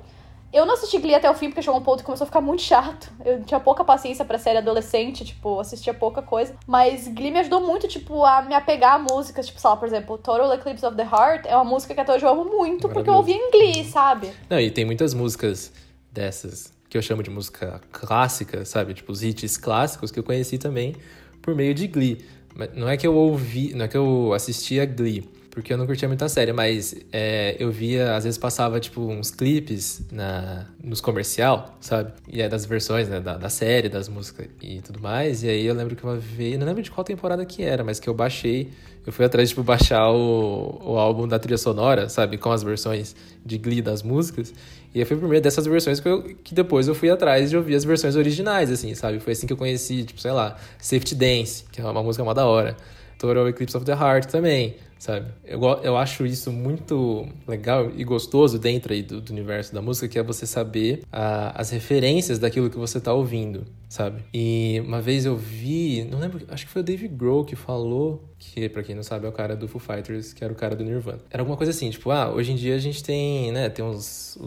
eu 0.52 0.66
não 0.66 0.74
assisti 0.74 0.98
Glee 0.98 1.14
até 1.14 1.30
o 1.30 1.34
fim 1.34 1.48
porque 1.48 1.62
chegou 1.62 1.78
um 1.78 1.82
ponto 1.82 1.98
que 1.98 2.04
começou 2.04 2.24
a 2.24 2.26
ficar 2.26 2.40
muito 2.40 2.62
chato. 2.62 3.10
Eu 3.24 3.42
tinha 3.44 3.60
pouca 3.60 3.84
paciência 3.84 4.24
pra 4.24 4.36
série 4.36 4.58
adolescente, 4.58 5.24
tipo, 5.24 5.60
assistia 5.60 5.94
pouca 5.94 6.22
coisa. 6.22 6.54
Mas 6.66 7.06
Glee 7.06 7.30
me 7.30 7.38
ajudou 7.38 7.60
muito, 7.60 7.86
tipo, 7.86 8.24
a 8.24 8.42
me 8.42 8.54
apegar 8.54 8.94
a 8.94 8.98
músicas. 8.98 9.46
Tipo, 9.46 9.60
sei 9.60 9.70
lá, 9.70 9.76
por 9.76 9.86
exemplo, 9.86 10.18
Total 10.18 10.52
Eclipse 10.54 10.84
of 10.84 10.96
the 10.96 11.04
Heart 11.04 11.46
é 11.46 11.54
uma 11.54 11.64
música 11.64 11.94
que 11.94 12.00
até 12.00 12.12
hoje 12.12 12.24
eu 12.24 12.30
amo 12.30 12.44
muito 12.44 12.88
porque 12.88 13.08
eu 13.08 13.14
ouvi 13.14 13.32
em 13.32 13.50
Glee, 13.50 13.84
sabe? 13.84 14.32
Não, 14.48 14.58
e 14.58 14.70
tem 14.70 14.84
muitas 14.84 15.14
músicas 15.14 15.72
dessas 16.10 16.72
que 16.88 16.98
eu 16.98 17.02
chamo 17.02 17.22
de 17.22 17.30
música 17.30 17.80
clássica, 17.92 18.64
sabe? 18.64 18.94
Tipo, 18.94 19.12
os 19.12 19.22
hits 19.22 19.56
clássicos 19.56 20.10
que 20.10 20.18
eu 20.18 20.24
conheci 20.24 20.58
também 20.58 20.96
por 21.40 21.54
meio 21.54 21.72
de 21.72 21.86
Glee. 21.86 22.24
Mas 22.56 22.74
não 22.74 22.88
é 22.88 22.96
que 22.96 23.06
eu 23.06 23.14
ouvi, 23.14 23.72
não 23.72 23.84
é 23.84 23.88
que 23.88 23.96
eu 23.96 24.32
assistia 24.34 24.84
Glee 24.84 25.39
porque 25.50 25.72
eu 25.72 25.76
não 25.76 25.84
curtia 25.84 26.06
muito 26.06 26.24
a 26.24 26.28
série, 26.28 26.52
mas 26.52 26.94
é, 27.12 27.56
eu 27.58 27.70
via, 27.72 28.14
às 28.14 28.22
vezes 28.22 28.38
passava, 28.38 28.78
tipo, 28.78 29.00
uns 29.00 29.32
clipes 29.32 30.00
na, 30.12 30.66
nos 30.82 31.00
comercial, 31.00 31.76
sabe? 31.80 32.12
E 32.28 32.40
é 32.40 32.48
das 32.48 32.64
versões, 32.64 33.08
né, 33.08 33.20
da, 33.20 33.36
da 33.36 33.48
série, 33.48 33.88
das 33.88 34.08
músicas 34.08 34.46
e 34.62 34.80
tudo 34.80 35.00
mais. 35.00 35.42
E 35.42 35.48
aí 35.48 35.66
eu 35.66 35.74
lembro 35.74 35.96
que 35.96 36.04
uma 36.04 36.16
vez, 36.16 36.56
não 36.56 36.66
lembro 36.66 36.82
de 36.82 36.90
qual 36.90 37.02
temporada 37.04 37.44
que 37.44 37.64
era, 37.64 37.82
mas 37.82 37.98
que 37.98 38.08
eu 38.08 38.14
baixei, 38.14 38.70
eu 39.04 39.12
fui 39.12 39.24
atrás, 39.24 39.48
tipo, 39.48 39.62
baixar 39.64 40.08
o, 40.10 40.80
o 40.84 40.98
álbum 40.98 41.26
da 41.26 41.38
trilha 41.38 41.58
sonora, 41.58 42.08
sabe? 42.08 42.38
Com 42.38 42.52
as 42.52 42.62
versões 42.62 43.16
de 43.44 43.58
Glee 43.58 43.82
das 43.82 44.04
músicas. 44.04 44.54
E 44.94 45.04
foi 45.04 45.16
por 45.16 45.28
meio 45.28 45.42
dessas 45.42 45.66
versões 45.66 45.98
que, 45.98 46.08
eu, 46.08 46.22
que 46.44 46.54
depois 46.54 46.86
eu 46.86 46.94
fui 46.94 47.10
atrás 47.10 47.50
de 47.50 47.56
ouvir 47.56 47.74
as 47.74 47.84
versões 47.84 48.14
originais, 48.14 48.70
assim, 48.70 48.94
sabe? 48.94 49.18
Foi 49.18 49.32
assim 49.32 49.48
que 49.48 49.52
eu 49.52 49.56
conheci, 49.56 50.04
tipo, 50.04 50.20
sei 50.20 50.30
lá, 50.30 50.56
Safety 50.78 51.16
Dance, 51.16 51.64
que 51.72 51.80
é 51.80 51.84
uma 51.84 52.02
música 52.02 52.22
mó 52.22 52.32
da 52.32 52.46
hora. 52.46 52.76
Total 53.18 53.48
Eclipse 53.48 53.76
of 53.76 53.84
the 53.84 53.92
Heart 53.92 54.26
também 54.26 54.76
sabe? 55.00 55.32
Eu, 55.42 55.62
eu 55.82 55.96
acho 55.96 56.26
isso 56.26 56.52
muito 56.52 57.26
legal 57.48 57.90
e 57.96 58.04
gostoso 58.04 58.58
dentro 58.58 58.92
aí 58.92 59.02
do, 59.02 59.20
do 59.20 59.30
universo 59.30 59.74
da 59.74 59.80
música, 59.80 60.06
que 60.06 60.18
é 60.18 60.22
você 60.22 60.46
saber 60.46 61.02
a, 61.10 61.58
as 61.58 61.70
referências 61.70 62.38
daquilo 62.38 62.68
que 62.68 62.76
você 62.76 63.00
tá 63.00 63.12
ouvindo, 63.12 63.64
sabe? 63.88 64.22
E 64.32 64.80
uma 64.86 65.00
vez 65.00 65.24
eu 65.24 65.34
vi, 65.36 66.04
não 66.04 66.20
lembro, 66.20 66.42
acho 66.48 66.66
que 66.66 66.70
foi 66.70 66.82
o 66.82 66.84
Dave 66.84 67.08
Grohl 67.08 67.46
que 67.46 67.56
falou, 67.56 68.30
que 68.38 68.68
para 68.68 68.82
quem 68.82 68.94
não 68.94 69.02
sabe 69.02 69.24
é 69.24 69.28
o 69.30 69.32
cara 69.32 69.56
do 69.56 69.66
Foo 69.66 69.80
Fighters, 69.80 70.34
que 70.34 70.44
era 70.44 70.52
o 70.52 70.56
cara 70.56 70.76
do 70.76 70.84
Nirvana. 70.84 71.20
Era 71.30 71.42
alguma 71.42 71.56
coisa 71.56 71.70
assim, 71.70 71.88
tipo, 71.88 72.10
ah, 72.10 72.30
hoje 72.30 72.52
em 72.52 72.56
dia 72.56 72.74
a 72.74 72.78
gente 72.78 73.02
tem, 73.02 73.50
né, 73.52 73.70
tem 73.70 73.82
uns, 73.82 74.38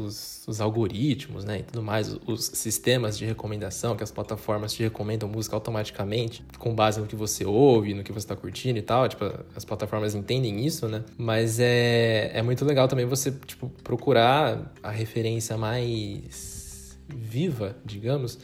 os 0.47 0.59
algoritmos, 0.61 1.45
né, 1.45 1.59
e 1.59 1.63
tudo 1.63 1.81
mais, 1.81 2.15
os 2.27 2.45
sistemas 2.45 3.17
de 3.17 3.25
recomendação, 3.25 3.95
que 3.95 4.03
as 4.03 4.11
plataformas 4.11 4.73
te 4.73 4.83
recomendam 4.83 5.27
música 5.29 5.55
automaticamente, 5.55 6.43
com 6.59 6.75
base 6.75 6.99
no 6.99 7.07
que 7.07 7.15
você 7.15 7.45
ouve, 7.45 7.93
no 7.93 8.03
que 8.03 8.11
você 8.11 8.27
tá 8.27 8.35
curtindo 8.35 8.77
e 8.77 8.81
tal, 8.81 9.07
tipo, 9.07 9.23
as 9.55 9.63
plataformas 9.63 10.13
entendem 10.13 10.43
entendem 10.43 10.65
isso, 10.65 10.87
né? 10.87 11.03
Mas 11.17 11.59
é, 11.59 12.31
é 12.33 12.41
muito 12.41 12.65
legal 12.65 12.87
também 12.87 13.05
você, 13.05 13.31
tipo, 13.45 13.69
procurar 13.83 14.73
a 14.81 14.91
referência 14.91 15.57
mais 15.57 16.97
viva, 17.07 17.75
digamos, 17.85 18.37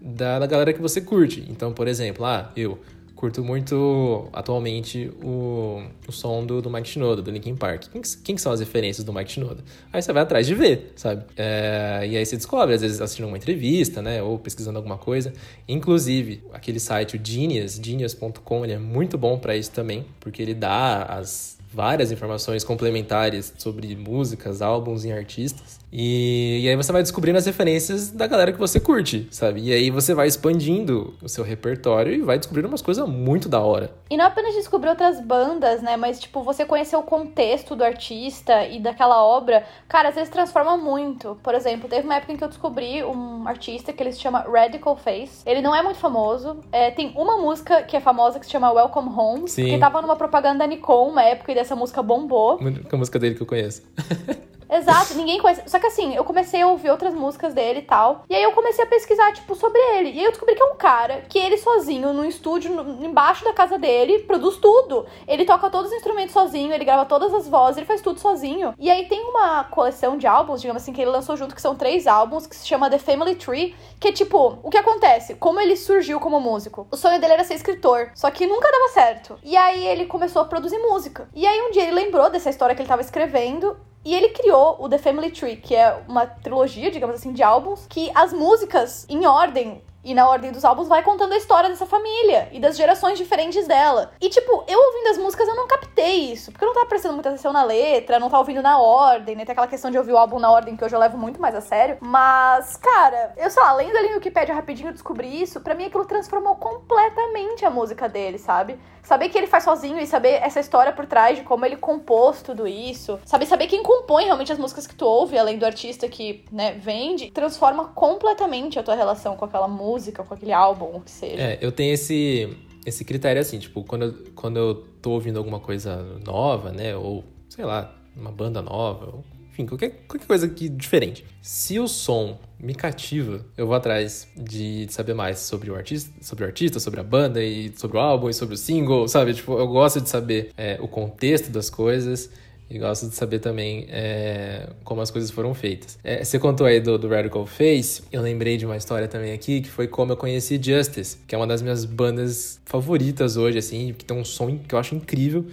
da, 0.00 0.38
da 0.38 0.46
galera 0.46 0.72
que 0.72 0.80
você 0.80 1.00
curte. 1.00 1.44
Então, 1.48 1.72
por 1.72 1.86
exemplo, 1.86 2.24
ah, 2.24 2.50
eu 2.56 2.78
curto 3.24 3.42
muito 3.42 4.28
atualmente 4.34 5.10
o, 5.22 5.82
o 6.06 6.12
som 6.12 6.44
do, 6.44 6.60
do 6.60 6.68
Mike 6.68 6.86
Shinoda, 6.86 7.22
do 7.22 7.30
Linkin 7.30 7.56
Park. 7.56 7.84
Quem, 7.90 8.02
quem 8.22 8.36
são 8.36 8.52
as 8.52 8.60
referências 8.60 9.02
do 9.02 9.14
Mike 9.14 9.32
Shinoda? 9.32 9.64
Aí 9.90 10.02
você 10.02 10.12
vai 10.12 10.22
atrás 10.22 10.46
de 10.46 10.54
ver, 10.54 10.92
sabe? 10.94 11.24
É, 11.34 12.06
e 12.06 12.18
aí 12.18 12.26
você 12.26 12.36
descobre, 12.36 12.74
às 12.74 12.82
vezes 12.82 13.00
assistindo 13.00 13.26
uma 13.26 13.38
entrevista, 13.38 14.02
né? 14.02 14.22
Ou 14.22 14.38
pesquisando 14.38 14.76
alguma 14.76 14.98
coisa. 14.98 15.32
Inclusive, 15.66 16.44
aquele 16.52 16.78
site, 16.78 17.16
o 17.16 17.20
Genius, 17.22 17.80
genius.com, 17.82 18.62
ele 18.62 18.74
é 18.74 18.78
muito 18.78 19.16
bom 19.16 19.38
para 19.38 19.56
isso 19.56 19.70
também, 19.70 20.04
porque 20.20 20.42
ele 20.42 20.52
dá 20.52 21.04
as 21.04 21.56
várias 21.72 22.12
informações 22.12 22.62
complementares 22.62 23.54
sobre 23.56 23.96
músicas, 23.96 24.60
álbuns 24.60 25.06
e 25.06 25.12
artistas. 25.12 25.80
E, 25.96 26.62
e, 26.64 26.68
aí 26.68 26.74
você 26.74 26.90
vai 26.90 27.02
descobrindo 27.02 27.38
as 27.38 27.46
referências 27.46 28.10
da 28.10 28.26
galera 28.26 28.52
que 28.52 28.58
você 28.58 28.80
curte, 28.80 29.28
sabe? 29.30 29.60
E 29.60 29.72
aí 29.72 29.90
você 29.90 30.12
vai 30.12 30.26
expandindo 30.26 31.14
o 31.22 31.28
seu 31.28 31.44
repertório 31.44 32.12
e 32.12 32.20
vai 32.20 32.36
descobrindo 32.36 32.66
umas 32.66 32.82
coisas 32.82 33.08
muito 33.08 33.48
da 33.48 33.60
hora. 33.60 33.94
E 34.10 34.16
não 34.16 34.24
apenas 34.24 34.54
descobrir 34.54 34.88
outras 34.88 35.20
bandas, 35.20 35.80
né? 35.82 35.96
Mas, 35.96 36.18
tipo, 36.18 36.42
você 36.42 36.64
conhecer 36.64 36.96
o 36.96 37.02
contexto 37.04 37.76
do 37.76 37.84
artista 37.84 38.66
e 38.66 38.80
daquela 38.80 39.22
obra, 39.24 39.64
cara, 39.88 40.08
às 40.08 40.16
vezes 40.16 40.30
transforma 40.30 40.76
muito. 40.76 41.38
Por 41.44 41.54
exemplo, 41.54 41.88
teve 41.88 42.04
uma 42.04 42.16
época 42.16 42.32
em 42.32 42.36
que 42.36 42.42
eu 42.42 42.48
descobri 42.48 43.04
um 43.04 43.46
artista 43.46 43.92
que 43.92 44.02
ele 44.02 44.10
se 44.10 44.18
chama 44.18 44.40
Radical 44.40 44.96
Face. 44.96 45.44
Ele 45.46 45.62
não 45.62 45.76
é 45.76 45.80
muito 45.80 46.00
famoso. 46.00 46.56
É, 46.72 46.90
tem 46.90 47.12
uma 47.14 47.38
música 47.38 47.84
que 47.84 47.96
é 47.96 48.00
famosa 48.00 48.40
que 48.40 48.46
se 48.46 48.50
chama 48.50 48.72
Welcome 48.72 49.10
Home, 49.16 49.48
Sim. 49.48 49.66
que 49.66 49.78
tava 49.78 50.02
numa 50.02 50.16
propaganda 50.16 50.58
da 50.58 50.66
Nikon 50.66 51.10
uma 51.10 51.22
época 51.22 51.52
e 51.52 51.54
dessa 51.54 51.76
música 51.76 52.02
bombou. 52.02 52.58
A 52.90 52.96
música 52.96 53.16
dele 53.20 53.36
que 53.36 53.42
eu 53.42 53.46
conheço. 53.46 53.82
Exato, 54.74 55.14
ninguém 55.14 55.40
conhece. 55.40 55.62
Só 55.66 55.78
que 55.78 55.86
assim, 55.86 56.16
eu 56.16 56.24
comecei 56.24 56.60
a 56.60 56.66
ouvir 56.66 56.90
outras 56.90 57.14
músicas 57.14 57.54
dele 57.54 57.78
e 57.78 57.82
tal. 57.82 58.24
E 58.28 58.34
aí 58.34 58.42
eu 58.42 58.50
comecei 58.50 58.82
a 58.82 58.86
pesquisar, 58.86 59.32
tipo, 59.32 59.54
sobre 59.54 59.78
ele. 59.96 60.10
E 60.10 60.18
aí 60.18 60.24
eu 60.24 60.30
descobri 60.30 60.56
que 60.56 60.62
é 60.62 60.66
um 60.66 60.76
cara 60.76 61.22
que 61.28 61.38
ele 61.38 61.56
sozinho, 61.56 62.12
no 62.12 62.24
estúdio, 62.24 62.74
no, 62.74 63.06
embaixo 63.06 63.44
da 63.44 63.52
casa 63.52 63.78
dele, 63.78 64.20
produz 64.20 64.56
tudo. 64.56 65.06
Ele 65.28 65.44
toca 65.44 65.70
todos 65.70 65.92
os 65.92 65.96
instrumentos 65.96 66.32
sozinho, 66.32 66.72
ele 66.72 66.84
grava 66.84 67.04
todas 67.04 67.32
as 67.32 67.46
vozes, 67.46 67.76
ele 67.76 67.86
faz 67.86 68.00
tudo 68.00 68.18
sozinho. 68.18 68.74
E 68.76 68.90
aí 68.90 69.06
tem 69.06 69.22
uma 69.22 69.62
coleção 69.64 70.18
de 70.18 70.26
álbuns, 70.26 70.60
digamos 70.60 70.82
assim, 70.82 70.92
que 70.92 71.00
ele 71.00 71.10
lançou 71.10 71.36
junto, 71.36 71.54
que 71.54 71.62
são 71.62 71.76
três 71.76 72.08
álbuns, 72.08 72.46
que 72.46 72.56
se 72.56 72.66
chama 72.66 72.90
The 72.90 72.98
Family 72.98 73.36
Tree. 73.36 73.76
Que 74.00 74.08
é 74.08 74.12
tipo, 74.12 74.58
o 74.60 74.70
que 74.70 74.76
acontece? 74.76 75.36
Como 75.36 75.60
ele 75.60 75.76
surgiu 75.76 76.18
como 76.18 76.40
músico? 76.40 76.86
O 76.90 76.96
sonho 76.96 77.20
dele 77.20 77.34
era 77.34 77.44
ser 77.44 77.54
escritor, 77.54 78.10
só 78.14 78.28
que 78.28 78.44
nunca 78.44 78.70
dava 78.70 78.88
certo. 78.88 79.38
E 79.44 79.56
aí 79.56 79.86
ele 79.86 80.06
começou 80.06 80.42
a 80.42 80.44
produzir 80.44 80.78
música. 80.78 81.28
E 81.32 81.46
aí 81.46 81.60
um 81.62 81.70
dia 81.70 81.84
ele 81.84 81.92
lembrou 81.92 82.28
dessa 82.28 82.50
história 82.50 82.74
que 82.74 82.82
ele 82.82 82.88
tava 82.88 83.02
escrevendo 83.02 83.76
e 84.04 84.14
ele 84.14 84.28
criou 84.30 84.76
o 84.78 84.88
The 84.88 84.98
Family 84.98 85.30
Tree, 85.30 85.56
que 85.56 85.74
é 85.74 86.02
uma 86.06 86.26
trilogia, 86.26 86.90
digamos 86.90 87.16
assim, 87.16 87.32
de 87.32 87.42
álbuns, 87.42 87.86
que 87.88 88.10
as 88.14 88.32
músicas, 88.32 89.06
em 89.08 89.26
ordem, 89.26 89.82
e 90.04 90.14
na 90.14 90.28
ordem 90.28 90.52
dos 90.52 90.64
álbuns 90.64 90.88
vai 90.88 91.02
contando 91.02 91.32
a 91.32 91.36
história 91.36 91.68
dessa 91.68 91.86
família 91.86 92.48
e 92.52 92.60
das 92.60 92.76
gerações 92.76 93.18
diferentes 93.18 93.66
dela. 93.66 94.12
E, 94.20 94.28
tipo, 94.28 94.64
eu 94.68 94.78
ouvindo 94.78 95.08
as 95.08 95.18
músicas, 95.18 95.48
eu 95.48 95.56
não 95.56 95.66
captei 95.66 96.32
isso. 96.32 96.52
Porque 96.52 96.64
eu 96.64 96.68
não 96.68 96.74
tava 96.74 96.86
prestando 96.86 97.14
muita 97.14 97.30
atenção 97.30 97.52
na 97.52 97.64
letra, 97.64 98.18
não 98.18 98.28
tava 98.28 98.42
ouvindo 98.42 98.62
na 98.62 98.78
ordem, 98.78 99.34
né? 99.34 99.44
Tem 99.44 99.52
aquela 99.52 99.66
questão 99.66 99.90
de 99.90 99.98
ouvir 99.98 100.12
o 100.12 100.18
álbum 100.18 100.38
na 100.38 100.50
ordem 100.50 100.76
que 100.76 100.84
hoje 100.84 100.94
eu 100.94 101.00
levo 101.00 101.16
muito 101.16 101.40
mais 101.40 101.54
a 101.54 101.60
sério. 101.60 101.96
Mas, 102.00 102.76
cara, 102.76 103.32
eu 103.36 103.50
sei 103.50 103.62
lá, 103.62 103.72
lendo 103.72 103.96
ali 103.96 104.08
no 104.08 104.16
Wikipedia 104.16 104.54
rapidinho, 104.54 104.88
eu 104.88 104.92
descobri 104.92 105.40
isso. 105.40 105.60
Pra 105.60 105.74
mim, 105.74 105.86
aquilo 105.86 106.04
transformou 106.04 106.56
completamente 106.56 107.64
a 107.64 107.70
música 107.70 108.08
dele, 108.08 108.38
sabe? 108.38 108.78
Saber 109.04 109.28
que 109.28 109.36
ele 109.36 109.46
faz 109.46 109.64
sozinho 109.64 110.00
e 110.00 110.06
saber 110.06 110.40
essa 110.42 110.58
história 110.58 110.90
por 110.90 111.04
trás 111.04 111.36
de 111.36 111.44
como 111.44 111.64
ele 111.66 111.76
compôs 111.76 112.42
tudo 112.42 112.66
isso. 112.66 113.20
Saber 113.24 113.44
saber 113.44 113.66
quem 113.66 113.82
compõe 113.82 114.24
realmente 114.24 114.50
as 114.50 114.58
músicas 114.58 114.86
que 114.86 114.94
tu 114.94 115.04
ouve, 115.04 115.38
além 115.38 115.58
do 115.58 115.66
artista 115.66 116.08
que, 116.08 116.44
né, 116.50 116.72
vende, 116.72 117.30
transforma 117.30 117.88
completamente 117.88 118.78
a 118.78 118.82
tua 118.82 118.94
relação 118.94 119.36
com 119.36 119.44
aquela 119.44 119.68
música, 119.68 119.93
com 120.24 120.34
aquele 120.34 120.52
álbum, 120.52 120.96
o 120.96 121.00
que 121.00 121.10
seja. 121.10 121.42
É, 121.42 121.58
eu 121.60 121.72
tenho 121.72 121.92
esse 121.92 122.56
esse 122.86 123.04
critério 123.04 123.40
assim, 123.40 123.58
tipo, 123.58 123.82
quando 123.82 124.04
eu, 124.04 124.14
quando 124.34 124.56
eu 124.58 124.74
tô 125.00 125.12
ouvindo 125.12 125.38
alguma 125.38 125.58
coisa 125.58 126.02
nova, 126.24 126.70
né, 126.70 126.94
ou 126.94 127.24
sei 127.48 127.64
lá, 127.64 127.94
uma 128.14 128.30
banda 128.30 128.60
nova, 128.60 129.06
ou 129.06 129.24
enfim, 129.54 129.66
qualquer, 129.66 130.04
qualquer 130.08 130.26
coisa 130.26 130.48
que 130.48 130.68
diferente. 130.68 131.24
Se 131.40 131.78
o 131.78 131.86
som 131.86 132.40
me 132.58 132.74
cativa, 132.74 133.46
eu 133.56 133.68
vou 133.68 133.76
atrás 133.76 134.26
de 134.36 134.86
saber 134.90 135.14
mais 135.14 135.38
sobre 135.38 135.70
o 135.70 135.76
artista, 135.76 136.12
sobre 136.20 136.42
o 136.42 136.46
artista, 136.48 136.80
sobre 136.80 136.98
a 136.98 137.04
banda 137.04 137.40
e 137.40 137.72
sobre 137.76 137.96
o 137.96 138.00
álbum 138.00 138.28
e 138.28 138.34
sobre 138.34 138.56
o 138.56 138.58
single, 138.58 139.06
sabe? 139.06 139.32
Tipo, 139.32 139.56
eu 139.56 139.68
gosto 139.68 140.00
de 140.00 140.08
saber 140.08 140.50
é, 140.56 140.76
o 140.80 140.88
contexto 140.88 141.50
das 141.50 141.70
coisas. 141.70 142.30
E 142.74 142.78
gosto 142.80 143.08
de 143.08 143.14
saber 143.14 143.38
também 143.38 143.86
é, 143.88 144.68
como 144.82 145.00
as 145.00 145.08
coisas 145.08 145.30
foram 145.30 145.54
feitas. 145.54 145.96
É, 146.02 146.24
você 146.24 146.40
contou 146.40 146.66
aí 146.66 146.80
do, 146.80 146.98
do, 146.98 147.06
Radical 147.06 147.46
Face, 147.46 148.02
eu 148.10 148.20
lembrei 148.20 148.56
de 148.56 148.66
uma 148.66 148.76
história 148.76 149.06
também 149.06 149.32
aqui, 149.32 149.60
que 149.60 149.70
foi 149.70 149.86
como 149.86 150.10
eu 150.10 150.16
conheci 150.16 150.60
Justice, 150.60 151.18
que 151.24 151.36
é 151.36 151.38
uma 151.38 151.46
das 151.46 151.62
minhas 151.62 151.84
bandas 151.84 152.60
favoritas 152.64 153.36
hoje, 153.36 153.58
assim, 153.58 153.94
que 153.96 154.04
tem 154.04 154.16
um 154.16 154.24
som 154.24 154.58
que 154.58 154.74
eu 154.74 154.78
acho 154.80 154.92
incrível. 154.92 155.46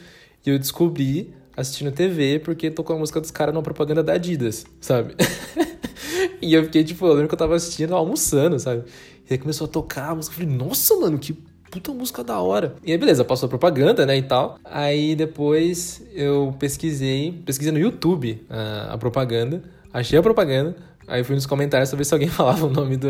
E 0.44 0.50
eu 0.50 0.58
descobri 0.58 1.32
assistindo 1.56 1.92
TV 1.92 2.40
porque 2.40 2.72
tocou 2.72 2.96
a 2.96 3.00
música 3.00 3.22
dos 3.22 3.30
caras 3.30 3.54
numa 3.54 3.62
propaganda 3.62 4.02
da 4.02 4.14
Adidas, 4.14 4.66
sabe? 4.80 5.14
e 6.42 6.56
eu 6.56 6.64
fiquei, 6.64 6.84
tipo, 6.84 7.06
eu 7.06 7.14
lembro 7.14 7.28
que 7.28 7.36
eu 7.36 7.40
tava 7.40 7.54
assistindo 7.54 7.96
almoçando, 7.96 8.58
sabe? 8.58 8.86
E 9.30 9.34
aí 9.34 9.38
começou 9.38 9.66
a 9.66 9.68
tocar 9.68 10.10
a 10.10 10.16
música, 10.16 10.34
eu 10.34 10.40
falei, 10.40 10.58
nossa, 10.58 10.96
mano, 10.96 11.20
que 11.20 11.38
puta 11.72 11.94
música 11.94 12.24
da 12.24 12.40
hora. 12.40 12.76
E 12.84 12.92
aí, 12.92 12.98
beleza, 12.98 13.24
passou 13.24 13.48
a 13.48 13.50
propaganda, 13.50 14.06
né, 14.06 14.18
e 14.18 14.22
tal. 14.22 14.60
Aí 14.66 15.16
depois 15.16 16.04
eu 16.14 16.54
pesquisei, 16.60 17.42
pesquisei 17.46 17.72
no 17.72 17.80
YouTube 17.80 18.46
a, 18.50 18.94
a 18.94 18.98
propaganda, 18.98 19.64
achei 19.94 20.20
a 20.20 20.22
propaganda, 20.22 20.76
aí 21.08 21.24
fui 21.24 21.34
nos 21.34 21.46
comentários 21.46 21.90
saber 21.90 22.04
se 22.04 22.14
alguém 22.14 22.28
falava 22.30 22.66
o 22.66 22.70
nome 22.70 22.98
da, 22.98 23.10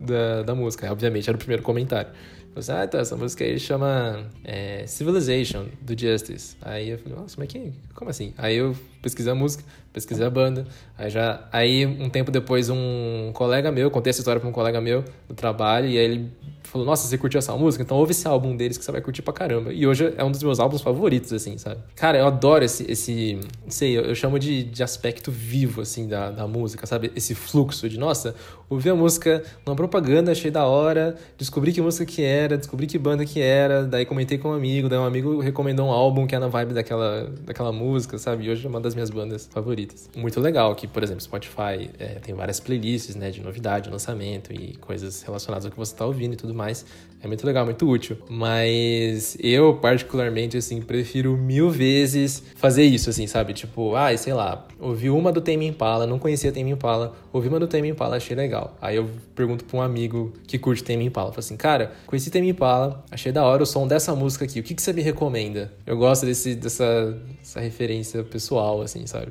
da, 0.00 0.42
da 0.42 0.54
música. 0.54 0.90
Obviamente, 0.90 1.30
era 1.30 1.36
o 1.36 1.38
primeiro 1.38 1.62
comentário. 1.62 2.10
Falei 2.54 2.58
assim, 2.58 2.72
ah, 2.72 2.84
então, 2.84 3.00
essa 3.00 3.16
música 3.16 3.44
aí 3.44 3.58
chama 3.58 4.26
é, 4.44 4.84
Civilization, 4.86 5.66
do 5.80 5.98
Justice. 5.98 6.54
Aí 6.60 6.90
eu 6.90 6.98
falei, 6.98 7.18
nossa, 7.18 7.36
mas 7.38 7.48
que, 7.48 7.72
como 7.94 8.10
assim? 8.10 8.34
Aí 8.36 8.56
eu 8.56 8.76
pesquisei 9.00 9.32
a 9.32 9.34
música, 9.34 9.64
pesquisei 9.92 10.26
a 10.26 10.30
banda. 10.30 10.66
Aí 10.96 11.10
já, 11.10 11.46
aí 11.52 11.86
um 11.86 12.08
tempo 12.08 12.30
depois 12.30 12.70
um 12.70 13.30
colega 13.32 13.70
meu, 13.70 13.90
contei 13.90 14.10
essa 14.10 14.20
história 14.20 14.40
para 14.40 14.48
um 14.48 14.52
colega 14.52 14.80
meu 14.80 15.04
do 15.28 15.34
trabalho, 15.34 15.88
e 15.88 15.98
aí 15.98 16.04
ele 16.04 16.32
falou, 16.72 16.86
nossa, 16.86 17.06
você 17.06 17.18
curtiu 17.18 17.38
essa 17.38 17.54
música? 17.54 17.84
Então 17.84 17.98
ouve 17.98 18.12
esse 18.12 18.26
álbum 18.26 18.56
deles 18.56 18.78
que 18.78 18.84
você 18.84 18.90
vai 18.90 19.02
curtir 19.02 19.20
pra 19.20 19.34
caramba. 19.34 19.72
E 19.72 19.86
hoje 19.86 20.14
é 20.16 20.24
um 20.24 20.30
dos 20.30 20.42
meus 20.42 20.58
álbuns 20.58 20.80
favoritos, 20.80 21.30
assim, 21.30 21.58
sabe? 21.58 21.80
Cara, 21.94 22.16
eu 22.16 22.26
adoro 22.26 22.64
esse, 22.64 22.90
esse 22.90 23.38
não 23.62 23.70
sei, 23.70 23.98
eu, 23.98 24.04
eu 24.04 24.14
chamo 24.14 24.38
de, 24.38 24.64
de 24.64 24.82
aspecto 24.82 25.30
vivo, 25.30 25.82
assim, 25.82 26.08
da, 26.08 26.30
da 26.30 26.46
música, 26.46 26.86
sabe? 26.86 27.12
Esse 27.14 27.34
fluxo 27.34 27.90
de, 27.90 27.98
nossa, 27.98 28.34
ouvi 28.70 28.88
a 28.88 28.94
música 28.94 29.42
numa 29.66 29.76
propaganda, 29.76 30.32
achei 30.32 30.50
da 30.50 30.64
hora, 30.64 31.14
descobri 31.36 31.72
que 31.72 31.82
música 31.82 32.06
que 32.06 32.22
era, 32.22 32.56
descobri 32.56 32.86
que 32.86 32.98
banda 32.98 33.26
que 33.26 33.40
era, 33.40 33.84
daí 33.84 34.06
comentei 34.06 34.38
com 34.38 34.48
um 34.48 34.54
amigo, 34.54 34.88
daí 34.88 34.98
um 34.98 35.04
amigo 35.04 35.40
recomendou 35.40 35.88
um 35.88 35.90
álbum 35.90 36.26
que 36.26 36.34
é 36.34 36.38
na 36.38 36.48
vibe 36.48 36.72
daquela, 36.72 37.30
daquela 37.42 37.70
música, 37.70 38.16
sabe? 38.16 38.46
E 38.46 38.50
hoje 38.50 38.64
é 38.64 38.68
uma 38.70 38.80
das 38.80 38.94
minhas 38.94 39.10
bandas 39.10 39.46
favoritas. 39.52 39.81
Muito 40.16 40.40
legal 40.40 40.74
que, 40.74 40.86
por 40.86 41.02
exemplo, 41.02 41.22
Spotify 41.22 41.90
é, 41.98 42.18
tem 42.20 42.34
várias 42.34 42.60
playlists, 42.60 43.14
né, 43.14 43.30
de 43.30 43.42
novidade, 43.42 43.90
lançamento 43.90 44.52
e 44.52 44.76
coisas 44.76 45.22
relacionadas 45.22 45.64
ao 45.64 45.70
que 45.70 45.76
você 45.76 45.94
tá 45.94 46.06
ouvindo 46.06 46.34
e 46.34 46.36
tudo 46.36 46.54
mais. 46.54 46.84
É 47.22 47.28
muito 47.28 47.46
legal, 47.46 47.64
muito 47.64 47.88
útil. 47.88 48.18
Mas 48.28 49.36
eu, 49.40 49.76
particularmente, 49.76 50.56
assim, 50.56 50.82
prefiro 50.82 51.36
mil 51.36 51.70
vezes 51.70 52.42
fazer 52.56 52.82
isso, 52.82 53.08
assim, 53.10 53.28
sabe? 53.28 53.54
Tipo, 53.54 53.94
ah, 53.94 54.14
sei 54.16 54.34
lá, 54.34 54.66
ouvi 54.80 55.08
uma 55.08 55.30
do 55.30 55.40
Tame 55.40 55.66
Impala, 55.66 56.04
não 56.04 56.18
conhecia 56.18 56.50
Tame 56.50 56.72
Impala, 56.72 57.14
ouvi 57.32 57.46
uma 57.46 57.60
do 57.60 57.68
Tame 57.68 57.88
Impala, 57.88 58.16
achei 58.16 58.34
legal. 58.34 58.76
Aí 58.82 58.96
eu 58.96 59.08
pergunto 59.36 59.64
pra 59.64 59.78
um 59.78 59.82
amigo 59.82 60.32
que 60.48 60.58
curte 60.58 60.82
Tame 60.82 61.04
Impala, 61.04 61.30
falo 61.30 61.38
assim, 61.38 61.56
cara, 61.56 61.92
conheci 62.06 62.28
Tame 62.28 62.48
Impala, 62.48 63.04
achei 63.08 63.30
da 63.30 63.44
hora 63.44 63.62
o 63.62 63.66
som 63.66 63.86
dessa 63.86 64.14
música 64.16 64.44
aqui, 64.44 64.58
o 64.58 64.62
que, 64.62 64.74
que 64.74 64.82
você 64.82 64.92
me 64.92 65.00
recomenda? 65.00 65.72
Eu 65.86 65.96
gosto 65.96 66.26
desse, 66.26 66.56
dessa, 66.56 67.16
dessa 67.38 67.60
referência 67.60 68.24
pessoal, 68.24 68.82
assim, 68.82 69.06
sabe? 69.06 69.30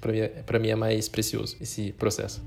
Pra 0.00 0.12
mim, 0.12 0.18
é, 0.20 0.58
mim 0.58 0.68
é 0.68 0.76
mais 0.76 1.08
precioso 1.08 1.56
esse 1.60 1.92
processo. 1.92 2.42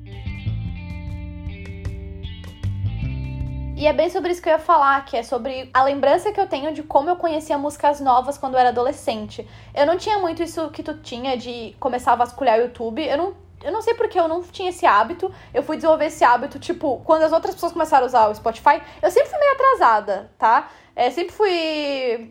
E 3.79 3.87
é 3.87 3.93
bem 3.93 4.09
sobre 4.09 4.31
isso 4.33 4.41
que 4.41 4.49
eu 4.49 4.53
ia 4.53 4.59
falar, 4.59 5.05
que 5.05 5.15
é 5.15 5.23
sobre 5.23 5.69
a 5.73 5.83
lembrança 5.85 6.33
que 6.33 6.41
eu 6.41 6.47
tenho 6.47 6.73
de 6.73 6.83
como 6.83 7.09
eu 7.09 7.15
conhecia 7.15 7.57
músicas 7.57 8.01
novas 8.01 8.37
quando 8.37 8.55
eu 8.55 8.59
era 8.59 8.69
adolescente. 8.69 9.47
Eu 9.73 9.85
não 9.85 9.95
tinha 9.95 10.19
muito 10.19 10.43
isso 10.43 10.69
que 10.69 10.83
tu 10.83 10.95
tinha 10.95 11.37
de 11.37 11.73
começar 11.79 12.11
a 12.11 12.15
vasculhar 12.17 12.59
o 12.59 12.63
YouTube. 12.63 13.01
Eu 13.01 13.17
não 13.17 13.33
eu 13.63 13.71
não 13.71 13.81
sei 13.81 13.93
porque 13.93 14.19
eu 14.19 14.27
não 14.27 14.41
tinha 14.43 14.69
esse 14.69 14.85
hábito. 14.85 15.31
Eu 15.53 15.63
fui 15.63 15.75
desenvolver 15.75 16.05
esse 16.05 16.23
hábito, 16.23 16.59
tipo, 16.59 17.01
quando 17.05 17.23
as 17.23 17.31
outras 17.31 17.53
pessoas 17.53 17.71
começaram 17.71 18.05
a 18.05 18.07
usar 18.07 18.27
o 18.27 18.35
Spotify, 18.35 18.81
eu 19.01 19.11
sempre 19.11 19.29
fui 19.29 19.39
meio 19.39 19.53
atrasada, 19.53 20.31
tá? 20.37 20.69
É, 20.99 21.09
sempre 21.11 21.33
fui, 21.33 21.49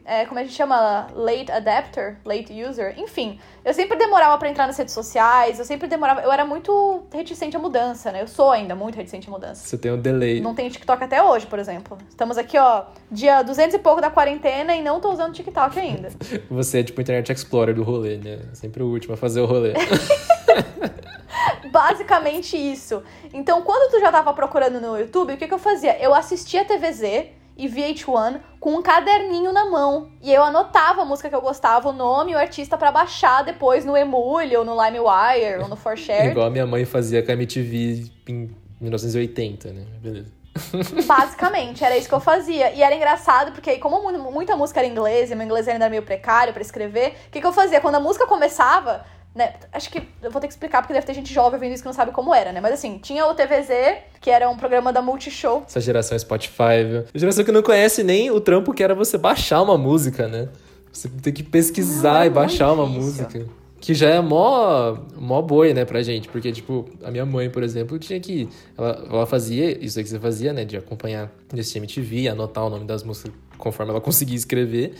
é, 0.05 0.27
como 0.27 0.39
a 0.39 0.43
gente 0.43 0.55
chama, 0.55 1.07
late 1.15 1.51
adapter, 1.51 2.19
late 2.23 2.53
user, 2.63 2.95
enfim. 2.99 3.41
Eu 3.65 3.73
sempre 3.73 3.97
demorava 3.97 4.37
para 4.37 4.51
entrar 4.51 4.67
nas 4.67 4.77
redes 4.77 4.93
sociais, 4.93 5.59
eu 5.59 5.65
sempre 5.65 5.89
demorava. 5.89 6.21
Eu 6.21 6.31
era 6.31 6.45
muito 6.45 7.03
reticente 7.11 7.57
à 7.57 7.59
mudança, 7.59 8.13
né? 8.13 8.21
Eu 8.21 8.29
sou 8.29 8.51
ainda 8.51 8.75
muito 8.75 8.97
reticente 8.97 9.27
à 9.27 9.31
mudança. 9.31 9.67
Você 9.67 9.79
tem 9.79 9.91
um 9.91 9.99
delay. 9.99 10.43
Não 10.43 10.55
tenho 10.55 10.71
TikTok 10.71 11.03
até 11.03 11.23
hoje, 11.23 11.47
por 11.47 11.59
exemplo. 11.59 11.97
Estamos 12.11 12.37
aqui, 12.37 12.59
ó, 12.59 12.85
dia 13.11 13.41
200 13.41 13.75
e 13.75 13.79
pouco 13.79 14.03
da 14.03 14.11
quarentena 14.11 14.77
e 14.77 14.83
não 14.83 15.01
tô 15.01 15.13
usando 15.13 15.33
TikTok 15.33 15.81
ainda. 15.81 16.11
Você 16.51 16.81
é 16.81 16.83
tipo 16.83 16.99
o 16.99 17.03
Internet 17.03 17.33
Explorer 17.33 17.75
do 17.75 17.83
rolê, 17.83 18.19
né? 18.19 18.41
Sempre 18.53 18.83
o 18.83 18.87
último 18.87 19.15
a 19.15 19.17
fazer 19.17 19.41
o 19.41 19.47
rolê. 19.47 19.73
Basicamente 21.71 22.57
isso. 22.57 23.03
Então, 23.33 23.63
quando 23.63 23.91
tu 23.91 24.01
já 24.01 24.11
tava 24.11 24.33
procurando 24.33 24.81
no 24.81 24.99
YouTube, 24.99 25.35
o 25.35 25.37
que, 25.37 25.47
que 25.47 25.55
eu 25.55 25.59
fazia? 25.59 25.99
Eu 26.01 26.15
assistia 26.15 26.65
TVZ 26.65 27.29
e 27.57 27.69
VH1 27.69 28.41
com 28.61 28.77
um 28.77 28.83
caderninho 28.83 29.53
na 29.53 29.69
mão. 29.69 30.11
E 30.23 30.33
eu 30.33 30.43
anotava 30.43 31.03
a 31.03 31.05
música 31.05 31.29
que 31.29 31.35
eu 31.35 31.41
gostava, 31.41 31.89
o 31.89 31.93
nome 31.93 32.33
e 32.33 32.35
o 32.37 32.39
artista 32.39 32.79
para 32.79 32.93
baixar 32.93 33.43
depois 33.43 33.85
no 33.85 33.97
Emule, 33.97 34.57
ou 34.57 34.65
no 34.65 34.73
LimeWire, 34.73 35.63
ou 35.63 35.69
no 35.69 35.77
4Share. 35.77 36.31
Igual 36.31 36.47
a 36.47 36.51
minha 36.51 36.67
mãe 36.67 36.85
fazia 36.85 37.23
com 37.23 37.33
a 37.33 37.35
MTV 37.35 38.11
em 38.29 38.51
1980, 38.81 39.73
né? 39.73 39.85
Beleza. 40.01 40.39
Basicamente, 41.07 41.85
era 41.85 41.97
isso 41.97 42.09
que 42.09 42.15
eu 42.15 42.21
fazia. 42.21 42.73
E 42.73 42.83
era 42.83 42.95
engraçado, 42.95 43.53
porque 43.53 43.71
aí, 43.71 43.79
como 43.79 44.01
muita 44.31 44.57
música 44.57 44.81
era 44.81 44.87
em 44.87 44.93
inglês, 44.93 45.31
e 45.31 45.35
meu 45.35 45.45
inglês 45.45 45.69
ainda 45.69 45.85
era 45.85 45.91
meio 45.91 46.03
precário 46.03 46.53
para 46.53 46.63
escrever, 46.63 47.17
o 47.29 47.31
que, 47.31 47.41
que 47.41 47.47
eu 47.47 47.53
fazia? 47.53 47.81
Quando 47.81 47.97
a 47.97 48.01
música 48.01 48.27
começava, 48.27 49.05
né? 49.39 49.55
Acho 49.73 49.89
que 49.89 50.03
eu 50.21 50.33
vou 50.33 50.41
ter 50.41 50.49
que 50.49 50.53
explicar 50.53 50.83
porque 50.83 50.93
deve 50.93 51.07
ter 51.07 51.15
gente 51.15 51.33
jovem 51.33 51.61
vendo 51.61 51.73
isso 51.73 51.83
que 51.83 51.87
não 51.87 51.95
sabe 51.95 52.11
como 52.11 52.35
era, 52.35 52.53
né? 52.53 52.61
Mas 52.61 52.73
assim, 52.73 52.99
tinha 52.99 53.25
o 53.25 53.35
TVZ, 53.35 53.99
que 54.21 54.31
era 54.31 54.51
um 54.51 54.57
programa 54.57 54.93
da 54.93 55.01
Multishow. 55.01 55.63
Essa 55.65 55.81
geração 55.81 56.17
é 56.17 56.19
Spotify, 56.19 56.85
viu? 56.87 57.05
A 57.15 57.19
geração 57.19 57.45
que 57.45 57.53
não 57.53 57.63
conhece 57.63 58.03
nem 58.03 58.33
o 58.33 58.41
trampo 58.41 58.75
que 58.75 58.83
era 58.83 58.97
você 58.97 59.17
baixar 59.17 59.63
uma 59.63 59.79
música, 59.79 60.27
né? 60.27 60.49
Você 60.93 61.09
tem 61.09 61.33
que 61.33 61.45
pesquisar 61.45 62.15
não, 62.15 62.23
é 62.23 62.27
e 62.27 62.31
baixar 62.31 62.73
uma 62.73 62.85
música. 62.85 63.47
Que 63.81 63.95
já 63.95 64.09
é 64.09 64.21
mó, 64.21 64.97
mó 65.17 65.41
boi, 65.41 65.73
né, 65.73 65.85
pra 65.85 66.03
gente. 66.03 66.29
Porque, 66.29 66.51
tipo, 66.51 66.87
a 67.05 67.13
minha 67.13 67.25
mãe, 67.25 67.49
por 67.49 67.63
exemplo, 67.63 67.97
tinha 67.97 68.19
que. 68.19 68.49
Ela, 68.77 69.07
ela 69.09 69.27
fazia 69.27 69.79
isso 69.85 70.01
aí 70.01 70.05
que 70.05 70.11
você 70.11 70.19
fazia, 70.19 70.53
né? 70.53 70.65
De 70.65 70.77
acompanhar 70.77 71.31
esse 71.57 71.79
MTV, 71.79 72.27
anotar 72.27 72.65
o 72.65 72.71
nome 72.71 72.87
das 72.87 73.05
músicas 73.05 73.33
conforme 73.57 73.93
ela 73.93 74.01
conseguia 74.03 74.37
escrever. 74.37 74.95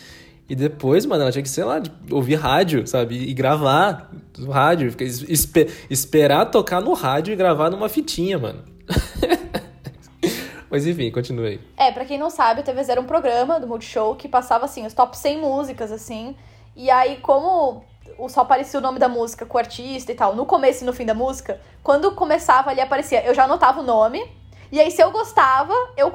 E 0.49 0.55
depois, 0.55 1.05
mano, 1.05 1.23
ela 1.23 1.31
tinha 1.31 1.43
que, 1.43 1.49
sei 1.49 1.65
lá, 1.65 1.83
ouvir 2.11 2.37
rádio, 2.37 2.87
sabe? 2.87 3.17
E 3.17 3.35
gravar 3.35 4.11
no 4.39 4.51
rádio. 4.51 4.95
Esper 4.99 5.71
esperar 5.91 6.47
tocar 6.47 6.81
no 6.81 6.95
rádio 6.95 7.33
e 7.33 7.37
gravar 7.37 7.69
numa 7.69 7.89
fitinha, 7.89 8.39
mano. 8.39 8.65
Mas 10.71 10.87
enfim, 10.87 11.11
continue 11.11 11.47
aí. 11.47 11.61
É, 11.77 11.93
pra 11.93 12.05
quem 12.05 12.19
não 12.19 12.31
sabe, 12.31 12.61
o 12.61 12.65
TVZ 12.65 12.91
era 12.91 13.01
um 13.01 13.05
programa 13.05 13.61
do 13.61 13.67
Multishow 13.67 14.15
que 14.17 14.29
passava, 14.29 14.65
assim, 14.65 14.87
os 14.87 14.95
top 14.95 15.17
100 15.17 15.39
músicas, 15.39 15.93
assim. 15.93 16.35
E 16.77 16.91
aí, 16.91 17.17
como 17.17 17.83
só 18.29 18.41
aparecia 18.41 18.79
o 18.79 18.83
nome 18.83 18.99
da 18.99 19.09
música 19.09 19.45
com 19.45 19.57
o 19.57 19.61
artista 19.61 20.13
e 20.13 20.15
tal, 20.15 20.35
no 20.35 20.47
começo 20.47 20.83
e 20.83 20.87
no 20.87 20.93
fim 20.93 21.05
da 21.05 21.15
música, 21.15 21.61
quando 21.83 22.13
começava 22.13 22.71
ali 22.71 22.81
aparecia, 22.81 23.25
eu 23.25 23.35
já 23.35 23.45
anotava 23.45 23.81
o 23.81 23.83
nome, 23.83 24.27
e 24.73 24.81
aí 24.81 24.91
se 24.91 25.03
eu 25.03 25.11
gostava, 25.11 25.73
eu 25.97 26.11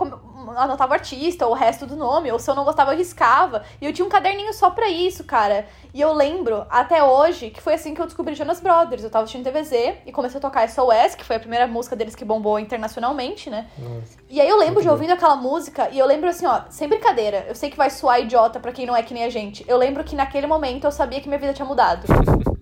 anotava 0.57 0.91
o 0.91 0.93
artista, 0.93 1.45
ou 1.45 1.51
o 1.51 1.55
resto 1.55 1.85
do 1.85 1.95
nome, 1.95 2.31
ou 2.31 2.39
se 2.39 2.49
eu 2.49 2.55
não 2.55 2.63
gostava, 2.63 2.93
eu 2.93 2.97
riscava. 2.97 3.63
E 3.81 3.85
eu 3.85 3.93
tinha 3.93 4.05
um 4.05 4.09
caderninho 4.09 4.53
só 4.53 4.69
pra 4.69 4.89
isso, 4.89 5.23
cara. 5.23 5.65
E 5.93 6.01
eu 6.01 6.13
lembro, 6.13 6.65
até 6.69 7.03
hoje, 7.03 7.49
que 7.49 7.61
foi 7.61 7.73
assim 7.73 7.93
que 7.93 8.01
eu 8.01 8.05
descobri 8.05 8.35
Jonas 8.35 8.59
Brothers. 8.59 9.03
Eu 9.03 9.09
tava 9.09 9.23
assistindo 9.23 9.43
TVZ 9.43 9.97
e 10.05 10.11
comecei 10.11 10.37
a 10.37 10.41
tocar 10.41 10.67
SOS, 10.67 11.15
que 11.15 11.23
foi 11.23 11.35
a 11.35 11.39
primeira 11.39 11.67
música 11.67 11.95
deles 11.95 12.15
que 12.15 12.25
bombou 12.25 12.59
internacionalmente, 12.59 13.49
né? 13.49 13.67
Nossa. 13.77 14.17
E 14.29 14.41
aí 14.41 14.49
eu 14.49 14.57
lembro 14.57 14.81
de 14.81 14.89
ouvindo 14.89 15.11
aquela 15.13 15.35
música, 15.35 15.89
e 15.91 15.99
eu 15.99 16.05
lembro 16.05 16.29
assim, 16.29 16.45
ó, 16.45 16.61
sem 16.69 16.87
brincadeira, 16.87 17.45
eu 17.47 17.55
sei 17.55 17.69
que 17.69 17.77
vai 17.77 17.89
soar 17.89 18.21
idiota 18.21 18.59
pra 18.59 18.71
quem 18.71 18.85
não 18.85 18.95
é 18.95 19.03
que 19.03 19.13
nem 19.13 19.23
a 19.23 19.29
gente. 19.29 19.63
Eu 19.67 19.77
lembro 19.77 20.03
que 20.03 20.15
naquele 20.15 20.47
momento 20.47 20.85
eu 20.85 20.91
sabia 20.91 21.21
que 21.21 21.27
minha 21.27 21.39
vida 21.39 21.53
tinha 21.53 21.65
mudado. 21.65 22.05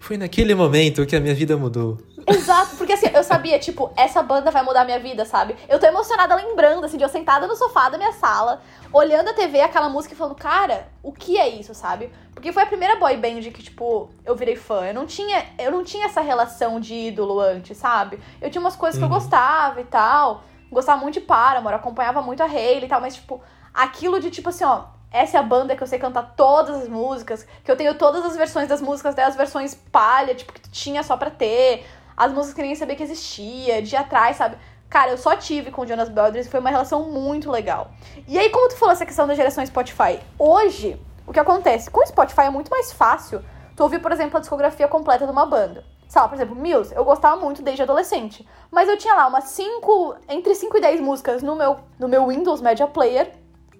Foi 0.00 0.16
naquele 0.16 0.54
momento 0.54 1.04
que 1.06 1.16
a 1.16 1.20
minha 1.20 1.34
vida 1.34 1.56
mudou. 1.56 1.98
Exato, 2.26 2.74
porque 2.76 2.92
assim, 2.92 3.06
eu 3.14 3.22
sabia, 3.22 3.56
tipo, 3.56 3.92
essa 3.96 4.20
banda 4.20 4.50
vai 4.50 4.62
mudar 4.64 4.84
minha 4.84 4.98
vida, 4.98 5.24
sabe? 5.24 5.54
Eu 5.68 5.78
tô 5.78 5.86
emocionada 5.86 6.34
lembrando, 6.34 6.84
assim, 6.84 6.96
de 6.96 7.04
eu 7.04 7.08
sentada 7.08 7.46
no 7.46 7.54
sofá 7.54 7.88
da 7.88 7.96
minha 7.96 8.12
sala, 8.12 8.60
olhando 8.92 9.30
a 9.30 9.32
TV, 9.32 9.60
aquela 9.60 9.88
música 9.88 10.12
e 10.12 10.16
falando, 10.16 10.34
cara, 10.34 10.88
o 11.04 11.12
que 11.12 11.38
é 11.38 11.48
isso, 11.48 11.72
sabe? 11.72 12.10
Porque 12.34 12.52
foi 12.52 12.64
a 12.64 12.66
primeira 12.66 12.96
boy 12.96 13.16
band 13.16 13.42
que, 13.52 13.62
tipo, 13.62 14.10
eu 14.24 14.34
virei 14.34 14.56
fã. 14.56 14.86
Eu 14.86 14.94
não 14.94 15.06
tinha, 15.06 15.46
eu 15.56 15.70
não 15.70 15.84
tinha 15.84 16.06
essa 16.06 16.20
relação 16.20 16.80
de 16.80 16.94
ídolo 16.94 17.38
antes, 17.38 17.78
sabe? 17.78 18.18
Eu 18.40 18.50
tinha 18.50 18.60
umas 18.60 18.74
coisas 18.74 19.00
uhum. 19.00 19.06
que 19.06 19.12
eu 19.12 19.16
uhum. 19.16 19.22
gostava 19.22 19.80
e 19.80 19.84
tal. 19.84 20.42
Gostava 20.70 21.00
muito 21.00 21.14
de 21.14 21.20
Paramore, 21.20 21.76
acompanhava 21.76 22.20
muito 22.20 22.42
a 22.42 22.46
Hayley 22.46 22.86
e 22.86 22.88
tal, 22.88 23.00
mas, 23.00 23.14
tipo, 23.14 23.40
aquilo 23.72 24.18
de, 24.18 24.30
tipo 24.30 24.48
assim, 24.48 24.64
ó, 24.64 24.84
essa 25.16 25.38
é 25.38 25.40
a 25.40 25.42
banda 25.42 25.74
que 25.74 25.82
eu 25.82 25.86
sei 25.86 25.98
cantar 25.98 26.34
todas 26.36 26.82
as 26.82 26.88
músicas, 26.88 27.46
que 27.64 27.70
eu 27.70 27.76
tenho 27.76 27.94
todas 27.94 28.24
as 28.24 28.36
versões 28.36 28.68
das 28.68 28.80
músicas, 28.80 29.12
até 29.12 29.24
as 29.24 29.34
versões 29.34 29.74
palha, 29.74 30.34
tipo, 30.34 30.52
que 30.52 30.68
tinha 30.70 31.02
só 31.02 31.16
pra 31.16 31.30
ter, 31.30 31.86
as 32.16 32.32
músicas 32.32 32.54
que 32.54 32.62
nem 32.62 32.74
sabia 32.74 32.96
que 32.96 33.02
existia, 33.02 33.80
de 33.82 33.96
atrás, 33.96 34.36
sabe? 34.36 34.56
Cara, 34.88 35.10
eu 35.10 35.18
só 35.18 35.34
tive 35.34 35.70
com 35.70 35.82
o 35.82 35.86
Jonas 35.86 36.08
Brothers 36.08 36.46
e 36.46 36.50
foi 36.50 36.60
uma 36.60 36.70
relação 36.70 37.10
muito 37.10 37.50
legal. 37.50 37.90
E 38.28 38.38
aí, 38.38 38.50
como 38.50 38.68
tu 38.68 38.76
falou 38.76 38.92
essa 38.92 39.04
questão 39.04 39.26
da 39.26 39.34
geração 39.34 39.64
Spotify, 39.66 40.20
hoje, 40.38 41.00
o 41.26 41.32
que 41.32 41.40
acontece? 41.40 41.90
Com 41.90 42.00
o 42.00 42.06
Spotify 42.06 42.42
é 42.42 42.50
muito 42.50 42.70
mais 42.70 42.92
fácil 42.92 43.42
tu 43.74 43.82
ouvir, 43.82 43.98
por 44.00 44.12
exemplo, 44.12 44.36
a 44.36 44.40
discografia 44.40 44.86
completa 44.86 45.26
de 45.26 45.32
uma 45.32 45.44
banda. 45.44 45.84
Lá, 46.14 46.28
por 46.28 46.34
exemplo, 46.34 46.54
Muse, 46.54 46.94
eu 46.94 47.04
gostava 47.04 47.36
muito 47.36 47.62
desde 47.62 47.82
adolescente. 47.82 48.46
Mas 48.70 48.88
eu 48.88 48.96
tinha 48.96 49.14
lá 49.14 49.26
umas 49.26 49.44
5, 49.44 50.16
entre 50.28 50.54
5 50.54 50.78
e 50.78 50.80
10 50.80 51.00
músicas 51.00 51.42
no 51.42 51.56
meu, 51.56 51.76
no 51.98 52.08
meu 52.08 52.28
Windows 52.28 52.60
Media 52.62 52.86
Player, 52.86 53.32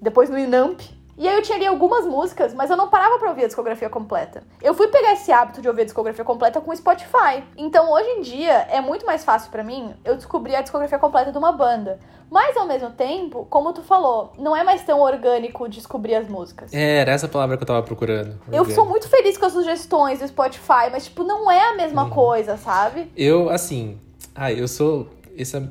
depois 0.03 0.29
no 0.29 0.39
Inamp, 0.39 0.81
e 1.19 1.27
aí 1.27 1.35
eu 1.35 1.43
tinha 1.43 1.57
ali 1.57 1.67
algumas 1.67 2.05
músicas, 2.05 2.53
mas 2.53 2.69
eu 2.71 2.77
não 2.77 2.89
parava 2.89 3.19
pra 3.19 3.31
ouvir 3.31 3.45
a 3.45 3.47
discografia 3.47 3.89
completa. 3.89 4.43
Eu 4.61 4.75
fui 4.75 4.89
pegar 4.89 5.15
esse 5.15 5.33
hábito 5.33 5.63
de 5.63 5.69
ouvir 5.69 5.83
a 5.83 5.85
discografia 5.85 6.25
completa 6.25 6.61
com 6.61 6.71
o 6.71 6.77
Spotify. 6.77 7.43
Então 7.57 7.91
hoje 7.91 8.09
em 8.11 8.21
dia 8.21 8.53
é 8.71 8.81
muito 8.81 9.07
mais 9.07 9.25
fácil 9.25 9.51
para 9.51 9.65
mim 9.65 9.95
eu 10.05 10.15
descobrir 10.17 10.55
a 10.57 10.61
discografia 10.61 10.99
completa 10.99 11.33
de 11.33 11.39
uma 11.39 11.53
banda. 11.53 11.99
Mas 12.31 12.57
ao 12.57 12.67
mesmo 12.67 12.91
tempo, 12.91 13.47
como 13.49 13.73
tu 13.73 13.83
falou, 13.83 14.33
não 14.37 14.55
é 14.55 14.65
mais 14.65 14.83
tão 14.83 15.01
orgânico 15.01 15.69
descobrir 15.69 16.17
as 16.17 16.29
músicas. 16.29 16.75
É, 16.75 16.99
era 16.99 17.13
essa 17.13 17.29
palavra 17.29 17.57
que 17.57 17.63
eu 17.63 17.67
tava 17.67 17.83
procurando. 17.83 18.39
Eu 18.53 18.65
sou 18.67 18.85
muito 18.85 19.09
feliz 19.09 19.39
com 19.39 19.47
as 19.47 19.53
sugestões 19.53 20.19
do 20.19 20.29
Spotify, 20.29 20.91
mas 20.91 21.05
tipo, 21.05 21.23
não 21.23 21.51
é 21.51 21.73
a 21.73 21.77
mesma 21.77 22.05
uhum. 22.05 22.11
coisa, 22.11 22.57
sabe? 22.57 23.11
Eu, 23.17 23.49
assim, 23.49 23.99
ah, 24.35 24.53
eu 24.53 24.67
sou. 24.67 25.09
Esse 25.37 25.57
é 25.57 25.63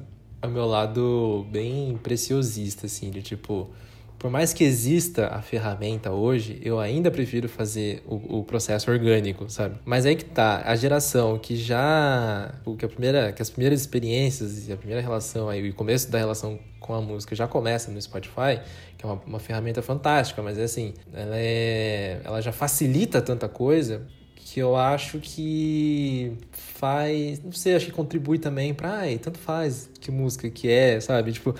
o 0.47 0.49
meu 0.49 0.65
lado 0.65 1.45
bem 1.49 1.99
preciosista, 2.01 2.85
assim, 2.85 3.11
de 3.11 3.21
tipo 3.21 3.69
por 4.18 4.32
mais 4.32 4.53
que 4.53 4.63
exista 4.63 5.28
a 5.28 5.41
ferramenta 5.41 6.11
hoje, 6.11 6.59
eu 6.63 6.80
ainda 6.80 7.11
prefiro 7.11 7.47
fazer 7.47 8.03
o, 8.07 8.39
o, 8.39 8.43
processo 8.43 8.89
orgânico, 8.89 9.49
sabe? 9.49 9.76
Mas 9.86 10.05
aí 10.05 10.16
que 10.16 10.26
tá, 10.26 10.63
a 10.66 10.76
geração 10.76 11.38
que 11.38 11.55
já. 11.55 12.53
Que, 12.78 12.86
a 12.86 12.89
primeira, 12.89 13.32
que 13.32 13.41
as 13.41 13.49
primeiras 13.49 13.82
experiências 13.82 14.68
e 14.68 14.72
a 14.74 14.78
primeira 14.78 15.01
relação, 15.01 15.49
aí, 15.49 15.70
o 15.70 15.74
começo 15.74 16.09
da 16.09 16.18
relação 16.18 16.59
com 16.80 16.93
a 16.93 17.01
música 17.01 17.36
já 17.36 17.47
começa 17.47 17.91
no 17.91 18.01
Spotify, 18.01 18.59
que 18.97 19.05
é 19.05 19.09
uma, 19.09 19.22
uma 19.26 19.39
ferramenta 19.39 19.82
fantástica, 19.82 20.41
mas 20.41 20.57
é 20.57 20.63
assim, 20.63 20.93
ela, 21.13 21.36
é, 21.38 22.22
ela 22.24 22.41
já 22.41 22.51
facilita 22.51 23.22
tanta 23.22 23.49
coisa 23.49 24.07
que 24.36 24.59
eu 24.59 24.76
acho 24.76 25.20
que 25.20 26.38
faz, 26.51 27.43
não 27.43 27.51
sei, 27.51 27.76
acho 27.76 27.88
que 27.88 27.91
contribui 27.91 28.38
também 28.38 28.74
para, 28.74 28.99
ai, 28.99 29.18
tanto 29.18 29.39
faz 29.39 29.89
que 29.99 30.11
música 30.11 30.49
que 30.49 30.70
é, 30.70 30.99
sabe? 30.99 31.34
Tipo, 31.34 31.55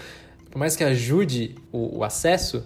por 0.56 0.60
mais 0.60 0.78
que 0.78 0.86
ajude 0.86 1.54
o, 1.70 1.98
o 1.98 2.04
acesso, 2.06 2.64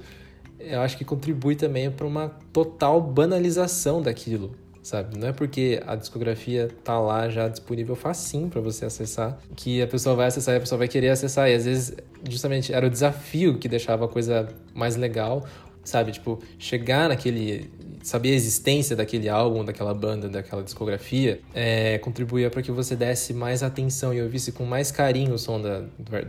eu 0.60 0.80
acho 0.82 0.96
que 0.96 1.04
contribui 1.04 1.56
também 1.56 1.90
para 1.90 2.06
uma 2.06 2.30
total 2.54 3.02
banalização 3.02 4.00
daquilo, 4.00 4.56
sabe? 4.84 5.18
Não 5.18 5.30
é 5.30 5.34
porque 5.34 5.82
a 5.88 5.96
discografia 5.96 6.70
tá 6.84 7.00
lá 7.00 7.28
já 7.30 7.48
disponível 7.48 7.96
facinho 7.96 8.48
para 8.48 8.62
você 8.62 8.86
acessar 8.86 9.40
que 9.56 9.82
a 9.82 9.88
pessoa 9.88 10.16
vai 10.16 10.28
acessar 10.28 10.54
e 10.54 10.58
a 10.58 10.60
pessoa 10.60 10.78
vai 10.78 10.88
querer 10.88 11.10
acessar. 11.10 11.50
E 11.50 11.56
às 11.56 11.66
vezes, 11.66 11.98
justamente, 12.30 12.72
era 12.72 12.86
o 12.86 12.92
desafio 12.92 13.58
que 13.58 13.68
deixava 13.68 14.06
a 14.06 14.08
coisa 14.08 14.48
mais 14.72 14.96
legal, 14.96 15.44
sabe? 15.84 16.12
Tipo, 16.12 16.38
chegar 16.60 17.10
naquele 17.10 17.72
saber 18.04 18.32
a 18.32 18.36
existência 18.36 18.96
daquele 18.96 19.30
álbum, 19.30 19.64
daquela 19.64 19.94
banda, 19.94 20.30
daquela 20.30 20.64
discografia, 20.64 21.42
é, 21.54 21.98
contribuía 22.00 22.50
para 22.50 22.62
que 22.62 22.72
você 22.72 22.96
desse 22.96 23.34
mais 23.34 23.64
atenção 23.64 24.14
e 24.14 24.22
ouvisse 24.22 24.52
com 24.52 24.66
mais 24.66 24.92
carinho 24.92 25.34
o 25.34 25.38
som 25.38 25.62
da, 25.62 25.84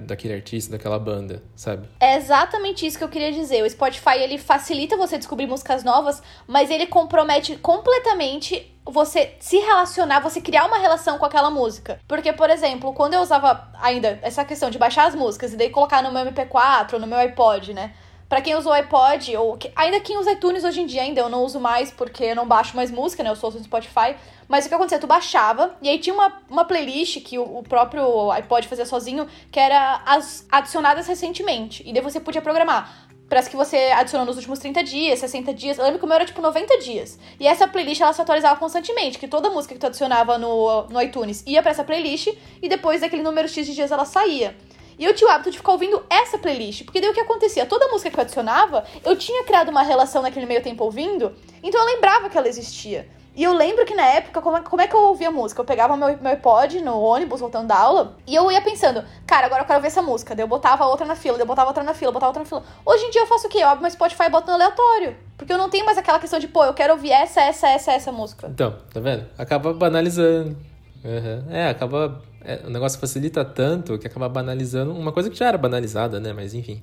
daquele 0.06 0.34
artista, 0.34 0.72
daquela 0.72 0.98
banda, 0.98 1.42
sabe? 1.54 1.88
É 2.00 2.16
exatamente 2.16 2.86
isso 2.86 2.98
que 2.98 3.04
eu 3.04 3.08
queria 3.08 3.32
dizer. 3.32 3.62
O 3.62 3.70
Spotify 3.70 4.18
ele 4.18 4.38
facilita 4.38 4.96
você 4.96 5.18
descobrir 5.18 5.46
músicas 5.46 5.84
novas, 5.84 6.22
mas 6.46 6.70
ele 6.70 6.86
compromete 6.86 7.56
completamente 7.56 8.70
você 8.84 9.34
se 9.38 9.58
relacionar, 9.58 10.20
você 10.20 10.40
criar 10.40 10.66
uma 10.66 10.78
relação 10.78 11.18
com 11.18 11.24
aquela 11.24 11.50
música. 11.50 12.00
Porque, 12.08 12.32
por 12.32 12.50
exemplo, 12.50 12.92
quando 12.92 13.14
eu 13.14 13.20
usava 13.20 13.70
ainda 13.80 14.18
essa 14.22 14.44
questão 14.44 14.70
de 14.70 14.78
baixar 14.78 15.06
as 15.06 15.14
músicas 15.14 15.52
e 15.52 15.56
daí 15.56 15.70
colocar 15.70 16.02
no 16.02 16.12
meu 16.12 16.24
MP4 16.26 16.94
ou 16.94 17.00
no 17.00 17.06
meu 17.06 17.18
iPod, 17.18 17.74
né? 17.74 17.92
Para 18.30 18.40
quem 18.40 18.54
usa 18.54 18.70
o 18.70 18.72
iPod, 18.72 19.36
ou 19.36 19.56
que, 19.56 19.72
ainda 19.74 19.98
quem 19.98 20.16
usa 20.16 20.30
iTunes 20.30 20.62
hoje 20.62 20.80
em 20.80 20.86
dia 20.86 21.02
ainda, 21.02 21.20
eu 21.20 21.28
não 21.28 21.42
uso 21.42 21.58
mais 21.58 21.90
porque 21.90 22.22
eu 22.22 22.36
não 22.36 22.46
baixo 22.46 22.76
mais 22.76 22.88
música, 22.88 23.24
né? 23.24 23.30
Eu 23.30 23.34
sou 23.34 23.50
no 23.50 23.58
Spotify. 23.58 24.14
Mas 24.46 24.64
o 24.64 24.68
que 24.68 24.74
acontecia? 24.76 25.00
Tu 25.00 25.06
baixava, 25.08 25.76
e 25.82 25.88
aí 25.88 25.98
tinha 25.98 26.14
uma, 26.14 26.40
uma 26.48 26.64
playlist 26.64 27.20
que 27.24 27.40
o, 27.40 27.58
o 27.58 27.64
próprio 27.64 28.30
iPod 28.30 28.68
fazia 28.68 28.86
sozinho, 28.86 29.26
que 29.50 29.58
era 29.58 30.00
as 30.06 30.46
adicionadas 30.48 31.08
recentemente. 31.08 31.82
E 31.84 31.92
daí 31.92 32.00
você 32.00 32.20
podia 32.20 32.40
programar. 32.40 33.08
Parece 33.28 33.50
que 33.50 33.56
você 33.56 33.76
adicionou 33.96 34.24
nos 34.24 34.36
últimos 34.36 34.60
30 34.60 34.84
dias, 34.84 35.18
60 35.18 35.52
dias. 35.52 35.76
Eu 35.76 35.84
lembro 35.84 35.98
que 35.98 36.04
o 36.04 36.08
meu 36.08 36.14
era 36.14 36.24
tipo 36.24 36.40
90 36.40 36.78
dias. 36.78 37.18
E 37.40 37.48
essa 37.48 37.66
playlist 37.66 38.00
ela 38.00 38.12
se 38.12 38.22
atualizava 38.22 38.60
constantemente, 38.60 39.18
que 39.18 39.26
toda 39.26 39.50
música 39.50 39.74
que 39.74 39.80
tu 39.80 39.86
adicionava 39.86 40.38
no, 40.38 40.84
no 40.88 41.02
iTunes 41.02 41.42
ia 41.48 41.62
para 41.62 41.72
essa 41.72 41.82
playlist 41.82 42.28
e 42.62 42.68
depois 42.68 43.00
daquele 43.00 43.24
número 43.24 43.48
X 43.48 43.66
de 43.66 43.74
dias 43.74 43.90
ela 43.90 44.04
saía. 44.04 44.56
E 45.00 45.04
eu 45.06 45.14
tinha 45.14 45.30
o 45.30 45.32
hábito 45.32 45.50
de 45.50 45.56
ficar 45.56 45.72
ouvindo 45.72 46.04
essa 46.10 46.36
playlist. 46.36 46.84
Porque 46.84 47.00
daí 47.00 47.08
o 47.08 47.14
que 47.14 47.20
acontecia? 47.20 47.64
Toda 47.64 47.88
música 47.88 48.10
que 48.10 48.18
eu 48.18 48.20
adicionava, 48.20 48.84
eu 49.02 49.16
tinha 49.16 49.42
criado 49.44 49.70
uma 49.70 49.82
relação 49.82 50.20
naquele 50.20 50.44
meio 50.44 50.62
tempo 50.62 50.84
ouvindo, 50.84 51.34
então 51.62 51.80
eu 51.80 51.86
lembrava 51.86 52.28
que 52.28 52.36
ela 52.36 52.46
existia. 52.46 53.08
E 53.34 53.42
eu 53.42 53.54
lembro 53.54 53.86
que 53.86 53.94
na 53.94 54.04
época, 54.04 54.42
como 54.42 54.58
é, 54.58 54.60
como 54.60 54.82
é 54.82 54.86
que 54.86 54.94
eu 54.94 55.00
ouvia 55.00 55.30
música? 55.30 55.60
Eu 55.62 55.64
pegava 55.64 55.96
meu, 55.96 56.18
meu 56.18 56.32
iPod 56.32 56.82
no 56.82 57.00
ônibus, 57.00 57.40
voltando 57.40 57.68
da 57.68 57.78
aula, 57.78 58.16
e 58.26 58.34
eu 58.34 58.52
ia 58.52 58.60
pensando, 58.60 59.02
cara, 59.26 59.46
agora 59.46 59.62
eu 59.62 59.66
quero 59.66 59.80
ver 59.80 59.86
essa 59.86 60.02
música. 60.02 60.34
Daí 60.34 60.44
eu 60.44 60.48
botava 60.48 60.84
outra 60.84 61.06
na 61.06 61.16
fila, 61.16 61.38
daí 61.38 61.44
eu 61.44 61.46
botava 61.46 61.70
outra 61.70 61.82
na 61.82 61.94
fila, 61.94 62.12
botava 62.12 62.30
outra 62.30 62.42
na 62.42 62.48
fila. 62.48 62.62
Hoje 62.84 63.04
em 63.04 63.10
dia 63.10 63.22
eu 63.22 63.26
faço 63.26 63.46
o 63.46 63.50
quê? 63.50 63.58
Eu 63.58 63.68
abro 63.68 63.80
meu 63.80 63.90
Spotify 63.90 64.24
e 64.24 64.28
boto 64.28 64.48
no 64.48 64.54
aleatório. 64.54 65.16
Porque 65.38 65.50
eu 65.50 65.56
não 65.56 65.70
tenho 65.70 65.86
mais 65.86 65.96
aquela 65.96 66.18
questão 66.18 66.38
de, 66.38 66.48
pô, 66.48 66.62
eu 66.64 66.74
quero 66.74 66.92
ouvir 66.92 67.12
essa, 67.12 67.40
essa, 67.40 67.68
essa, 67.68 67.92
essa 67.92 68.12
música. 68.12 68.48
Então, 68.48 68.76
tá 68.92 69.00
vendo? 69.00 69.26
Acaba 69.38 69.72
banalizando. 69.72 70.58
Uhum. 71.02 71.44
É, 71.50 71.70
acaba 71.70 72.20
é, 72.44 72.62
o 72.66 72.70
negócio 72.70 72.98
facilita 72.98 73.44
tanto 73.44 73.98
que 73.98 74.06
acaba 74.06 74.28
banalizando 74.28 74.92
uma 74.92 75.12
coisa 75.12 75.30
que 75.30 75.36
já 75.36 75.46
era 75.46 75.58
banalizada, 75.58 76.18
né? 76.18 76.32
Mas 76.32 76.54
enfim, 76.54 76.80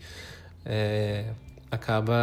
é, 0.66 1.26
acaba 1.72 2.16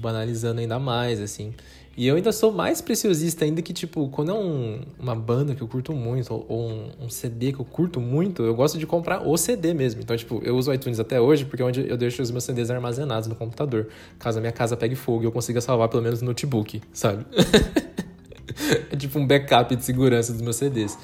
banalizando 0.00 0.60
ainda 0.60 0.78
mais, 0.78 1.20
assim. 1.20 1.54
E 1.94 2.06
eu 2.06 2.16
ainda 2.16 2.32
sou 2.32 2.50
mais 2.50 2.80
preciosista 2.80 3.44
ainda 3.44 3.60
que, 3.60 3.72
tipo, 3.72 4.08
quando 4.08 4.30
é 4.30 4.34
um, 4.34 4.80
uma 4.98 5.14
banda 5.14 5.54
que 5.54 5.60
eu 5.60 5.68
curto 5.68 5.92
muito, 5.92 6.32
ou, 6.32 6.46
ou 6.48 6.70
um, 6.70 6.90
um, 7.02 7.10
CD 7.10 7.52
que 7.52 7.60
eu 7.60 7.66
curto 7.66 8.00
muito, 8.00 8.42
eu 8.42 8.54
gosto 8.54 8.78
de 8.78 8.86
comprar 8.86 9.28
o 9.28 9.36
CD 9.36 9.74
mesmo. 9.74 10.00
Então, 10.00 10.16
tipo, 10.16 10.40
eu 10.42 10.56
uso 10.56 10.70
o 10.70 10.74
iTunes 10.74 10.98
até 10.98 11.20
hoje 11.20 11.44
porque 11.44 11.62
é 11.62 11.66
onde 11.66 11.86
eu 11.86 11.96
deixo 11.98 12.22
os 12.22 12.30
meus 12.30 12.44
CDs 12.44 12.70
armazenados 12.70 13.28
no 13.28 13.34
computador. 13.34 13.88
Caso 14.18 14.38
a 14.38 14.40
minha 14.40 14.52
casa 14.52 14.74
pegue 14.74 14.94
fogo 14.94 15.22
e 15.22 15.26
eu 15.26 15.32
consiga 15.32 15.60
salvar 15.60 15.88
pelo 15.90 16.02
menos 16.02 16.22
no 16.22 16.28
notebook, 16.28 16.80
sabe? 16.94 17.26
é 18.90 18.96
tipo 18.96 19.18
um 19.18 19.26
backup 19.26 19.76
de 19.76 19.84
segurança 19.84 20.32
dos 20.32 20.40
meus 20.40 20.56
CDs. 20.56 20.96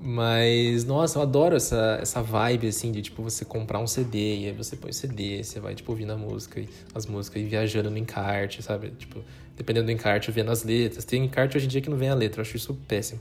Mas, 0.00 0.84
nossa, 0.84 1.18
eu 1.18 1.22
adoro 1.22 1.56
essa, 1.56 1.98
essa 2.00 2.22
vibe, 2.22 2.68
assim, 2.68 2.92
de, 2.92 3.02
tipo, 3.02 3.20
você 3.20 3.44
comprar 3.44 3.80
um 3.80 3.86
CD 3.86 4.42
e 4.42 4.46
aí 4.46 4.52
você 4.52 4.76
põe 4.76 4.90
o 4.90 4.94
CD, 4.94 5.42
você 5.42 5.58
vai, 5.58 5.74
tipo, 5.74 5.90
ouvindo 5.90 6.12
a 6.12 6.16
música, 6.16 6.64
as 6.94 7.04
músicas 7.04 7.42
e 7.42 7.44
viajando 7.44 7.90
no 7.90 7.98
encarte, 7.98 8.62
sabe? 8.62 8.90
Tipo, 8.90 9.20
dependendo 9.56 9.86
do 9.86 9.92
encarte, 9.92 10.30
vendo 10.30 10.52
as 10.52 10.62
letras. 10.62 11.04
Tem 11.04 11.24
encarte 11.24 11.56
hoje 11.56 11.66
em 11.66 11.68
dia 11.68 11.80
que 11.80 11.90
não 11.90 11.96
vem 11.96 12.08
a 12.08 12.14
letra, 12.14 12.40
eu 12.40 12.42
acho 12.42 12.56
isso 12.56 12.78
péssimo. 12.86 13.20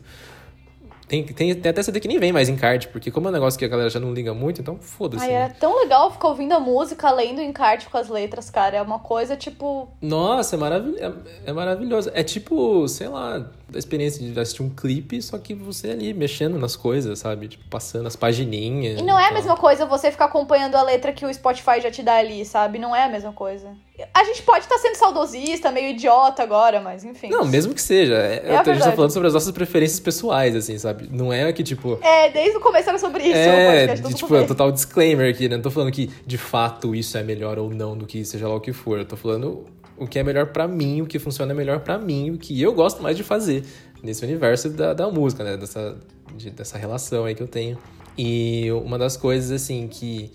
Tem, 1.07 1.23
tem, 1.23 1.55
tem 1.55 1.69
até 1.69 1.81
CD 1.81 1.99
que 2.01 2.07
nem 2.07 2.19
vem 2.19 2.33
mais 2.33 2.49
encarte, 2.49 2.89
porque 2.89 3.09
como 3.09 3.27
é 3.27 3.29
um 3.29 3.33
negócio 3.33 3.57
que 3.57 3.63
a 3.63 3.67
galera 3.67 3.89
já 3.89 3.99
não 3.99 4.13
liga 4.13 4.33
muito, 4.33 4.59
então 4.59 4.77
foda-se. 4.79 5.23
Ai, 5.23 5.29
né? 5.29 5.35
era 5.35 5.53
tão 5.53 5.79
legal 5.79 6.11
ficar 6.11 6.27
ouvindo 6.27 6.51
a 6.51 6.59
música, 6.59 7.09
lendo 7.11 7.39
o 7.39 7.41
encarte 7.41 7.89
com 7.89 7.97
as 7.97 8.09
letras, 8.09 8.49
cara. 8.49 8.75
É 8.75 8.81
uma 8.81 8.99
coisa, 8.99 9.37
tipo... 9.37 9.87
Nossa, 10.01 10.55
é, 10.55 10.59
maravil... 10.59 10.95
é, 10.97 11.13
é 11.45 11.53
maravilhoso. 11.53 12.11
É 12.13 12.23
tipo, 12.23 12.87
sei 12.89 13.07
lá, 13.07 13.49
a 13.73 13.77
experiência 13.77 14.25
de 14.25 14.39
assistir 14.39 14.63
um 14.63 14.69
clipe, 14.69 15.21
só 15.21 15.37
que 15.37 15.53
você 15.53 15.91
ali 15.91 16.13
mexendo 16.13 16.57
nas 16.57 16.75
coisas, 16.75 17.19
sabe? 17.19 17.49
Tipo, 17.49 17.65
passando 17.69 18.07
as 18.07 18.15
pagininhas. 18.15 18.99
E 18.99 19.03
não 19.03 19.19
é 19.19 19.29
a 19.29 19.33
mesma 19.33 19.57
coisa 19.57 19.85
você 19.85 20.11
ficar 20.11 20.25
acompanhando 20.25 20.75
a 20.75 20.83
letra 20.83 21.11
que 21.11 21.25
o 21.25 21.33
Spotify 21.33 21.81
já 21.81 21.91
te 21.91 22.01
dá 22.01 22.15
ali, 22.15 22.45
sabe? 22.45 22.79
Não 22.79 22.95
é 22.95 23.03
a 23.03 23.09
mesma 23.09 23.33
coisa. 23.33 23.69
A 24.13 24.23
gente 24.23 24.43
pode 24.43 24.59
estar 24.59 24.75
tá 24.75 24.81
sendo 24.81 24.95
saudosista, 24.95 25.71
meio 25.71 25.89
idiota 25.89 26.43
agora, 26.43 26.79
mas 26.79 27.03
enfim. 27.03 27.29
Não, 27.29 27.43
mesmo 27.43 27.73
que 27.73 27.81
seja. 27.81 28.13
É, 28.15 28.43
é 28.45 28.57
a 28.57 28.63
gente 28.63 28.79
tá 28.79 28.91
falando 28.91 29.11
sobre 29.11 29.27
as 29.27 29.33
nossas 29.33 29.51
preferências 29.51 29.99
pessoais, 29.99 30.55
assim, 30.55 30.77
sabe? 30.77 30.96
Não 31.09 31.31
é 31.31 31.51
que, 31.51 31.63
tipo. 31.63 31.99
É, 32.01 32.29
desde 32.29 32.57
o 32.57 32.61
começo 32.61 32.89
era 32.89 32.99
sobre 32.99 33.23
isso. 33.23 33.35
É, 33.35 33.95
de, 33.95 34.13
tipo, 34.13 34.35
é 34.35 34.43
total 34.43 34.71
disclaimer 34.71 35.33
aqui, 35.33 35.47
né? 35.47 35.55
Não 35.55 35.63
tô 35.63 35.71
falando 35.71 35.91
que 35.91 36.09
de 36.25 36.37
fato 36.37 36.95
isso 36.95 37.17
é 37.17 37.23
melhor 37.23 37.57
ou 37.57 37.69
não 37.69 37.97
do 37.97 38.05
que 38.05 38.23
seja 38.25 38.47
lá 38.47 38.55
o 38.55 38.61
que 38.61 38.73
for. 38.73 38.99
Eu 38.99 39.05
tô 39.05 39.15
falando 39.15 39.65
o 39.97 40.07
que 40.07 40.19
é 40.19 40.23
melhor 40.23 40.47
para 40.47 40.67
mim, 40.67 41.01
o 41.01 41.05
que 41.05 41.17
funciona 41.19 41.53
melhor 41.53 41.79
para 41.79 41.97
mim, 41.97 42.31
o 42.31 42.37
que 42.37 42.61
eu 42.61 42.73
gosto 42.73 43.01
mais 43.01 43.17
de 43.17 43.23
fazer 43.23 43.63
nesse 44.03 44.23
universo 44.23 44.69
da, 44.69 44.93
da 44.93 45.09
música, 45.09 45.43
né? 45.43 45.57
Dessa, 45.57 45.97
de, 46.35 46.51
dessa 46.51 46.77
relação 46.77 47.25
aí 47.25 47.33
que 47.33 47.41
eu 47.41 47.47
tenho. 47.47 47.77
E 48.17 48.71
uma 48.71 48.97
das 48.97 49.15
coisas, 49.15 49.51
assim, 49.51 49.87
que, 49.87 50.31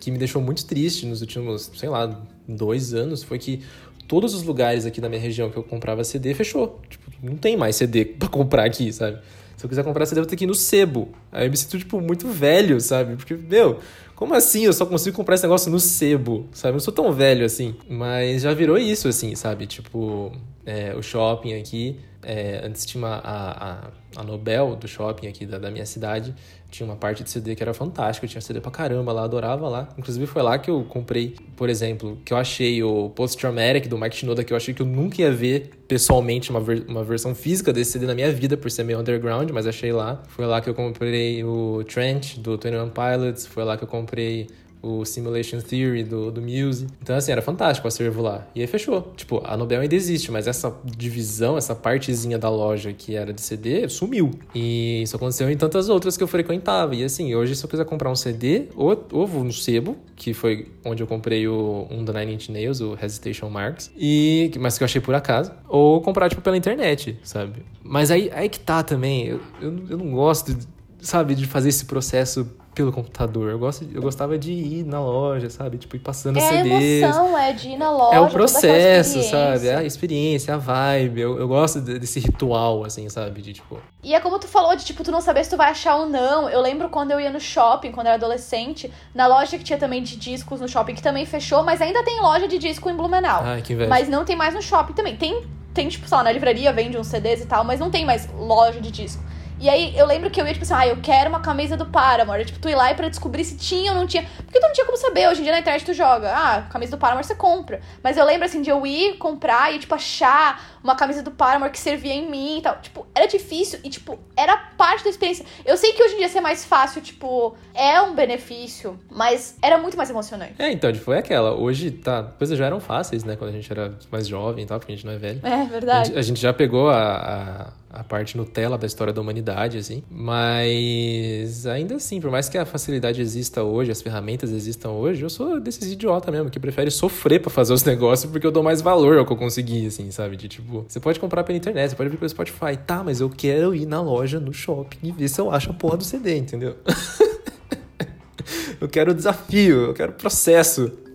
que 0.00 0.10
me 0.10 0.18
deixou 0.18 0.40
muito 0.40 0.64
triste 0.64 1.04
nos 1.04 1.20
últimos, 1.20 1.70
sei 1.74 1.88
lá, 1.88 2.22
dois 2.48 2.94
anos 2.94 3.22
foi 3.22 3.38
que 3.38 3.62
todos 4.08 4.34
os 4.34 4.42
lugares 4.42 4.86
aqui 4.86 5.00
da 5.00 5.08
minha 5.08 5.20
região 5.20 5.50
que 5.50 5.56
eu 5.56 5.62
comprava 5.62 6.02
CD 6.04 6.32
fechou. 6.34 6.80
Tipo, 6.88 7.10
não 7.22 7.36
tem 7.36 7.56
mais 7.56 7.76
CD 7.76 8.04
pra 8.04 8.28
comprar 8.28 8.64
aqui, 8.64 8.92
sabe? 8.92 9.18
Se 9.56 9.64
eu 9.64 9.68
quiser 9.68 9.82
comprar 9.84 10.04
eu 10.04 10.14
vou 10.16 10.26
ter 10.26 10.36
que 10.36 10.44
ir 10.44 10.46
no 10.46 10.54
sebo. 10.54 11.08
Aí 11.32 11.46
eu 11.46 11.50
me 11.50 11.56
sinto, 11.56 11.78
tipo, 11.78 12.00
muito 12.00 12.28
velho, 12.28 12.80
sabe? 12.80 13.16
Porque, 13.16 13.34
meu, 13.34 13.80
como 14.14 14.34
assim 14.34 14.64
eu 14.64 14.72
só 14.72 14.84
consigo 14.84 15.16
comprar 15.16 15.34
esse 15.34 15.44
negócio 15.44 15.70
no 15.70 15.80
sebo, 15.80 16.46
sabe? 16.52 16.70
Eu 16.70 16.74
não 16.74 16.80
sou 16.80 16.92
tão 16.92 17.10
velho 17.12 17.44
assim. 17.44 17.74
Mas 17.88 18.42
já 18.42 18.52
virou 18.52 18.76
isso, 18.76 19.08
assim, 19.08 19.34
sabe? 19.34 19.66
Tipo, 19.66 20.30
é, 20.64 20.94
o 20.94 21.02
shopping 21.02 21.54
aqui 21.54 21.98
é, 22.22 22.60
antes 22.64 22.84
tinha 22.84 23.00
uma, 23.00 23.16
a, 23.18 23.70
a, 23.70 23.90
a, 24.16 24.24
Nobel 24.24 24.74
do 24.74 24.88
shopping 24.88 25.28
aqui 25.28 25.46
da, 25.46 25.58
da, 25.58 25.70
minha 25.70 25.86
cidade, 25.86 26.34
tinha 26.70 26.86
uma 26.86 26.96
parte 26.96 27.22
de 27.22 27.30
CD 27.30 27.54
que 27.54 27.62
era 27.62 27.72
fantástica, 27.72 28.26
tinha 28.26 28.40
CD 28.40 28.60
pra 28.60 28.70
caramba 28.70 29.12
lá, 29.12 29.24
adorava 29.24 29.68
lá. 29.68 29.88
Inclusive 29.96 30.26
foi 30.26 30.42
lá 30.42 30.58
que 30.58 30.70
eu 30.70 30.84
comprei, 30.84 31.34
por 31.56 31.68
exemplo, 31.68 32.18
que 32.24 32.32
eu 32.32 32.36
achei 32.36 32.82
o 32.82 33.10
Post 33.10 33.38
Traumatic 33.38 33.88
do 33.88 33.98
Mike 33.98 34.16
Shinoda, 34.16 34.44
que 34.44 34.52
eu 34.52 34.56
achei 34.56 34.74
que 34.74 34.82
eu 34.82 34.86
nunca 34.86 35.22
ia 35.22 35.32
ver 35.32 35.70
pessoalmente 35.88 36.50
uma, 36.50 36.60
ver, 36.60 36.84
uma 36.88 37.04
versão 37.04 37.34
física 37.34 37.72
desse 37.72 37.92
CD 37.92 38.06
na 38.06 38.14
minha 38.14 38.30
vida, 38.32 38.56
por 38.56 38.70
ser 38.70 38.84
meio 38.84 39.00
underground, 39.00 39.50
mas 39.50 39.66
achei 39.66 39.92
lá. 39.92 40.22
Foi 40.28 40.44
lá 40.46 40.60
que 40.60 40.68
eu 40.68 40.74
comprei 40.74 41.42
o 41.44 41.84
Trench 41.84 42.40
do 42.40 42.52
21 42.52 42.90
Pilots, 42.90 43.46
foi 43.46 43.64
lá 43.64 43.76
que 43.76 43.84
eu 43.84 43.88
comprei 43.88 44.48
o 44.86 45.04
Simulation 45.04 45.60
Theory 45.60 46.04
do, 46.04 46.30
do 46.30 46.40
Muse. 46.40 46.86
Então, 47.02 47.16
assim, 47.16 47.32
era 47.32 47.42
fantástico 47.42 47.86
o 47.86 47.88
acervo 47.88 48.22
lá. 48.22 48.46
E 48.54 48.60
aí 48.60 48.66
fechou. 48.66 49.12
Tipo, 49.16 49.42
a 49.44 49.56
Nobel 49.56 49.80
ainda 49.80 49.94
existe, 49.94 50.30
mas 50.30 50.46
essa 50.46 50.74
divisão, 50.84 51.56
essa 51.56 51.74
partezinha 51.74 52.38
da 52.38 52.48
loja 52.48 52.92
que 52.92 53.14
era 53.14 53.32
de 53.32 53.40
CD, 53.40 53.88
sumiu. 53.88 54.30
E 54.54 55.02
isso 55.02 55.16
aconteceu 55.16 55.50
em 55.50 55.56
tantas 55.56 55.88
outras 55.88 56.16
que 56.16 56.22
eu 56.22 56.28
frequentava. 56.28 56.94
E 56.94 57.04
assim, 57.04 57.34
hoje, 57.34 57.56
se 57.56 57.64
eu 57.64 57.68
quiser 57.68 57.84
comprar 57.84 58.10
um 58.10 58.16
CD, 58.16 58.68
ou, 58.74 59.06
ou 59.12 59.26
no 59.44 59.52
Sebo, 59.52 59.96
que 60.14 60.32
foi 60.32 60.68
onde 60.84 61.02
eu 61.02 61.06
comprei 61.06 61.46
o, 61.48 61.86
um 61.90 62.04
da 62.04 62.12
Nine 62.12 62.34
Inch 62.34 62.48
Nails, 62.48 62.80
o 62.80 62.96
Hesitation 63.00 63.50
Marks, 63.50 63.90
e, 63.96 64.50
mas 64.58 64.78
que 64.78 64.84
eu 64.84 64.86
achei 64.86 65.00
por 65.00 65.14
acaso, 65.14 65.52
ou 65.68 66.00
comprar, 66.00 66.28
tipo, 66.28 66.42
pela 66.42 66.56
internet, 66.56 67.18
sabe? 67.22 67.62
Mas 67.82 68.10
aí, 68.10 68.30
aí 68.32 68.48
que 68.48 68.60
tá 68.60 68.82
também. 68.82 69.26
Eu, 69.26 69.40
eu, 69.60 69.84
eu 69.90 69.98
não 69.98 70.10
gosto, 70.12 70.56
sabe, 71.00 71.34
de 71.34 71.46
fazer 71.46 71.68
esse 71.68 71.84
processo 71.84 72.48
pelo 72.76 72.92
computador. 72.92 73.50
Eu, 73.50 73.58
gosto, 73.58 73.88
eu 73.90 74.02
gostava 74.02 74.36
de 74.36 74.52
ir 74.52 74.84
na 74.84 75.00
loja, 75.00 75.48
sabe? 75.48 75.78
Tipo, 75.78 75.96
ir 75.96 76.00
passando 76.00 76.36
é 76.36 76.42
CDs. 76.42 77.02
É 77.02 77.06
a 77.06 77.08
emoção, 77.08 77.38
é 77.38 77.52
de 77.54 77.68
ir 77.70 77.76
na 77.78 77.90
loja. 77.90 78.16
É 78.16 78.20
o 78.20 78.28
processo, 78.28 79.22
sabe? 79.22 79.66
É 79.66 79.76
a 79.76 79.82
experiência, 79.82 80.54
a 80.54 80.58
vibe. 80.58 81.22
Eu, 81.22 81.38
eu 81.38 81.48
gosto 81.48 81.80
desse 81.80 82.20
ritual, 82.20 82.84
assim, 82.84 83.08
sabe? 83.08 83.40
De, 83.40 83.54
tipo... 83.54 83.78
E 84.04 84.14
é 84.14 84.20
como 84.20 84.38
tu 84.38 84.46
falou, 84.46 84.76
de, 84.76 84.84
tipo, 84.84 85.02
tu 85.02 85.10
não 85.10 85.22
saber 85.22 85.42
se 85.44 85.50
tu 85.50 85.56
vai 85.56 85.70
achar 85.70 85.96
ou 85.96 86.06
não. 86.06 86.50
Eu 86.50 86.60
lembro 86.60 86.90
quando 86.90 87.12
eu 87.12 87.18
ia 87.18 87.30
no 87.30 87.40
shopping, 87.40 87.92
quando 87.92 88.08
eu 88.08 88.12
era 88.12 88.22
adolescente, 88.22 88.92
na 89.14 89.26
loja 89.26 89.56
que 89.56 89.64
tinha 89.64 89.78
também 89.78 90.02
de 90.02 90.14
discos 90.16 90.60
no 90.60 90.68
shopping, 90.68 90.94
que 90.94 91.02
também 91.02 91.24
fechou, 91.24 91.62
mas 91.62 91.80
ainda 91.80 92.04
tem 92.04 92.20
loja 92.20 92.46
de 92.46 92.58
disco 92.58 92.90
em 92.90 92.94
Blumenau. 92.94 93.40
Ai, 93.42 93.62
que 93.62 93.72
inveja. 93.72 93.88
Mas 93.88 94.06
não 94.06 94.22
tem 94.22 94.36
mais 94.36 94.52
no 94.52 94.60
shopping 94.60 94.92
também. 94.92 95.16
Tem, 95.16 95.46
tem 95.72 95.88
tipo, 95.88 96.06
sei 96.06 96.18
lá, 96.18 96.22
na 96.22 96.30
livraria 96.30 96.70
vende 96.74 96.98
uns 96.98 97.06
CDs 97.06 97.40
e 97.40 97.46
tal, 97.46 97.64
mas 97.64 97.80
não 97.80 97.90
tem 97.90 98.04
mais 98.04 98.28
loja 98.38 98.82
de 98.82 98.90
disco. 98.90 99.22
E 99.58 99.68
aí 99.68 99.96
eu 99.96 100.06
lembro 100.06 100.30
que 100.30 100.40
eu 100.40 100.46
ia, 100.46 100.52
tipo 100.52 100.64
assim, 100.64 100.74
ah, 100.74 100.86
eu 100.86 100.98
quero 100.98 101.30
uma 101.30 101.40
camisa 101.40 101.76
do 101.76 101.86
Paramore. 101.86 102.44
Tipo, 102.44 102.58
tu 102.58 102.68
ir 102.68 102.74
lá 102.74 102.90
e 102.90 102.94
pra 102.94 103.08
descobrir 103.08 103.44
se 103.44 103.56
tinha 103.56 103.92
ou 103.92 103.96
não 103.96 104.06
tinha. 104.06 104.22
Porque 104.44 104.58
tu 104.58 104.62
não 104.62 104.72
tinha 104.72 104.84
como 104.84 104.98
saber. 104.98 105.28
Hoje 105.28 105.40
em 105.40 105.44
dia 105.44 105.52
na 105.52 105.60
internet 105.60 105.84
tu 105.84 105.94
joga. 105.94 106.30
Ah, 106.34 106.62
camisa 106.70 106.96
do 106.96 106.98
Paramore 106.98 107.26
você 107.26 107.34
compra. 107.34 107.80
Mas 108.02 108.16
eu 108.16 108.24
lembro, 108.24 108.44
assim, 108.44 108.60
de 108.60 108.70
eu 108.70 108.86
ir 108.86 109.16
comprar 109.16 109.74
e, 109.74 109.78
tipo, 109.78 109.94
achar 109.94 110.78
uma 110.82 110.94
camisa 110.94 111.22
do 111.22 111.30
Paramore 111.30 111.70
que 111.70 111.80
servia 111.80 112.12
em 112.12 112.30
mim 112.30 112.58
e 112.58 112.62
tal. 112.62 112.76
Tipo, 112.80 113.06
era 113.14 113.26
difícil 113.26 113.80
e, 113.82 113.88
tipo, 113.88 114.18
era 114.36 114.56
parte 114.56 115.04
da 115.04 115.10
experiência. 115.10 115.44
Eu 115.64 115.76
sei 115.76 115.92
que 115.92 116.02
hoje 116.02 116.14
em 116.14 116.18
dia 116.18 116.28
ser 116.28 116.40
mais 116.40 116.64
fácil, 116.64 117.00
tipo, 117.00 117.56
é 117.74 118.00
um 118.00 118.14
benefício, 118.14 118.98
mas 119.10 119.56
era 119.62 119.78
muito 119.78 119.96
mais 119.96 120.10
emocionante. 120.10 120.54
É, 120.58 120.70
então, 120.70 120.92
tipo, 120.92 121.04
foi 121.04 121.18
aquela. 121.18 121.54
Hoje, 121.54 121.90
tá, 121.90 122.22
coisas 122.22 122.58
já 122.58 122.66
eram 122.66 122.80
fáceis, 122.80 123.24
né? 123.24 123.36
Quando 123.36 123.50
a 123.50 123.52
gente 123.52 123.70
era 123.70 123.94
mais 124.10 124.28
jovem 124.28 124.64
e 124.64 124.66
tal, 124.66 124.78
porque 124.78 124.92
a 124.92 124.96
gente 124.96 125.06
não 125.06 125.14
é 125.14 125.18
velho. 125.18 125.40
É, 125.42 125.64
verdade. 125.64 126.00
A 126.00 126.04
gente, 126.04 126.18
a 126.18 126.22
gente 126.22 126.40
já 126.40 126.52
pegou 126.52 126.90
a, 126.90 127.72
a 127.85 127.85
a 127.96 128.04
parte 128.04 128.36
Nutella 128.36 128.76
da 128.76 128.86
história 128.86 129.12
da 129.12 129.20
humanidade, 129.20 129.78
assim. 129.78 130.02
Mas 130.10 131.66
ainda 131.66 131.96
assim, 131.96 132.20
por 132.20 132.30
mais 132.30 132.48
que 132.48 132.58
a 132.58 132.66
facilidade 132.66 133.22
exista 133.22 133.62
hoje, 133.62 133.90
as 133.90 134.02
ferramentas 134.02 134.52
existam 134.52 134.90
hoje, 134.90 135.22
eu 135.22 135.30
sou 135.30 135.58
desses 135.58 135.90
idiota 135.90 136.30
mesmo, 136.30 136.50
que 136.50 136.60
prefere 136.60 136.90
sofrer 136.90 137.40
para 137.40 137.50
fazer 137.50 137.72
os 137.72 137.82
negócios 137.84 138.30
porque 138.30 138.46
eu 138.46 138.52
dou 138.52 138.62
mais 138.62 138.82
valor 138.82 139.16
ao 139.16 139.24
que 139.24 139.32
eu 139.32 139.36
consegui, 139.36 139.86
assim, 139.86 140.10
sabe? 140.10 140.36
De 140.36 140.46
tipo, 140.46 140.84
você 140.86 141.00
pode 141.00 141.18
comprar 141.18 141.42
pela 141.42 141.56
internet, 141.56 141.90
você 141.90 141.96
pode 141.96 142.10
vir 142.10 142.18
pelo 142.18 142.28
Spotify, 142.28 142.76
tá, 142.86 143.02
mas 143.02 143.20
eu 143.20 143.30
quero 143.30 143.74
ir 143.74 143.86
na 143.86 144.00
loja, 144.00 144.38
no 144.38 144.52
shopping 144.52 144.98
e 145.02 145.12
ver 145.12 145.28
se 145.28 145.40
eu 145.40 145.50
acho 145.50 145.70
a 145.70 145.74
porra 145.74 145.96
do 145.96 146.04
CD, 146.04 146.36
entendeu? 146.36 146.76
eu 148.78 148.88
quero 148.88 149.14
desafio, 149.14 149.86
eu 149.86 149.94
quero 149.94 150.12
processo. 150.12 151.05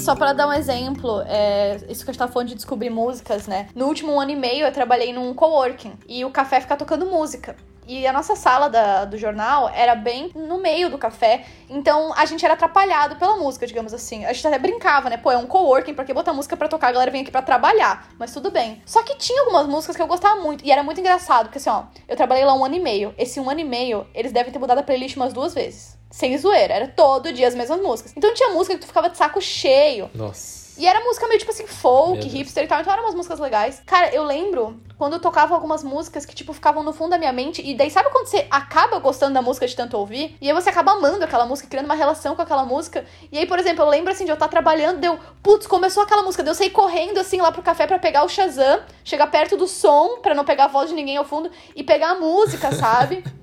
Só 0.00 0.14
para 0.14 0.32
dar 0.32 0.48
um 0.48 0.52
exemplo, 0.52 1.22
é, 1.26 1.76
isso 1.88 2.04
que 2.04 2.10
a 2.10 2.12
gente 2.12 2.18
tá 2.18 2.28
falando 2.28 2.48
de 2.48 2.54
descobrir 2.54 2.90
músicas, 2.90 3.46
né? 3.46 3.68
No 3.74 3.86
último 3.86 4.18
ano 4.18 4.30
e 4.30 4.36
meio 4.36 4.66
eu 4.66 4.72
trabalhei 4.72 5.12
num 5.12 5.32
coworking 5.34 5.94
e 6.08 6.24
o 6.24 6.30
café 6.30 6.60
fica 6.60 6.76
tocando 6.76 7.06
música. 7.06 7.56
E 7.88 8.06
a 8.06 8.12
nossa 8.12 8.36
sala 8.36 8.68
da, 8.68 9.06
do 9.06 9.16
jornal 9.16 9.70
era 9.74 9.94
bem 9.94 10.30
no 10.34 10.58
meio 10.58 10.90
do 10.90 10.98
café, 10.98 11.46
então 11.70 12.12
a 12.14 12.26
gente 12.26 12.44
era 12.44 12.52
atrapalhado 12.52 13.16
pela 13.16 13.38
música, 13.38 13.66
digamos 13.66 13.94
assim. 13.94 14.26
A 14.26 14.32
gente 14.34 14.46
até 14.46 14.58
brincava, 14.58 15.08
né? 15.08 15.16
Pô, 15.16 15.32
é 15.32 15.38
um 15.38 15.46
coworking, 15.46 15.94
pra 15.94 16.04
que 16.04 16.12
botar 16.12 16.34
música 16.34 16.54
pra 16.54 16.68
tocar? 16.68 16.88
A 16.88 16.92
galera 16.92 17.10
vem 17.10 17.22
aqui 17.22 17.30
pra 17.30 17.40
trabalhar. 17.40 18.10
Mas 18.18 18.30
tudo 18.30 18.50
bem. 18.50 18.82
Só 18.84 19.02
que 19.02 19.16
tinha 19.16 19.40
algumas 19.40 19.66
músicas 19.66 19.96
que 19.96 20.02
eu 20.02 20.06
gostava 20.06 20.38
muito, 20.38 20.62
e 20.66 20.70
era 20.70 20.82
muito 20.82 21.00
engraçado, 21.00 21.46
porque 21.46 21.56
assim, 21.56 21.70
ó, 21.70 21.84
eu 22.06 22.14
trabalhei 22.14 22.44
lá 22.44 22.52
um 22.52 22.62
ano 22.62 22.74
e 22.74 22.80
meio. 22.80 23.14
Esse 23.16 23.40
um 23.40 23.48
ano 23.48 23.60
e 23.60 23.64
meio, 23.64 24.06
eles 24.14 24.32
devem 24.32 24.52
ter 24.52 24.58
mudado 24.58 24.80
a 24.80 24.82
playlist 24.82 25.16
umas 25.16 25.32
duas 25.32 25.54
vezes. 25.54 25.96
Sem 26.10 26.36
zoeira, 26.36 26.74
era 26.74 26.88
todo 26.88 27.32
dia 27.32 27.48
as 27.48 27.54
mesmas 27.54 27.80
músicas. 27.80 28.12
Então 28.14 28.34
tinha 28.34 28.50
música 28.50 28.74
que 28.74 28.82
tu 28.82 28.86
ficava 28.86 29.08
de 29.08 29.16
saco 29.16 29.40
cheio. 29.40 30.10
Nossa. 30.14 30.67
E 30.78 30.86
era 30.86 31.00
música 31.00 31.26
meio 31.26 31.40
tipo 31.40 31.50
assim, 31.50 31.66
folk, 31.66 32.26
hipster 32.26 32.64
e 32.64 32.66
tal, 32.68 32.80
então 32.80 32.92
eram 32.92 33.02
umas 33.02 33.14
músicas 33.14 33.40
legais. 33.40 33.82
Cara, 33.84 34.14
eu 34.14 34.22
lembro 34.22 34.80
quando 34.96 35.14
eu 35.14 35.20
tocava 35.20 35.54
algumas 35.54 35.82
músicas 35.82 36.24
que, 36.24 36.34
tipo, 36.34 36.52
ficavam 36.52 36.82
no 36.82 36.92
fundo 36.92 37.10
da 37.10 37.18
minha 37.18 37.32
mente, 37.32 37.62
e 37.64 37.74
daí 37.74 37.90
sabe 37.90 38.10
quando 38.10 38.26
você 38.26 38.46
acaba 38.50 38.98
gostando 38.98 39.34
da 39.34 39.42
música 39.42 39.66
de 39.66 39.74
tanto 39.74 39.96
ouvir? 39.96 40.36
E 40.40 40.48
aí 40.48 40.54
você 40.54 40.70
acaba 40.70 40.92
amando 40.92 41.24
aquela 41.24 41.46
música, 41.46 41.68
criando 41.68 41.86
uma 41.86 41.94
relação 41.94 42.34
com 42.34 42.42
aquela 42.42 42.64
música. 42.64 43.04
E 43.30 43.38
aí, 43.38 43.46
por 43.46 43.58
exemplo, 43.58 43.84
eu 43.84 43.88
lembro 43.88 44.12
assim 44.12 44.24
de 44.24 44.30
eu 44.30 44.34
estar 44.34 44.48
trabalhando, 44.48 44.98
deu, 44.98 45.18
putz, 45.42 45.66
começou 45.66 46.02
aquela 46.02 46.22
música, 46.22 46.42
deu 46.42 46.50
eu 46.52 46.54
sair 46.54 46.70
correndo 46.70 47.18
assim 47.18 47.40
lá 47.40 47.52
pro 47.52 47.62
café 47.62 47.86
pra 47.86 47.98
pegar 47.98 48.24
o 48.24 48.28
Shazam, 48.28 48.80
chegar 49.04 49.28
perto 49.28 49.56
do 49.56 49.68
som, 49.68 50.18
pra 50.20 50.34
não 50.34 50.44
pegar 50.44 50.64
a 50.64 50.68
voz 50.68 50.88
de 50.88 50.94
ninguém 50.94 51.16
ao 51.16 51.24
fundo, 51.24 51.50
e 51.74 51.82
pegar 51.82 52.10
a 52.10 52.14
música, 52.16 52.72
sabe? 52.72 53.24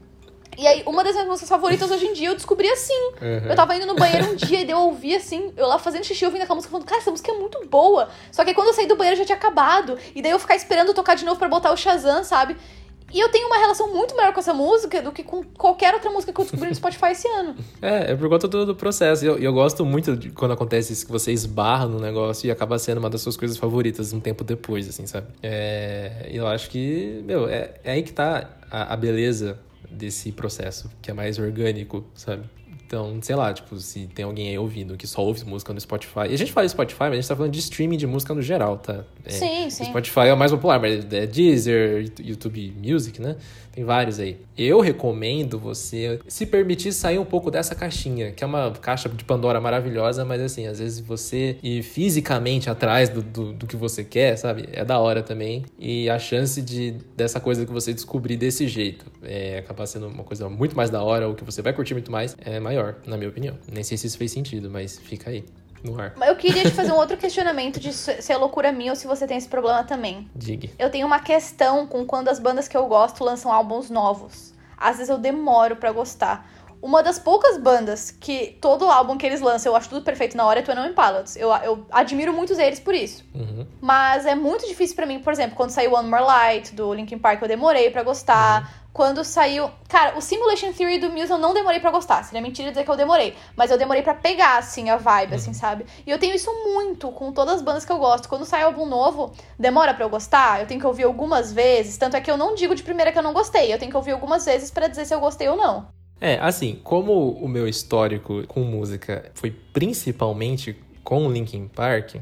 E 0.58 0.66
aí, 0.66 0.84
uma 0.86 1.03
das 1.03 1.14
minhas 1.14 1.28
músicas 1.28 1.49
favoritas 1.49 1.91
hoje 1.91 2.06
em 2.06 2.14
dia 2.14 2.30
eu 2.30 2.36
descobri 2.36 2.70
assim. 2.70 3.12
Uhum. 3.22 3.49
Eu 3.49 3.56
tava 3.56 3.76
indo 3.76 3.86
no 3.86 3.95
banheiro 3.95 4.32
um 4.32 4.36
dia 4.36 4.62
e 4.62 4.70
eu 4.70 4.80
ouvi 4.80 5.16
assim, 5.16 5.53
eu 5.58 5.68
lá 5.68 5.78
fazendo 5.78 6.03
xixi 6.03 6.26
ouvindo 6.26 6.43
aquela 6.43 6.56
música, 6.56 6.72
falando, 6.72 6.88
cara, 6.88 7.01
essa 7.01 7.12
música 7.12 7.32
é 7.32 7.36
muito 7.36 7.66
boa. 7.68 8.10
Só 8.32 8.43
que 8.43 8.49
aí 8.49 8.56
quando 8.56 8.68
eu 8.68 8.74
saí 8.74 8.88
do 8.88 8.95
banheiro 8.95 9.18
já 9.18 9.26
tinha 9.26 9.36
acabado. 9.36 9.97
E 10.14 10.22
daí 10.22 10.32
eu 10.32 10.39
ficar 10.39 10.56
esperando 10.56 10.93
tocar 10.93 11.16
de 11.16 11.26
novo 11.26 11.38
pra 11.38 11.47
botar 11.47 11.72
o 11.72 11.78
Shazam, 11.78 12.24
sabe? 12.24 12.56
E 13.14 13.20
eu 13.20 13.30
tenho 13.30 13.47
uma 13.47 13.58
relação 13.58 13.93
muito 13.93 14.16
maior 14.16 14.34
com 14.34 14.39
essa 14.39 14.53
música 14.53 15.01
do 15.01 15.12
que 15.12 15.24
com 15.24 15.43
qualquer 15.43 15.93
outra 15.93 16.10
música 16.10 16.34
que 16.34 16.39
eu 16.41 16.43
descobri 16.43 16.68
no 16.68 16.76
Spotify 16.76 17.12
esse 17.12 17.28
ano. 17.28 17.56
É, 17.82 18.12
é 18.12 18.16
por 18.16 18.28
conta 18.28 18.47
do, 18.47 18.66
do 18.66 18.76
processo. 18.76 19.24
E 19.24 19.28
eu, 19.28 19.38
eu 19.38 19.53
gosto 19.53 19.86
muito 19.86 20.18
de 20.18 20.32
quando 20.32 20.51
acontece 20.51 20.91
isso, 20.91 21.06
que 21.06 21.12
você 21.12 21.32
esbarra 21.32 21.86
no 21.86 21.99
negócio 21.99 22.47
e 22.47 22.51
acaba 22.51 22.80
sendo 22.80 22.97
uma 22.97 23.10
das 23.10 23.22
suas 23.22 23.38
coisas 23.38 23.58
favoritas 23.58 24.12
um 24.12 24.20
tempo 24.20 24.43
depois, 24.43 24.89
assim, 24.89 25.06
sabe? 25.06 25.28
É, 25.43 26.30
e 26.32 26.36
eu 26.36 26.47
acho 26.47 26.70
que, 26.70 27.22
meu, 27.26 27.47
é, 27.47 27.76
é 27.84 27.91
aí 27.91 28.03
que 28.03 28.12
tá 28.12 28.49
a, 28.72 28.93
a 28.93 28.97
beleza 28.97 29.60
desse 29.96 30.32
processo, 30.32 30.89
que 31.02 31.10
é 31.10 31.14
mais 31.14 31.39
orgânico, 31.39 32.06
sabe? 32.14 32.50
Então, 32.86 33.18
sei 33.22 33.36
lá, 33.36 33.52
tipo, 33.52 33.78
se 33.78 34.08
tem 34.08 34.24
alguém 34.26 34.50
aí 34.50 34.58
ouvindo 34.58 34.96
que 34.96 35.08
só 35.08 35.24
ouve 35.24 35.44
música 35.44 35.74
no 35.74 35.80
Spotify. 35.80 36.28
E 36.30 36.34
a 36.34 36.38
gente 36.38 36.52
fala 36.52 36.68
Spotify, 36.68 37.04
mas 37.04 37.12
a 37.12 37.16
gente 37.16 37.28
tá 37.28 37.36
falando 37.36 37.52
de 37.52 37.60
streaming 37.60 37.98
de 37.98 38.06
música 38.06 38.34
no 38.34 38.42
geral, 38.42 38.78
tá? 38.78 39.04
É, 39.24 39.30
sim, 39.30 39.70
sim. 39.70 39.86
Spotify 39.86 40.28
é 40.28 40.34
o 40.34 40.38
mais 40.38 40.52
popular, 40.52 40.80
mas 40.80 41.06
é 41.12 41.26
Deezer, 41.26 42.12
YouTube 42.20 42.74
Music, 42.78 43.20
né? 43.20 43.36
Tem 43.72 43.84
vários 43.84 44.20
aí. 44.22 44.38
Eu 44.58 44.80
recomendo 44.80 45.60
você 45.60 46.20
se 46.30 46.46
permitir 46.46 46.94
sair 46.94 47.20
um 47.20 47.26
pouco 47.26 47.52
dessa 47.52 47.76
caixinha, 47.76 48.32
que 48.32 48.42
é 48.42 48.48
uma 48.48 48.72
caixa 48.72 49.10
de 49.10 49.24
Pandora 49.26 49.60
maravilhosa, 49.60 50.24
mas 50.24 50.42
assim, 50.42 50.66
às 50.66 50.80
vezes 50.80 51.02
você 51.02 51.58
ir 51.62 51.84
fisicamente 51.84 52.70
atrás 52.70 53.10
do, 53.10 53.22
do, 53.22 53.52
do 53.52 53.68
que 53.68 53.76
você 53.76 54.02
quer, 54.02 54.38
sabe? 54.38 54.70
É 54.72 54.86
da 54.86 54.98
hora 54.98 55.22
também. 55.22 55.66
E 55.78 56.10
a 56.10 56.18
chance 56.18 56.62
de 56.62 56.96
dessa 57.18 57.42
coisa 57.42 57.66
que 57.66 57.72
você 57.72 57.94
descobrir 57.94 58.38
desse 58.38 58.66
jeito 58.66 59.06
é, 59.26 59.58
acabar 59.60 59.86
sendo 59.86 60.08
uma 60.08 60.24
coisa 60.24 60.48
muito 60.48 60.76
mais 60.76 60.90
da 60.90 61.04
hora, 61.04 61.28
ou 61.28 61.36
que 61.36 61.44
você 61.44 61.62
vai 61.62 61.74
curtir 61.74 61.94
muito 61.94 62.12
mais, 62.12 62.38
é 62.46 62.60
maior, 62.76 62.95
na 63.05 63.17
minha 63.17 63.30
opinião. 63.30 63.57
Nem 63.71 63.84
sei 63.84 63.97
se 63.97 64.07
isso 64.07 64.17
fez 64.17 64.32
sentido, 64.32 64.69
mas 64.69 64.97
fica 64.99 65.30
aí. 65.30 65.45
No 65.84 66.01
ar. 66.01 66.15
Eu 66.26 66.36
queria 66.36 66.63
te 66.63 66.71
fazer 66.71 66.91
um 66.91 66.95
outro 66.95 67.15
questionamento 67.15 67.80
de 67.80 67.93
se 67.93 68.32
é 68.32 68.36
loucura 68.36 68.71
minha 68.71 68.91
ou 68.91 68.95
se 68.95 69.05
você 69.05 69.28
tem 69.28 69.38
esse 69.38 69.47
problema 69.47 69.84
também. 69.84 70.28
Diga. 70.36 70.67
Eu 70.80 70.89
tenho 70.89 71.05
uma 71.05 71.19
questão 71.19 71.86
com 71.86 72.03
quando 72.05 72.28
as 72.28 72.39
bandas 72.39 72.67
que 72.67 72.76
eu 72.76 72.88
gosto 72.88 73.23
lançam 73.23 73.51
álbuns 73.51 73.91
novos. 73.91 74.51
Às 74.76 74.97
vezes 74.97 75.09
eu 75.09 75.19
demoro 75.19 75.76
pra 75.76 75.91
gostar. 75.91 76.49
Uma 76.82 77.03
das 77.03 77.19
poucas 77.19 77.59
bandas 77.59 78.09
que 78.09 78.57
todo 78.59 78.89
álbum 78.89 79.15
que 79.15 79.26
eles 79.26 79.41
lançam 79.41 79.71
eu 79.71 79.76
acho 79.76 79.89
tudo 79.89 80.03
perfeito 80.03 80.36
na 80.36 80.45
hora 80.45 80.59
é 80.59 80.80
One 80.80 80.93
Pilots. 80.93 81.36
Eu, 81.36 81.49
eu 81.57 81.86
admiro 81.91 82.34
muitos 82.34 82.57
deles 82.57 82.80
por 82.80 82.95
isso. 82.95 83.23
Uhum. 83.34 83.67
Mas 83.80 84.26
é 84.26 84.34
muito 84.34 84.67
difícil 84.67 84.95
pra 84.95 85.05
mim, 85.05 85.19
por 85.19 85.34
exemplo, 85.34 85.55
quando 85.55 85.69
saiu 85.69 85.93
One 85.93 86.09
More 86.09 86.23
Light 86.23 86.73
do 86.73 86.93
Linkin 86.93 87.19
Park, 87.19 87.41
eu 87.43 87.47
demorei 87.47 87.91
pra 87.91 88.01
gostar. 88.01 88.85
Quando 88.96 89.26
saiu. 89.26 89.70
Cara, 89.89 90.18
o 90.18 90.22
Simulation 90.22 90.72
Theory 90.72 91.00
do 91.00 91.10
Muse 91.10 91.30
eu 91.30 91.38
não 91.38 91.54
demorei 91.54 91.82
pra 91.82 91.91
gostar. 91.91 92.24
Seria 92.24 92.41
mentira 92.41 92.70
dizer 92.70 92.86
que 92.86 92.89
eu 92.89 92.96
demorei. 92.96 93.36
Mas 93.54 93.70
eu 93.70 93.78
demorei 93.78 94.02
pra 94.02 94.14
pegar, 94.14 94.58
assim, 94.58 94.89
a 94.89 94.96
vibe, 94.96 95.36
assim, 95.36 95.54
sabe? 95.54 95.86
E 96.08 96.10
eu 96.10 96.18
tenho 96.18 96.34
isso 96.34 96.50
muito 96.64 97.12
com 97.12 97.34
todas 97.34 97.56
as 97.56 97.62
bandas 97.62 97.84
que 97.84 97.91
eu 97.91 97.98
gosto. 97.98 98.30
Quando 98.30 98.46
sai 98.46 98.64
álbum 98.64 98.86
novo, 98.86 99.34
demora 99.60 99.93
pra 99.93 100.06
eu 100.06 100.10
gostar. 100.10 100.62
Eu 100.62 100.66
tenho 100.66 100.80
que 100.80 100.88
ouvir 100.88 101.04
algumas 101.04 101.52
vezes. 101.52 101.98
Tanto 101.98 102.16
é 102.16 102.22
que 102.22 102.32
eu 102.32 102.38
não 102.38 102.56
digo 102.56 102.74
de 102.74 102.84
primeira 102.84 103.12
que 103.12 103.18
eu 103.18 103.22
não 103.22 103.34
gostei. 103.34 103.74
Eu 103.74 103.78
tenho 103.78 103.91
que 103.91 103.98
ouvir 103.98 104.14
algumas 104.14 104.46
vezes 104.46 104.72
pra 104.72 104.88
dizer 104.88 105.04
se 105.04 105.14
eu 105.14 105.20
gostei 105.20 105.50
ou 105.50 105.58
não. 105.58 105.89
É, 106.22 106.39
assim, 106.39 106.80
como 106.82 107.32
o 107.32 107.50
meu 107.50 107.68
histórico 107.68 108.48
com 108.48 108.62
música 108.62 109.30
foi 109.34 109.52
principalmente 109.52 110.82
com 111.04 111.28
o 111.28 111.30
Linkin 111.30 111.68
Park, 111.68 112.16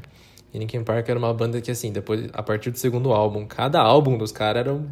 e 0.52 0.58
Linkin 0.58 0.82
Park 0.82 1.08
era 1.08 1.18
uma 1.18 1.32
banda 1.32 1.60
que, 1.60 1.70
assim, 1.70 1.92
depois, 1.92 2.28
a 2.32 2.42
partir 2.42 2.70
do 2.70 2.78
segundo 2.78 3.12
álbum, 3.12 3.46
cada 3.46 3.80
álbum 3.80 4.18
dos 4.18 4.32
caras 4.32 4.60
era 4.60 4.74
um, 4.74 4.88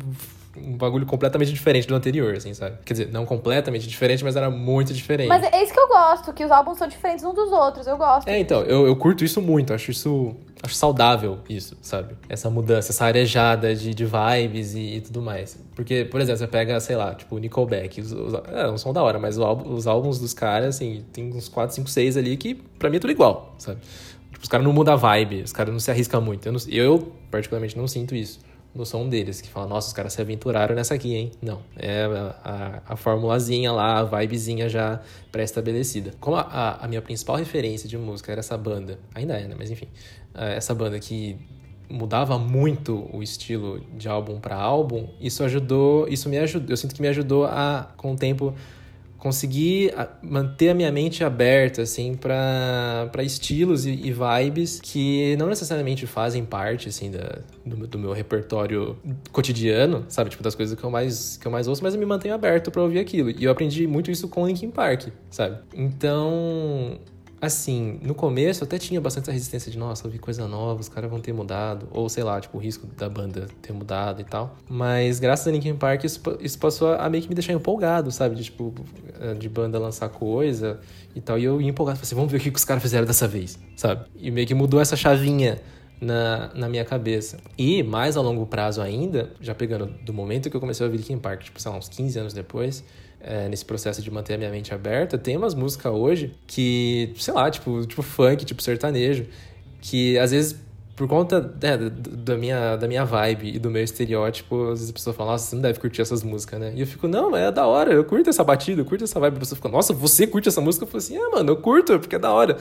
um 0.56 0.76
bagulho 0.76 1.06
completamente 1.06 1.52
diferente 1.52 1.86
do 1.88 1.94
anterior, 1.94 2.34
assim, 2.34 2.52
sabe? 2.52 2.76
Quer 2.84 2.92
dizer, 2.94 3.08
não 3.10 3.24
completamente 3.24 3.88
diferente, 3.88 4.22
mas 4.22 4.36
era 4.36 4.50
muito 4.50 4.92
diferente. 4.92 5.28
Mas 5.28 5.42
é 5.44 5.62
isso 5.62 5.72
que 5.72 5.80
eu 5.80 5.88
gosto, 5.88 6.32
que 6.32 6.44
os 6.44 6.50
álbuns 6.50 6.76
são 6.78 6.86
diferentes 6.86 7.24
uns 7.24 7.34
dos 7.34 7.50
outros. 7.50 7.86
Eu 7.86 7.96
gosto. 7.96 8.28
É, 8.28 8.38
então, 8.38 8.60
eu, 8.62 8.86
eu 8.86 8.94
curto 8.96 9.24
isso 9.24 9.40
muito, 9.40 9.72
acho 9.72 9.90
isso. 9.90 10.34
Acho 10.64 10.74
saudável 10.76 11.38
isso, 11.48 11.76
sabe? 11.82 12.14
Essa 12.28 12.48
mudança, 12.48 12.92
essa 12.92 13.04
arejada 13.04 13.74
de, 13.74 13.92
de 13.92 14.04
vibes 14.04 14.74
e, 14.74 14.96
e 14.96 15.00
tudo 15.00 15.20
mais. 15.20 15.58
Porque, 15.74 16.04
por 16.04 16.20
exemplo, 16.20 16.38
você 16.38 16.46
pega, 16.46 16.78
sei 16.78 16.94
lá, 16.94 17.14
tipo, 17.16 17.34
o 17.34 17.38
Nickelback. 17.38 18.00
Os, 18.00 18.12
os, 18.12 18.34
é, 18.46 18.64
não 18.68 18.78
são 18.78 18.92
da 18.92 19.02
hora, 19.02 19.18
mas 19.18 19.38
álbum- 19.38 19.74
os 19.74 19.88
álbuns 19.88 20.20
dos 20.20 20.32
caras, 20.32 20.76
assim, 20.76 21.04
tem 21.12 21.32
uns 21.32 21.48
4, 21.48 21.74
5, 21.74 21.88
6 21.90 22.16
ali 22.16 22.36
que 22.36 22.54
pra 22.78 22.88
mim 22.88 22.98
é 22.98 23.00
tudo 23.00 23.10
igual, 23.10 23.54
sabe? 23.58 23.80
Tipo, 24.30 24.42
os 24.44 24.48
caras 24.48 24.64
não 24.64 24.72
mudam 24.72 24.94
a 24.94 24.96
vibe, 24.96 25.42
os 25.42 25.52
caras 25.52 25.72
não 25.72 25.80
se 25.80 25.90
arriscam 25.90 26.20
muito. 26.20 26.46
Eu, 26.46 26.52
não- 26.52 26.60
eu, 26.68 27.12
particularmente, 27.28 27.76
não 27.76 27.88
sinto 27.88 28.14
isso 28.14 28.38
no 28.74 28.86
som 28.86 29.08
deles, 29.08 29.40
que 29.40 29.48
fala, 29.48 29.66
nossa, 29.66 29.88
os 29.88 29.92
caras 29.92 30.14
se 30.14 30.20
aventuraram 30.20 30.74
nessa 30.74 30.94
aqui, 30.94 31.14
hein? 31.14 31.30
Não. 31.42 31.60
É 31.76 32.04
a, 32.04 32.36
a, 32.44 32.92
a 32.94 32.96
formulazinha 32.96 33.70
lá, 33.70 33.98
a 33.98 34.04
vibezinha 34.04 34.68
já 34.68 35.00
pré-estabelecida. 35.30 36.14
Como 36.18 36.36
a, 36.36 36.78
a, 36.80 36.88
minha 36.88 37.02
principal 37.02 37.36
referência 37.36 37.88
de 37.88 37.98
música 37.98 38.32
era 38.32 38.40
essa 38.40 38.56
banda, 38.56 38.98
ainda 39.14 39.34
é, 39.38 39.46
né? 39.46 39.54
Mas 39.58 39.70
enfim, 39.70 39.88
eh, 40.34 40.56
essa 40.56 40.74
banda 40.74 40.98
que 40.98 41.36
mudava 41.90 42.38
muito 42.38 43.08
o 43.12 43.22
estilo 43.22 43.80
de 43.96 44.08
álbum 44.08 44.40
para 44.40 44.56
álbum, 44.56 45.08
isso 45.20 45.44
ajudou, 45.44 46.08
isso 46.08 46.28
me 46.28 46.38
ajudou, 46.38 46.70
eu 46.70 46.76
sinto 46.76 46.94
que 46.94 47.02
me 47.02 47.08
ajudou 47.08 47.44
a, 47.44 47.92
com 47.98 48.12
o 48.14 48.16
tempo, 48.16 48.54
conseguir 49.22 49.94
manter 50.20 50.70
a 50.70 50.74
minha 50.74 50.90
mente 50.90 51.22
aberta, 51.22 51.82
assim, 51.82 52.14
pra 52.14 53.08
estilos 53.22 53.86
e, 53.86 53.90
e 53.92 54.12
vibes 54.12 54.80
que 54.82 55.36
não 55.36 55.46
necessariamente 55.46 56.08
fazem 56.08 56.44
parte, 56.44 56.88
assim, 56.88 57.08
da, 57.08 57.38
do, 57.64 57.76
meu- 57.76 57.86
do 57.86 57.98
meu 58.00 58.12
repertório 58.12 58.96
cotidiano, 59.30 60.04
sabe? 60.08 60.28
Tipo, 60.30 60.42
das 60.42 60.56
coisas 60.56 60.76
que 60.76 60.82
eu 60.84 60.90
mais, 60.90 61.36
que 61.36 61.46
eu 61.46 61.52
mais 61.52 61.68
ouço, 61.68 61.84
mas 61.84 61.94
eu 61.94 62.00
me 62.00 62.06
mantenho 62.06 62.34
aberto 62.34 62.72
pra 62.72 62.82
ouvir 62.82 62.98
aquilo. 62.98 63.30
E 63.30 63.44
eu 63.44 63.52
aprendi 63.52 63.86
muito 63.86 64.10
isso 64.10 64.26
com 64.26 64.44
Linkin 64.44 64.72
Park, 64.72 65.06
sabe? 65.30 65.56
Então, 65.72 66.98
assim, 67.42 67.98
no 68.02 68.14
começo 68.14 68.62
até 68.62 68.78
tinha 68.78 69.00
bastante 69.00 69.24
essa 69.24 69.32
resistência 69.32 69.70
de, 69.70 69.76
nossa, 69.76 70.06
ouvir 70.06 70.20
coisa 70.20 70.46
nova, 70.46 70.80
os 70.80 70.88
caras 70.88 71.10
vão 71.10 71.20
ter 71.20 71.32
mudado. 71.32 71.88
Ou, 71.90 72.08
sei 72.08 72.22
lá, 72.22 72.40
tipo, 72.40 72.56
o 72.56 72.60
risco 72.60 72.86
da 72.86 73.08
banda 73.08 73.48
ter 73.60 73.72
mudado 73.72 74.20
e 74.20 74.24
tal. 74.24 74.56
Mas 74.68 75.18
graças 75.18 75.48
a 75.48 75.50
Linkin 75.50 75.74
Park, 75.74 76.04
isso, 76.04 76.20
isso 76.40 76.56
passou 76.56 76.94
a 76.94 77.10
meio 77.10 77.20
que 77.20 77.28
me 77.28 77.34
deixar 77.34 77.52
empolgado, 77.52 78.12
sabe? 78.12 78.36
De, 78.36 78.44
tipo, 78.44 78.72
eh, 79.20 79.34
de 79.34 79.48
banda 79.48 79.76
lançar 79.76 80.08
coisa 80.08 80.78
e 81.16 81.20
tal. 81.20 81.36
E 81.36 81.42
eu 81.42 81.60
ia 81.60 81.68
empolgado, 81.68 81.98
falei 81.98 82.06
assim, 82.06 82.14
vamos 82.14 82.30
ver 82.30 82.38
o 82.38 82.40
que 82.40 82.50
que 82.50 82.58
os 82.58 82.64
caras 82.64 82.80
fizeram 82.80 83.06
dessa 83.06 83.26
vez, 83.26 83.58
sabe? 83.76 84.06
E 84.16 84.30
meio 84.30 84.46
que 84.46 84.54
mudou 84.54 84.80
essa 84.80 84.94
chavinha 84.94 85.60
na, 86.00 86.50
na 86.54 86.68
minha 86.68 86.84
cabeça. 86.84 87.38
E 87.58 87.82
mais 87.82 88.16
a 88.16 88.20
longo 88.20 88.46
prazo 88.46 88.80
ainda, 88.80 89.32
já 89.40 89.52
pegando 89.52 89.86
do 89.86 90.12
momento 90.12 90.48
que 90.48 90.56
eu 90.56 90.60
comecei 90.60 90.84
a 90.84 90.86
ouvir 90.86 90.98
Linkin 90.98 91.18
Park, 91.18 91.42
tipo, 91.42 91.60
sei 91.60 91.72
lá, 91.72 91.78
uns 91.78 91.88
15 91.88 92.18
anos 92.20 92.32
depois, 92.32 92.84
é, 93.22 93.48
nesse 93.48 93.64
processo 93.64 94.02
de 94.02 94.10
manter 94.10 94.34
a 94.34 94.38
minha 94.38 94.50
mente 94.50 94.74
aberta, 94.74 95.16
tem 95.16 95.36
umas 95.36 95.54
músicas 95.54 95.92
hoje 95.92 96.34
que, 96.46 97.12
sei 97.16 97.32
lá, 97.34 97.50
tipo, 97.50 97.86
tipo 97.86 98.02
funk, 98.02 98.44
tipo 98.44 98.60
sertanejo, 98.62 99.26
que 99.80 100.18
às 100.18 100.30
vezes 100.30 100.56
por 100.94 101.08
conta 101.08 101.40
da- 101.40 101.76
da, 101.76 102.36
minha, 102.36 102.76
da 102.76 102.86
minha 102.86 103.04
vibe 103.04 103.56
e 103.56 103.58
do 103.58 103.70
meu 103.70 103.82
estereótipo, 103.82 104.64
às 104.64 104.78
vezes 104.80 104.90
a 104.90 104.92
pessoa 104.92 105.14
fala, 105.14 105.32
nossa, 105.32 105.46
você 105.48 105.54
não 105.56 105.62
deve 105.62 105.80
curtir 105.80 106.02
essas 106.02 106.22
músicas, 106.22 106.60
né? 106.60 106.72
E 106.76 106.80
eu 106.82 106.86
fico, 106.86 107.08
não, 107.08 107.34
é 107.34 107.50
da 107.50 107.66
hora, 107.66 107.92
eu 107.92 108.04
curto 108.04 108.28
essa 108.28 108.44
batida, 108.44 108.82
eu 108.82 108.84
curto 108.84 109.02
essa 109.02 109.18
vibe. 109.18 109.36
A 109.36 109.40
pessoa 109.40 109.56
fica, 109.56 109.68
nossa, 109.70 109.92
você 109.94 110.26
curte 110.26 110.48
essa 110.48 110.60
música? 110.60 110.84
Eu 110.84 110.88
falo 110.88 110.98
assim, 110.98 111.16
ah, 111.16 111.30
mano, 111.30 111.50
eu 111.52 111.56
curto, 111.56 111.98
porque 111.98 112.16
é 112.16 112.18
da 112.18 112.30
hora. 112.30 112.58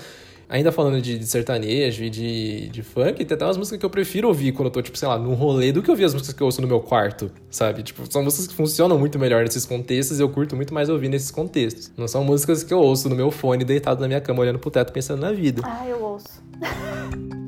Ainda 0.50 0.72
falando 0.72 1.02
de, 1.02 1.18
de 1.18 1.26
sertanejo 1.26 2.04
e 2.04 2.10
de, 2.10 2.70
de 2.70 2.84
funk, 2.84 3.24
tem 3.24 3.36
até 3.36 3.46
umas 3.46 3.58
músicas 3.58 3.80
que 3.80 3.86
eu 3.86 3.90
prefiro 3.90 4.28
ouvir 4.28 4.52
quando 4.52 4.68
eu 4.68 4.72
tô, 4.72 4.82
tipo, 4.82 4.98
sei 4.98 5.08
lá, 5.08 5.18
num 5.18 5.34
rolê 5.34 5.72
do 5.72 5.82
que 5.82 5.90
ouvir 5.90 6.06
as 6.06 6.14
músicas 6.14 6.34
que 6.34 6.42
eu 6.42 6.46
ouço 6.46 6.62
no 6.62 6.68
meu 6.68 6.80
quarto, 6.80 7.32
sabe? 7.50 7.84
Tipo, 7.84 8.04
são 8.12 8.24
músicas 8.24 8.48
que 8.48 8.54
funcionam 8.54 8.98
muito 9.00 9.18
melhor 9.18 9.44
nesses 9.44 9.66
contextos 9.66 10.20
e 10.20 10.22
eu 10.22 10.30
curto 10.30 10.56
muito 10.56 10.74
mais 10.74 10.90
ouvir 10.90 11.10
nesses 11.10 11.32
contextos. 11.32 11.92
Não 11.98 12.08
são 12.08 12.24
músicas 12.24 12.64
que 12.64 12.74
eu 12.74 12.80
ouço 12.80 13.08
no 13.08 13.16
meu 13.16 13.32
fone, 13.32 13.64
deitado 13.64 14.02
na 14.02 14.08
minha 14.08 14.22
cama, 14.22 14.42
olhando 14.42 14.60
pro 14.60 14.70
teto, 14.70 14.92
pensando 14.92 15.22
na 15.22 15.32
vida. 15.32 15.62
Ah, 15.66 15.88
eu 15.88 16.02
ouço. 16.04 16.42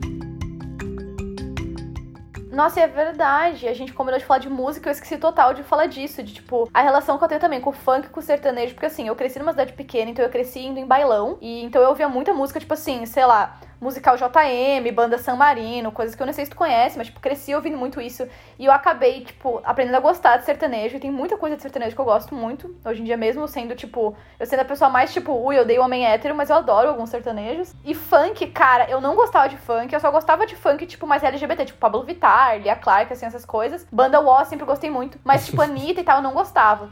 Nossa, 2.53 2.81
é 2.81 2.87
verdade. 2.87 3.67
A 3.67 3.73
gente 3.73 3.91
combinou 3.91 4.19
de 4.19 4.25
falar 4.25 4.39
de 4.39 4.47
música, 4.47 4.87
eu 4.87 4.91
esqueci 4.91 5.17
total 5.17 5.55
de 5.55 5.63
falar 5.63 5.87
disso. 5.87 6.21
De, 6.21 6.35
tipo, 6.35 6.69
a 6.71 6.83
relação 6.83 7.17
que 7.17 7.23
eu 7.23 7.27
tenho 7.27 7.41
também 7.41 7.59
com 7.59 7.71
o 7.71 7.73
funk 7.73 8.09
com 8.09 8.19
o 8.19 8.23
sertanejo. 8.23 8.75
Porque, 8.75 8.85
assim, 8.85 9.07
eu 9.07 9.15
cresci 9.15 9.39
numa 9.39 9.51
cidade 9.51 9.73
pequena, 9.73 10.11
então 10.11 10.23
eu 10.23 10.29
cresci 10.29 10.59
indo 10.59 10.79
em 10.79 10.85
bailão. 10.85 11.37
E 11.41 11.63
então 11.63 11.81
eu 11.81 11.89
ouvia 11.89 12.07
muita 12.07 12.31
música, 12.31 12.59
tipo 12.59 12.73
assim, 12.75 13.07
sei 13.07 13.25
lá, 13.25 13.59
musical 13.83 14.15
JM, 14.15 14.91
banda 14.93 15.17
San 15.17 15.35
Marino, 15.35 15.91
coisas 15.91 16.15
que 16.15 16.21
eu 16.21 16.25
não 16.25 16.33
sei 16.33 16.45
se 16.45 16.51
tu 16.51 16.57
conhece, 16.57 16.97
mas, 16.97 17.07
tipo, 17.07 17.19
cresci 17.19 17.53
ouvindo 17.53 17.77
muito 17.77 18.01
isso. 18.01 18.27
E 18.57 18.65
eu 18.65 18.71
acabei, 18.71 19.21
tipo, 19.21 19.61
aprendendo 19.63 19.97
a 19.97 19.99
gostar 19.99 20.37
de 20.37 20.45
sertanejo. 20.45 20.95
E 20.95 20.99
tem 20.99 21.11
muita 21.11 21.37
coisa 21.37 21.55
de 21.55 21.61
sertanejo 21.61 21.95
que 21.95 22.01
eu 22.01 22.05
gosto 22.05 22.33
muito. 22.33 22.75
Hoje 22.85 23.01
em 23.01 23.05
dia 23.05 23.17
mesmo, 23.17 23.47
sendo, 23.47 23.75
tipo, 23.75 24.15
eu 24.39 24.45
sendo 24.45 24.61
a 24.61 24.65
pessoa 24.65 24.89
mais, 24.89 25.13
tipo, 25.13 25.33
ui, 25.33 25.57
eu 25.57 25.63
odeio 25.63 25.83
homem 25.83 26.05
hétero, 26.05 26.33
mas 26.33 26.49
eu 26.49 26.55
adoro 26.55 26.89
alguns 26.89 27.09
sertanejos. 27.09 27.73
E 27.83 27.93
funk, 27.93 28.47
cara, 28.47 28.89
eu 28.89 29.01
não 29.01 29.15
gostava 29.15 29.49
de 29.49 29.57
funk, 29.57 29.93
eu 29.93 29.99
só 29.99 30.09
gostava 30.09 30.45
de 30.45 30.55
funk, 30.55 30.85
tipo, 30.85 31.05
mais 31.05 31.23
LGBT, 31.23 31.65
tipo, 31.65 31.79
Pablo 31.79 32.03
Vittar, 32.03 32.57
Lia 32.59 32.75
Clark, 32.75 33.11
assim, 33.11 33.25
essas 33.25 33.45
coisas. 33.45 33.85
Banda 33.91 34.19
Wall 34.19 34.45
sempre 34.45 34.65
gostei 34.65 34.89
muito, 34.89 35.19
mas, 35.23 35.45
tipo, 35.45 35.61
Anitta 35.61 36.01
e 36.01 36.03
tal, 36.03 36.17
eu 36.17 36.23
não 36.23 36.33
gostava. 36.33 36.89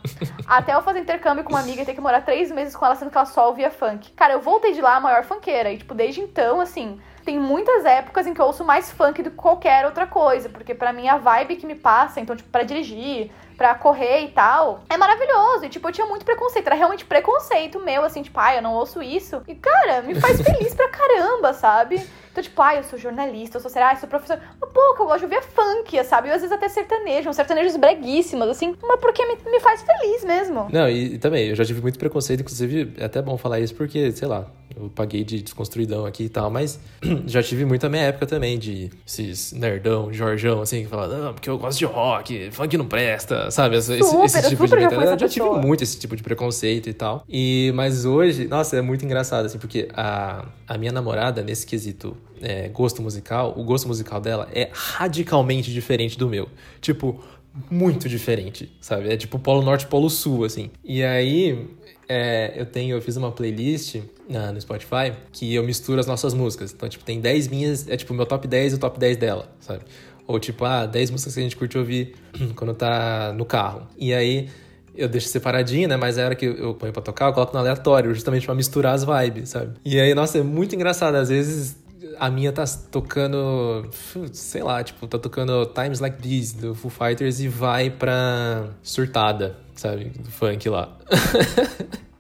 Até 0.48 0.74
eu 0.74 0.82
fazer 0.82 1.00
intercâmbio 1.00 1.44
com 1.44 1.52
uma 1.52 1.60
amiga 1.60 1.82
e 1.82 1.86
ter 1.86 1.94
que 1.94 2.02
morar 2.02 2.22
três 2.22 2.52
meses 2.52 2.76
com 2.76 2.86
ela, 2.86 2.96
sendo 2.96 3.12
que 3.12 3.18
ela 3.18 3.26
só 3.26 3.48
ouvia 3.48 3.72
funk. 3.72 4.12
Cara, 4.12 4.34
eu 4.34 4.42
voltei 4.42 4.74
de 4.74 4.82
lá 4.82 4.96
a 4.96 5.00
maior 5.00 5.24
funkeira. 5.24 5.72
E, 5.72 5.78
tipo, 5.78 5.94
desde 5.94 6.22
então, 6.22 6.60
assim, 6.60 6.81
tem 7.24 7.40
muitas 7.40 7.86
épocas 7.86 8.26
em 8.26 8.34
que 8.34 8.42
eu 8.42 8.46
ouço 8.46 8.66
mais 8.66 8.92
funk 8.92 9.22
do 9.22 9.30
que 9.30 9.38
qualquer 9.38 9.86
outra 9.86 10.08
coisa, 10.08 10.50
porque 10.50 10.74
para 10.74 10.92
mim 10.92 11.08
a 11.08 11.18
vibe 11.18 11.56
que 11.56 11.66
me 11.66 11.76
passa, 11.76 12.20
então, 12.20 12.36
tipo, 12.36 12.50
para 12.50 12.64
dirigir, 12.64 13.32
para 13.62 13.76
correr 13.76 14.22
e 14.22 14.30
tal, 14.30 14.82
é 14.90 14.98
maravilhoso. 14.98 15.66
E, 15.66 15.70
tipo, 15.70 15.88
eu 15.88 15.92
tinha 15.92 16.08
muito 16.08 16.26
preconceito. 16.26 16.66
Era 16.66 16.76
realmente 16.76 17.06
preconceito 17.06 17.80
meu, 17.80 18.04
assim, 18.04 18.24
tipo, 18.24 18.40
ai, 18.40 18.58
eu 18.58 18.62
não 18.62 18.74
ouço 18.74 19.04
isso. 19.04 19.44
E, 19.48 19.54
cara, 19.54 20.02
me 20.02 20.20
faz 20.20 20.42
feliz 20.42 20.74
pra 20.74 20.90
caramba, 20.90 21.54
sabe? 21.54 22.02
Então, 22.32 22.42
tipo, 22.42 22.62
ai, 22.62 22.80
eu 22.80 22.84
sou 22.84 22.98
jornalista, 22.98 23.58
eu 23.58 23.62
sou, 23.62 23.70
será, 23.70 23.94
eu 23.94 23.98
sou 23.98 24.08
professor. 24.08 24.40
Mas, 24.60 24.70
pô, 24.72 24.96
que 24.96 25.02
eu 25.02 25.06
gosto 25.06 25.20
de 25.20 25.26
ouvir 25.26 25.44
funk, 25.44 26.04
sabe? 26.06 26.30
E 26.30 26.32
às 26.32 26.42
vezes 26.42 26.52
até 26.52 26.70
sertanejo, 26.70 27.30
uns 27.30 27.36
sertanejos 27.36 27.76
breguíssimos, 27.76 28.48
assim, 28.48 28.76
mas 28.82 29.00
porque 29.00 29.26
me, 29.26 29.52
me 29.52 29.60
faz 29.60 29.82
feliz 29.82 30.24
mesmo. 30.24 30.68
Não, 30.72 30.90
e, 30.90 31.16
e 31.16 31.18
também, 31.18 31.50
eu 31.50 31.56
já 31.56 31.66
tive 31.66 31.82
muito 31.82 32.00
preconceito, 32.00 32.40
inclusive, 32.42 32.94
é 32.98 33.06
até 33.06 33.22
bom 33.22 33.38
falar 33.38 33.60
isso 33.60 33.76
porque, 33.76 34.12
sei 34.14 34.28
lá, 34.28 34.48
eu 34.76 34.90
paguei 34.90 35.24
de 35.24 35.42
desconstruidão 35.42 36.06
aqui 36.06 36.24
e 36.24 36.30
tal, 36.30 36.50
mas 36.50 36.80
já 37.28 37.44
tive 37.44 37.66
muito 37.66 37.86
a 37.86 37.90
minha 37.90 38.04
época 38.04 38.26
também 38.26 38.58
de 38.58 38.90
esses 39.06 39.52
nerdão, 39.52 40.12
Jorjão, 40.14 40.62
assim, 40.62 40.84
que 40.84 40.90
fala, 40.90 41.08
não, 41.08 41.34
porque 41.34 41.50
eu 41.50 41.58
gosto 41.58 41.80
de 41.80 41.86
rock, 41.86 42.50
funk 42.52 42.78
não 42.78 42.86
presta, 42.86 43.52
sabe? 43.52 43.76
Esse, 43.76 44.02
super, 44.04 44.26
esse 44.26 44.50
tipo 44.50 44.66
de 44.66 44.72
já, 44.72 44.90
eu 44.90 45.20
já 45.20 45.28
tive 45.28 45.50
muito 45.50 45.84
esse 45.84 46.00
tipo 46.00 46.16
de 46.16 46.24
preconceito 46.24 46.90
e 46.90 46.94
tal. 46.94 47.24
E, 47.28 47.72
mas 47.76 48.06
hoje, 48.06 48.48
nossa, 48.48 48.78
é 48.78 48.82
muito 48.82 49.04
engraçado, 49.04 49.46
assim, 49.46 49.58
porque 49.58 49.90
a, 49.94 50.46
a 50.68 50.78
minha 50.78 50.92
namorada, 50.92 51.42
nesse 51.42 51.66
quesito 51.66 52.16
é, 52.42 52.68
gosto 52.70 53.02
musical, 53.02 53.54
o 53.58 53.64
gosto 53.64 53.88
musical 53.88 54.20
dela 54.20 54.50
é 54.54 54.70
radicalmente 54.74 55.72
diferente 55.72 56.18
do 56.18 56.28
meu. 56.28 56.50
Tipo, 56.80 57.24
muito 57.70 58.08
diferente, 58.08 58.72
sabe? 58.80 59.12
É 59.12 59.18
tipo 59.18 59.38
Polo 59.38 59.62
Norte, 59.62 59.86
Polo 59.88 60.10
Sul, 60.10 60.46
assim. 60.46 60.72
E 60.84 61.04
aí, 61.04 61.68
é, 62.08 62.54
eu 62.56 62.66
tenho, 62.66 62.96
eu 62.96 63.02
fiz 63.02 63.18
uma 63.18 63.32
playlist 63.32 63.98
na, 64.30 64.52
no 64.52 64.60
Spotify 64.60 65.14
que 65.32 65.54
eu 65.54 65.64
misturo 65.64 66.00
as 66.00 66.08
nossas 66.08 66.34
músicas. 66.34 66.74
Então, 66.74 66.88
tipo, 66.88 67.04
tem 67.04 67.20
10 67.20 67.48
minhas, 67.50 67.88
é 67.88 67.98
tipo 67.98 68.14
meu 68.14 68.26
top 68.26 68.48
10 68.48 68.74
e 68.74 68.76
o 68.76 68.80
top 68.80 69.00
10 69.00 69.18
dela, 69.18 69.50
sabe? 69.60 69.82
Ou 70.28 70.40
tipo, 70.40 70.64
ah, 70.64 70.86
10 70.86 71.12
músicas 71.12 71.34
que 71.34 71.40
a 71.40 71.44
gente 71.44 71.56
curte 71.56 71.78
ouvir 71.78 72.16
quando 72.56 72.74
tá 72.74 73.34
no 73.36 73.46
carro. 73.46 73.88
E 73.98 74.14
aí 74.14 74.50
eu 74.96 75.08
deixo 75.08 75.28
separadinho, 75.28 75.88
né? 75.88 75.98
Mas 75.98 76.18
a 76.18 76.26
hora 76.26 76.36
que 76.36 76.46
eu 76.46 76.74
ponho 76.74 76.94
pra 76.94 77.02
tocar, 77.02 77.28
eu 77.28 77.34
coloco 77.34 77.54
no 77.54 77.60
aleatório, 77.60 78.14
justamente 78.14 78.46
pra 78.46 78.56
misturar 78.56 78.94
as 78.94 79.04
vibes, 79.04 79.50
sabe? 79.50 79.74
E 79.84 80.00
aí, 80.00 80.14
nossa, 80.14 80.38
é 80.38 80.44
muito 80.44 80.76
engraçado. 80.76 81.16
Às 81.16 81.30
vezes 81.30 81.78
a 82.22 82.30
minha 82.30 82.52
tá 82.52 82.64
tocando, 82.92 83.90
sei 84.32 84.62
lá, 84.62 84.84
tipo, 84.84 85.08
tá 85.08 85.18
tocando 85.18 85.66
Times 85.66 86.00
Like 86.00 86.22
These 86.22 86.56
do 86.56 86.76
Foo 86.76 86.92
Fighters 86.92 87.40
e 87.40 87.48
vai 87.48 87.90
pra 87.90 88.70
Surtada, 88.84 89.58
sabe? 89.74 90.12
Do 90.20 90.30
funk 90.30 90.70
lá. 90.70 90.96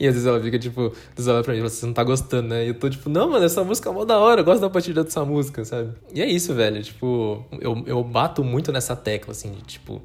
E 0.00 0.08
às 0.08 0.14
vezes 0.14 0.26
ela 0.26 0.42
fica, 0.42 0.58
tipo, 0.58 0.92
ela 1.16 1.44
pra 1.44 1.54
mim, 1.54 1.60
você 1.60 1.86
não 1.86 1.92
tá 1.92 2.02
gostando, 2.02 2.48
né? 2.48 2.64
E 2.64 2.68
eu 2.68 2.74
tô, 2.74 2.90
tipo, 2.90 3.08
não, 3.08 3.30
mano, 3.30 3.44
essa 3.44 3.62
música 3.62 3.88
é 3.88 3.92
mó 3.92 4.04
da 4.04 4.18
hora, 4.18 4.40
eu 4.40 4.44
gosto 4.44 4.60
da 4.60 4.68
partida 4.68 5.04
dessa 5.04 5.24
música, 5.24 5.64
sabe? 5.64 5.92
E 6.12 6.20
é 6.20 6.26
isso, 6.26 6.52
velho, 6.54 6.82
tipo, 6.82 7.46
eu, 7.60 7.84
eu 7.86 8.02
bato 8.02 8.42
muito 8.42 8.72
nessa 8.72 8.96
tecla, 8.96 9.30
assim, 9.30 9.52
de, 9.52 9.62
tipo, 9.62 10.02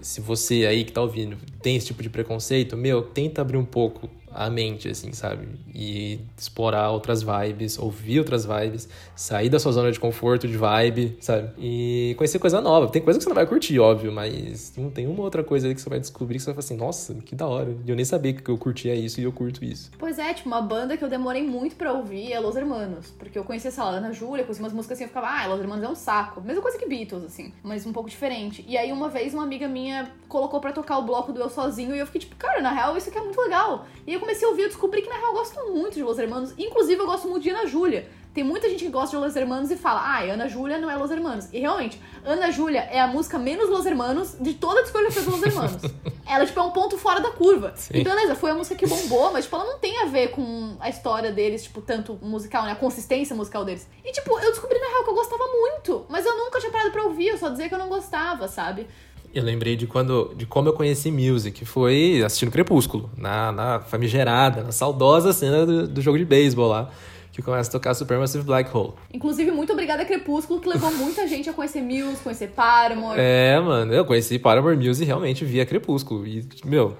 se 0.00 0.22
você 0.22 0.64
aí 0.64 0.84
que 0.84 0.92
tá 0.92 1.02
ouvindo 1.02 1.36
tem 1.60 1.76
esse 1.76 1.88
tipo 1.88 2.02
de 2.02 2.08
preconceito, 2.08 2.78
meu, 2.78 3.02
tenta 3.02 3.42
abrir 3.42 3.58
um 3.58 3.64
pouco 3.64 4.08
a 4.36 4.50
mente, 4.50 4.88
assim, 4.88 5.12
sabe? 5.12 5.48
E 5.74 6.20
explorar 6.36 6.90
outras 6.90 7.22
vibes, 7.22 7.78
ouvir 7.78 8.18
outras 8.18 8.44
vibes, 8.44 8.88
sair 9.14 9.48
da 9.48 9.58
sua 9.58 9.72
zona 9.72 9.90
de 9.90 9.98
conforto 9.98 10.46
de 10.46 10.56
vibe, 10.56 11.16
sabe? 11.20 11.50
E 11.58 12.14
conhecer 12.16 12.38
coisa 12.38 12.60
nova. 12.60 12.88
Tem 12.88 13.00
coisa 13.00 13.18
que 13.18 13.24
você 13.24 13.28
não 13.28 13.34
vai 13.34 13.46
curtir, 13.46 13.78
óbvio, 13.78 14.12
mas 14.12 14.72
tem 14.94 15.06
uma 15.06 15.22
outra 15.22 15.42
coisa 15.42 15.72
que 15.74 15.80
você 15.80 15.88
vai 15.88 15.98
descobrir 15.98 16.36
que 16.36 16.42
você 16.42 16.52
vai 16.52 16.54
falar 16.54 16.64
assim, 16.64 16.76
nossa, 16.76 17.14
que 17.14 17.34
da 17.34 17.46
hora. 17.46 17.74
E 17.84 17.90
eu 17.90 17.96
nem 17.96 18.04
sabia 18.04 18.34
que 18.34 18.48
eu 18.48 18.58
curtia 18.58 18.94
isso 18.94 19.20
e 19.20 19.24
eu 19.24 19.32
curto 19.32 19.64
isso. 19.64 19.90
Pois 19.98 20.18
é, 20.18 20.34
tipo, 20.34 20.48
uma 20.48 20.60
banda 20.60 20.96
que 20.96 21.04
eu 21.04 21.08
demorei 21.08 21.42
muito 21.42 21.76
pra 21.76 21.92
ouvir 21.92 22.32
é 22.32 22.38
Los 22.38 22.56
Hermanos. 22.56 23.10
Porque 23.18 23.38
eu 23.38 23.44
conhecia 23.44 23.68
essa 23.68 23.82
Ana 23.82 24.12
Júlia, 24.12 24.44
conhecia 24.44 24.62
umas 24.62 24.72
músicas 24.72 24.96
assim, 24.96 25.04
eu 25.04 25.08
ficava, 25.08 25.28
ah, 25.28 25.46
Los 25.46 25.60
Hermanos 25.60 25.84
é 25.84 25.88
um 25.88 25.94
saco. 25.94 26.40
Mesma 26.40 26.62
coisa 26.62 26.78
que 26.78 26.86
Beatles, 26.86 27.24
assim, 27.24 27.52
mas 27.62 27.86
um 27.86 27.92
pouco 27.92 28.08
diferente. 28.08 28.64
E 28.68 28.76
aí 28.76 28.92
uma 28.92 29.08
vez 29.08 29.32
uma 29.32 29.42
amiga 29.42 29.66
minha 29.66 30.10
colocou 30.28 30.60
pra 30.60 30.72
tocar 30.72 30.98
o 30.98 31.02
bloco 31.02 31.32
do 31.32 31.40
Eu 31.40 31.48
Sozinho 31.48 31.94
e 31.94 31.98
eu 31.98 32.06
fiquei 32.06 32.20
tipo, 32.20 32.36
cara, 32.36 32.60
na 32.60 32.70
real 32.70 32.96
isso 32.96 33.08
aqui 33.08 33.18
é 33.18 33.22
muito 33.22 33.40
legal. 33.40 33.86
E 34.06 34.12
eu 34.12 34.20
comecei 34.26 34.46
a 34.46 34.50
ouvir, 34.50 34.62
eu 34.62 34.68
descobri 34.68 35.02
que 35.02 35.08
na 35.08 35.14
real 35.14 35.28
eu 35.28 35.34
gosto 35.34 35.72
muito 35.72 35.94
de 35.94 36.02
Los 36.02 36.18
Hermanos. 36.18 36.52
Inclusive, 36.58 37.00
eu 37.00 37.06
gosto 37.06 37.28
muito 37.28 37.44
de 37.44 37.50
Ana 37.50 37.66
Júlia. 37.66 38.08
Tem 38.34 38.44
muita 38.44 38.68
gente 38.68 38.84
que 38.84 38.90
gosta 38.90 39.16
de 39.16 39.22
Los 39.22 39.34
Hermanos 39.34 39.70
e 39.70 39.76
fala, 39.76 40.00
ah, 40.00 40.20
Ana 40.20 40.46
Júlia 40.46 40.76
não 40.78 40.90
é 40.90 40.96
Los 40.96 41.10
Hermanos. 41.10 41.48
E 41.52 41.60
realmente, 41.60 41.98
Ana 42.22 42.50
Júlia 42.50 42.80
é 42.80 43.00
a 43.00 43.06
música 43.06 43.38
menos 43.38 43.70
Los 43.70 43.86
Hermanos 43.86 44.36
de 44.38 44.52
toda 44.52 44.80
a 44.80 44.82
discografia 44.82 45.22
dos 45.22 45.32
Los 45.32 45.42
Hermanos. 45.42 45.82
ela, 46.28 46.44
tipo, 46.44 46.58
é 46.60 46.62
um 46.62 46.70
ponto 46.70 46.98
fora 46.98 47.20
da 47.20 47.30
curva. 47.30 47.72
Sim. 47.76 47.94
E 47.94 48.04
beleza, 48.04 48.34
foi 48.34 48.50
a 48.50 48.54
música 48.54 48.74
que 48.74 48.86
bombou, 48.86 49.32
mas, 49.32 49.44
tipo, 49.44 49.56
ela 49.56 49.64
não 49.64 49.78
tem 49.78 50.02
a 50.02 50.06
ver 50.06 50.32
com 50.32 50.76
a 50.80 50.90
história 50.90 51.32
deles, 51.32 51.62
tipo, 51.62 51.80
tanto 51.80 52.18
musical, 52.20 52.64
né? 52.64 52.72
A 52.72 52.76
consistência 52.76 53.34
musical 53.34 53.64
deles. 53.64 53.88
E, 54.04 54.12
tipo, 54.12 54.38
eu 54.38 54.50
descobri 54.50 54.78
na 54.78 54.88
real 54.88 55.04
que 55.04 55.10
eu 55.10 55.14
gostava 55.14 55.44
muito, 55.46 56.04
mas 56.10 56.26
eu 56.26 56.36
nunca 56.36 56.58
tinha 56.58 56.72
parado 56.72 56.90
pra 56.90 57.04
ouvir, 57.04 57.28
eu 57.28 57.38
só 57.38 57.48
dizia 57.48 57.68
que 57.68 57.74
eu 57.74 57.78
não 57.78 57.88
gostava, 57.88 58.48
sabe? 58.48 58.86
Eu 59.34 59.42
lembrei 59.42 59.76
de 59.76 59.86
quando, 59.86 60.34
de 60.36 60.46
como 60.46 60.68
eu 60.68 60.72
conheci 60.72 61.10
music, 61.10 61.64
foi 61.64 62.22
assistindo 62.24 62.50
Crepúsculo, 62.50 63.10
na, 63.16 63.52
na 63.52 63.80
famigerada, 63.80 64.62
na 64.62 64.72
saudosa 64.72 65.32
cena 65.32 65.66
do, 65.66 65.88
do 65.88 66.00
jogo 66.00 66.18
de 66.18 66.24
beisebol 66.24 66.68
lá, 66.68 66.90
que 67.32 67.42
começa 67.42 67.68
a 67.68 67.72
tocar 67.72 67.94
Supermassive 67.94 68.44
Black 68.44 68.74
Hole. 68.74 68.94
Inclusive, 69.12 69.50
muito 69.50 69.72
obrigada 69.72 70.04
Crepúsculo, 70.04 70.60
que 70.60 70.68
levou 70.68 70.90
muita 70.92 71.26
gente 71.26 71.50
a 71.50 71.52
conhecer 71.52 71.82
Muse, 71.82 72.16
conhecer 72.22 72.48
Paramore. 72.48 73.18
É, 73.20 73.60
mano, 73.60 73.92
eu 73.92 74.04
conheci 74.04 74.38
Paramore 74.38 74.76
Muse 74.76 75.04
realmente 75.04 75.44
via 75.44 75.66
Crepúsculo, 75.66 76.26
e, 76.26 76.48
meu, 76.64 76.96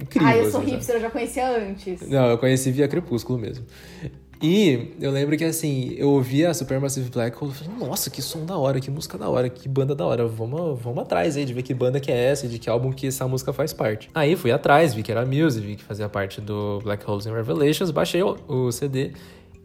incrível. 0.00 0.28
Ah, 0.28 0.36
eu 0.36 0.50
sou 0.50 0.60
assim, 0.60 0.70
hipster, 0.70 0.96
eu 0.96 1.00
já 1.00 1.10
conhecia 1.10 1.58
antes. 1.58 2.08
Não, 2.08 2.26
eu 2.26 2.38
conheci 2.38 2.70
via 2.70 2.86
Crepúsculo 2.86 3.38
mesmo. 3.38 3.64
E 4.42 4.94
eu 5.00 5.10
lembro 5.10 5.36
que 5.36 5.44
assim, 5.44 5.94
eu 5.96 6.10
ouvia 6.10 6.50
a 6.50 6.54
Supermassive 6.54 7.10
Black 7.10 7.36
Hole 7.42 7.52
e 7.52 7.54
falei, 7.54 7.88
nossa, 7.88 8.10
que 8.10 8.20
som 8.20 8.44
da 8.44 8.56
hora, 8.56 8.80
que 8.80 8.90
música 8.90 9.16
da 9.16 9.28
hora, 9.28 9.48
que 9.48 9.68
banda 9.68 9.94
da 9.94 10.04
hora. 10.04 10.26
Vamos, 10.26 10.80
vamos 10.80 11.02
atrás 11.02 11.36
aí 11.36 11.44
de 11.44 11.54
ver 11.54 11.62
que 11.62 11.74
banda 11.74 12.00
que 12.00 12.10
é 12.10 12.30
essa, 12.30 12.46
de 12.46 12.58
que 12.58 12.68
álbum 12.68 12.92
que 12.92 13.06
essa 13.06 13.26
música 13.26 13.52
faz 13.52 13.72
parte. 13.72 14.10
Aí 14.14 14.36
fui 14.36 14.52
atrás, 14.52 14.94
vi 14.94 15.02
que 15.02 15.12
era 15.12 15.24
Muse, 15.24 15.60
vi 15.60 15.76
que 15.76 15.84
fazia 15.84 16.08
parte 16.08 16.40
do 16.40 16.80
Black 16.82 17.08
Holes 17.08 17.26
and 17.26 17.34
Revelations, 17.34 17.90
baixei 17.90 18.22
o, 18.22 18.36
o 18.48 18.72
CD 18.72 19.12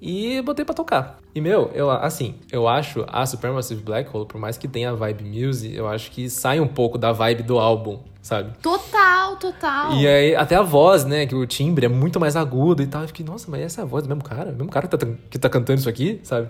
e 0.01 0.41
botei 0.41 0.63
para 0.63 0.75
tocar. 0.75 1.19
E, 1.35 1.41
meu, 1.41 1.69
eu, 1.73 1.89
assim, 1.91 2.35
eu 2.51 2.67
acho 2.67 3.05
a 3.07 3.25
Supermassive 3.25 3.81
Black 3.81 4.09
Hole, 4.15 4.25
por 4.25 4.39
mais 4.39 4.57
que 4.57 4.67
tenha 4.67 4.91
a 4.91 4.93
vibe 4.93 5.23
music, 5.23 5.75
eu 5.75 5.87
acho 5.87 6.11
que 6.11 6.29
sai 6.29 6.59
um 6.59 6.67
pouco 6.67 6.97
da 6.97 7.11
vibe 7.11 7.43
do 7.43 7.59
álbum, 7.59 7.99
sabe? 8.29 8.51
Total, 8.61 9.35
total. 9.37 9.93
E 9.95 10.07
aí, 10.07 10.35
até 10.35 10.55
a 10.55 10.61
voz, 10.61 11.03
né, 11.03 11.25
que 11.25 11.33
o 11.33 11.47
timbre 11.47 11.87
é 11.87 11.89
muito 11.89 12.19
mais 12.19 12.35
agudo 12.35 12.83
e 12.83 12.87
tal. 12.87 13.01
Eu 13.01 13.07
fiquei, 13.07 13.25
nossa, 13.25 13.49
mas 13.49 13.61
essa 13.61 13.81
é 13.81 13.83
a 13.83 13.87
voz 13.87 14.03
do 14.03 14.09
mesmo 14.09 14.23
cara? 14.23 14.51
O 14.51 14.53
mesmo 14.53 14.69
cara 14.69 14.87
que 14.87 14.95
tá, 14.95 15.07
que 15.31 15.39
tá 15.39 15.49
cantando 15.49 15.79
isso 15.79 15.89
aqui, 15.89 16.19
sabe? 16.23 16.49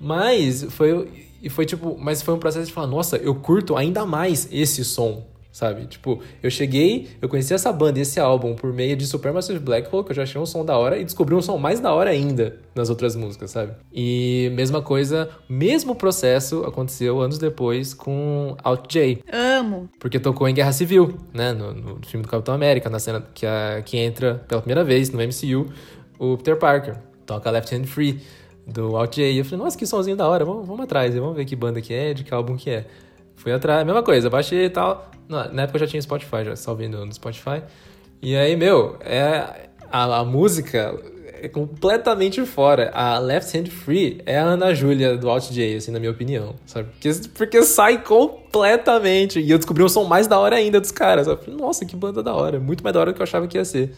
Mas 0.00 0.64
foi, 0.70 1.30
e 1.40 1.48
foi 1.48 1.64
tipo, 1.64 1.96
mas 1.96 2.22
foi 2.22 2.34
um 2.34 2.38
processo 2.38 2.66
de 2.66 2.72
falar, 2.72 2.88
nossa, 2.88 3.16
eu 3.18 3.36
curto 3.36 3.76
ainda 3.76 4.04
mais 4.04 4.48
esse 4.50 4.84
som, 4.84 5.24
sabe? 5.52 5.86
Tipo, 5.86 6.20
eu 6.42 6.50
cheguei, 6.50 7.08
eu 7.20 7.28
conheci 7.28 7.52
essa 7.52 7.70
banda 7.70 7.98
e 7.98 8.02
esse 8.02 8.18
álbum 8.18 8.54
por 8.54 8.72
meio 8.72 8.96
de 8.96 9.06
Supermassive 9.06 9.58
Black 9.58 9.94
Hole, 9.94 10.04
que 10.04 10.10
eu 10.12 10.16
já 10.16 10.22
achei 10.22 10.40
um 10.40 10.46
som 10.46 10.64
da 10.64 10.76
hora, 10.78 10.98
e 10.98 11.04
descobri 11.04 11.34
um 11.34 11.42
som 11.42 11.58
mais 11.58 11.78
da 11.78 11.92
hora 11.92 12.10
ainda 12.10 12.56
nas 12.74 12.88
outras 12.88 13.14
músicas, 13.14 13.50
sabe? 13.50 13.74
E 13.92 14.50
mesma 14.54 14.80
coisa, 14.80 15.28
mesmo 15.48 15.94
processo 15.94 16.64
aconteceu 16.64 17.20
anos 17.20 17.38
depois 17.38 17.92
com 17.92 18.56
Out 18.64 18.88
J. 18.88 19.22
Amo! 19.30 19.90
Porque 20.00 20.18
tocou 20.18 20.48
em 20.48 20.54
Guerra 20.54 20.72
Civil, 20.72 21.18
né? 21.34 21.52
No, 21.52 21.74
no 21.74 22.06
filme 22.06 22.24
do 22.24 22.30
Capitão 22.30 22.54
América, 22.54 22.88
na 22.88 22.98
cena 22.98 23.22
que, 23.34 23.44
a, 23.44 23.82
que 23.84 23.98
entra 23.98 24.42
pela 24.48 24.62
primeira 24.62 24.82
vez 24.82 25.10
no 25.10 25.18
MCU 25.18 25.70
o 26.18 26.36
Peter 26.38 26.56
Parker. 26.56 26.96
Toca 27.26 27.50
Left 27.50 27.74
Hand 27.74 27.84
Free 27.84 28.20
do 28.66 28.96
Out 28.96 29.16
J. 29.16 29.32
E 29.32 29.38
eu 29.38 29.44
falei, 29.44 29.64
nossa, 29.64 29.76
que 29.76 29.86
somzinho 29.86 30.16
da 30.16 30.26
hora, 30.26 30.44
vamos, 30.44 30.66
vamos 30.66 30.84
atrás, 30.84 31.14
vamos 31.14 31.36
ver 31.36 31.44
que 31.44 31.56
banda 31.56 31.80
que 31.80 31.92
é, 31.92 32.14
de 32.14 32.24
que 32.24 32.32
álbum 32.32 32.56
que 32.56 32.70
é. 32.70 32.86
Fui 33.42 33.50
atrás, 33.50 33.84
mesma 33.84 34.04
coisa, 34.04 34.30
baixei 34.30 34.66
e 34.66 34.70
tal. 34.70 35.10
Na 35.28 35.62
época 35.62 35.76
eu 35.76 35.80
já 35.80 35.86
tinha 35.88 36.00
Spotify, 36.00 36.44
já 36.44 36.54
salvei 36.54 36.86
no, 36.86 37.12
Spotify. 37.12 37.60
E 38.22 38.36
aí, 38.36 38.54
meu, 38.54 38.96
é, 39.00 39.68
a, 39.90 40.18
a, 40.18 40.24
música 40.24 40.96
é 41.42 41.48
completamente 41.48 42.46
fora. 42.46 42.92
A 42.94 43.18
Left 43.18 43.58
Hand 43.58 43.66
Free 43.66 44.22
é 44.26 44.38
a 44.38 44.44
Ana 44.44 44.72
Júlia 44.72 45.16
do 45.16 45.28
Alt 45.28 45.50
J, 45.50 45.74
assim, 45.74 45.90
na 45.90 45.98
minha 45.98 46.12
opinião, 46.12 46.54
sabe? 46.64 46.88
Porque, 46.92 47.28
porque 47.34 47.62
sai 47.64 48.00
completamente. 48.00 49.40
E 49.40 49.50
eu 49.50 49.58
descobri 49.58 49.82
um 49.82 49.88
som 49.88 50.04
mais 50.04 50.28
da 50.28 50.38
hora 50.38 50.54
ainda 50.54 50.80
dos 50.80 50.92
caras. 50.92 51.26
Nossa, 51.48 51.84
que 51.84 51.96
banda 51.96 52.22
da 52.22 52.32
hora. 52.32 52.60
Muito 52.60 52.84
mais 52.84 52.94
da 52.94 53.00
hora 53.00 53.10
do 53.10 53.16
que 53.16 53.22
eu 53.22 53.24
achava 53.24 53.48
que 53.48 53.58
ia 53.58 53.64
ser. 53.64 53.92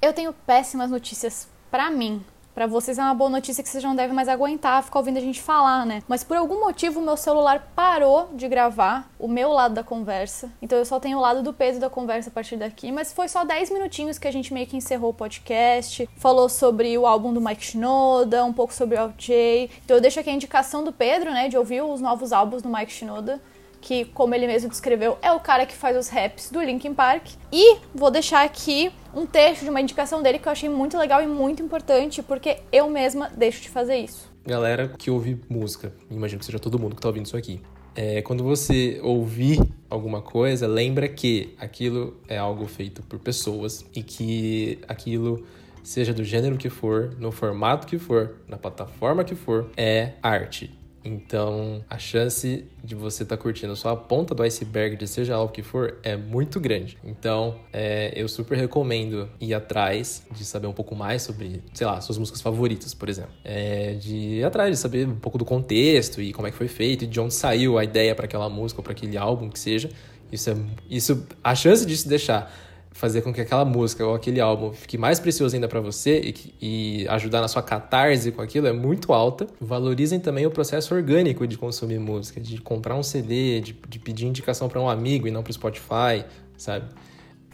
Eu 0.00 0.14
tenho 0.14 0.32
péssimas 0.32 0.90
notícias 0.90 1.46
para 1.70 1.90
mim. 1.90 2.22
Para 2.54 2.68
vocês 2.68 2.98
é 2.98 3.02
uma 3.02 3.14
boa 3.14 3.28
notícia 3.28 3.64
que 3.64 3.68
vocês 3.68 3.82
não 3.82 3.96
devem 3.96 4.14
mais 4.14 4.28
aguentar 4.28 4.84
ficar 4.84 5.00
ouvindo 5.00 5.16
a 5.16 5.20
gente 5.20 5.42
falar, 5.42 5.84
né? 5.84 6.04
Mas 6.06 6.22
por 6.22 6.36
algum 6.36 6.60
motivo 6.60 7.00
o 7.00 7.02
meu 7.02 7.16
celular 7.16 7.72
parou 7.74 8.28
de 8.32 8.46
gravar 8.46 9.10
o 9.18 9.26
meu 9.26 9.50
lado 9.50 9.74
da 9.74 9.82
conversa. 9.82 10.48
Então 10.62 10.78
eu 10.78 10.84
só 10.84 11.00
tenho 11.00 11.18
o 11.18 11.20
lado 11.20 11.42
do 11.42 11.52
peso 11.52 11.80
da 11.80 11.90
conversa 11.90 12.30
a 12.30 12.32
partir 12.32 12.56
daqui, 12.56 12.92
mas 12.92 13.12
foi 13.12 13.26
só 13.26 13.44
10 13.44 13.70
minutinhos 13.70 14.20
que 14.20 14.28
a 14.28 14.30
gente 14.30 14.54
meio 14.54 14.68
que 14.68 14.76
encerrou 14.76 15.10
o 15.10 15.14
podcast, 15.14 16.08
falou 16.16 16.48
sobre 16.48 16.96
o 16.96 17.08
álbum 17.08 17.32
do 17.32 17.40
Mike 17.40 17.64
Shinoda, 17.64 18.44
um 18.44 18.52
pouco 18.52 18.72
sobre 18.72 18.96
o 18.96 19.04
LJ. 19.04 19.70
Então 19.84 19.96
eu 19.96 20.00
deixo 20.00 20.20
aqui 20.20 20.30
a 20.30 20.34
indicação 20.34 20.84
do 20.84 20.92
Pedro, 20.92 21.32
né, 21.32 21.48
de 21.48 21.58
ouvir 21.58 21.82
os 21.82 22.00
novos 22.00 22.32
álbuns 22.32 22.62
do 22.62 22.68
Mike 22.68 22.92
Shinoda 22.92 23.42
que, 23.84 24.06
como 24.06 24.34
ele 24.34 24.46
mesmo 24.46 24.70
descreveu, 24.70 25.18
é 25.20 25.30
o 25.30 25.38
cara 25.38 25.66
que 25.66 25.74
faz 25.74 25.94
os 25.94 26.08
raps 26.08 26.50
do 26.50 26.58
Linkin 26.62 26.94
Park. 26.94 27.32
E 27.52 27.76
vou 27.94 28.10
deixar 28.10 28.42
aqui 28.42 28.90
um 29.14 29.26
texto 29.26 29.62
de 29.62 29.68
uma 29.68 29.78
indicação 29.78 30.22
dele 30.22 30.38
que 30.38 30.48
eu 30.48 30.52
achei 30.52 30.70
muito 30.70 30.96
legal 30.96 31.22
e 31.22 31.26
muito 31.26 31.62
importante, 31.62 32.22
porque 32.22 32.60
eu 32.72 32.88
mesma 32.88 33.30
deixo 33.36 33.60
de 33.60 33.68
fazer 33.68 33.96
isso. 33.96 34.32
Galera 34.46 34.88
que 34.88 35.10
ouve 35.10 35.38
música, 35.50 35.92
imagino 36.10 36.38
que 36.38 36.46
seja 36.46 36.58
todo 36.58 36.78
mundo 36.78 36.96
que 36.96 37.02
tá 37.02 37.08
ouvindo 37.08 37.26
isso 37.26 37.36
aqui. 37.36 37.60
É, 37.94 38.22
quando 38.22 38.42
você 38.42 38.98
ouvir 39.02 39.60
alguma 39.90 40.22
coisa, 40.22 40.66
lembra 40.66 41.06
que 41.06 41.54
aquilo 41.60 42.16
é 42.26 42.38
algo 42.38 42.66
feito 42.66 43.02
por 43.02 43.18
pessoas 43.18 43.84
e 43.94 44.02
que 44.02 44.78
aquilo 44.88 45.46
seja 45.82 46.14
do 46.14 46.24
gênero 46.24 46.56
que 46.56 46.70
for, 46.70 47.14
no 47.20 47.30
formato 47.30 47.86
que 47.86 47.98
for, 47.98 48.36
na 48.48 48.56
plataforma 48.56 49.22
que 49.24 49.34
for, 49.34 49.70
é 49.76 50.14
arte. 50.22 50.72
Então, 51.04 51.84
a 51.88 51.98
chance 51.98 52.64
de 52.82 52.94
você 52.94 53.24
estar 53.24 53.36
tá 53.36 53.42
curtindo 53.42 53.76
só 53.76 53.90
a 53.90 53.96
ponta 53.96 54.34
do 54.34 54.42
iceberg 54.42 54.96
de 54.96 55.06
seja 55.06 55.36
lá 55.36 55.44
o 55.44 55.48
que 55.48 55.62
for 55.62 55.98
é 56.02 56.16
muito 56.16 56.58
grande. 56.58 56.96
Então, 57.04 57.56
é, 57.72 58.12
eu 58.16 58.26
super 58.26 58.56
recomendo 58.56 59.28
ir 59.38 59.52
atrás 59.52 60.26
de 60.30 60.44
saber 60.44 60.66
um 60.66 60.72
pouco 60.72 60.94
mais 60.94 61.22
sobre, 61.22 61.62
sei 61.74 61.86
lá, 61.86 62.00
suas 62.00 62.16
músicas 62.16 62.40
favoritas, 62.40 62.94
por 62.94 63.08
exemplo. 63.08 63.32
É, 63.44 63.94
de 63.94 64.16
ir 64.16 64.44
atrás 64.44 64.70
de 64.70 64.76
saber 64.76 65.06
um 65.06 65.16
pouco 65.16 65.36
do 65.36 65.44
contexto 65.44 66.22
e 66.22 66.32
como 66.32 66.48
é 66.48 66.50
que 66.50 66.56
foi 66.56 66.68
feito, 66.68 67.04
e 67.04 67.06
de 67.06 67.20
onde 67.20 67.34
saiu 67.34 67.78
a 67.78 67.84
ideia 67.84 68.14
para 68.14 68.24
aquela 68.24 68.48
música 68.48 68.80
ou 68.80 68.84
para 68.84 68.92
aquele 68.92 69.18
álbum 69.18 69.50
que 69.50 69.58
seja. 69.58 69.90
Isso 70.32 70.50
é, 70.50 70.56
isso, 70.88 71.26
a 71.42 71.54
chance 71.54 71.84
disso 71.84 72.08
deixar 72.08 72.50
fazer 72.94 73.22
com 73.22 73.34
que 73.34 73.40
aquela 73.40 73.64
música 73.64 74.06
ou 74.06 74.14
aquele 74.14 74.40
álbum 74.40 74.72
fique 74.72 74.96
mais 74.96 75.18
precioso 75.18 75.56
ainda 75.56 75.66
para 75.66 75.80
você 75.80 76.20
e, 76.20 76.54
e, 77.02 77.08
ajudar 77.08 77.40
na 77.40 77.48
sua 77.48 77.60
catarse 77.60 78.30
com 78.30 78.40
aquilo 78.40 78.68
é 78.68 78.72
muito 78.72 79.12
alta. 79.12 79.48
Valorizem 79.60 80.20
também 80.20 80.46
o 80.46 80.50
processo 80.50 80.94
orgânico 80.94 81.44
de 81.44 81.58
consumir 81.58 81.98
música, 81.98 82.40
de 82.40 82.56
comprar 82.58 82.94
um 82.94 83.02
CD, 83.02 83.60
de, 83.60 83.72
de 83.88 83.98
pedir 83.98 84.26
indicação 84.26 84.68
para 84.68 84.80
um 84.80 84.88
amigo 84.88 85.26
e 85.26 85.30
não 85.32 85.42
para 85.42 85.50
o 85.50 85.54
Spotify, 85.54 86.24
sabe? 86.56 86.86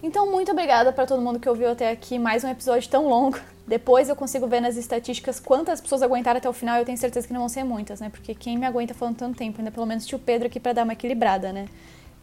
Então, 0.03 0.31
muito 0.31 0.53
obrigada 0.53 0.93
para 0.93 1.07
todo 1.07 1.23
mundo 1.23 1.41
que 1.41 1.49
ouviu 1.49 1.71
até 1.71 1.91
aqui 1.91 2.19
mais 2.19 2.45
um 2.45 2.49
episódio 2.49 2.89
tão 2.91 3.09
longo. 3.09 3.39
Depois 3.67 4.11
eu 4.11 4.17
consigo 4.17 4.47
ver 4.47 4.61
nas 4.61 4.77
estatísticas 4.77 5.41
quantas 5.41 5.81
pessoas 5.81 6.03
aguentaram 6.03 6.37
até 6.37 6.49
o 6.49 6.53
final. 6.53 6.79
Eu 6.79 6.85
tenho 6.85 6.99
certeza 6.99 7.27
que 7.27 7.33
não 7.33 7.41
vão 7.41 7.49
ser 7.49 7.65
muitas, 7.65 7.99
né? 7.99 8.11
Porque 8.11 8.35
quem 8.35 8.59
me 8.59 8.67
aguenta 8.67 8.93
falando 8.93 9.17
tanto 9.17 9.39
tempo, 9.39 9.59
ainda 9.59 9.71
pelo 9.71 9.87
menos 9.87 10.05
tinha 10.05 10.19
o 10.19 10.21
Pedro 10.21 10.49
aqui 10.49 10.61
para 10.61 10.75
dar 10.75 10.85
uma 10.85 10.93
equilibrada, 10.93 11.51
né? 11.51 11.67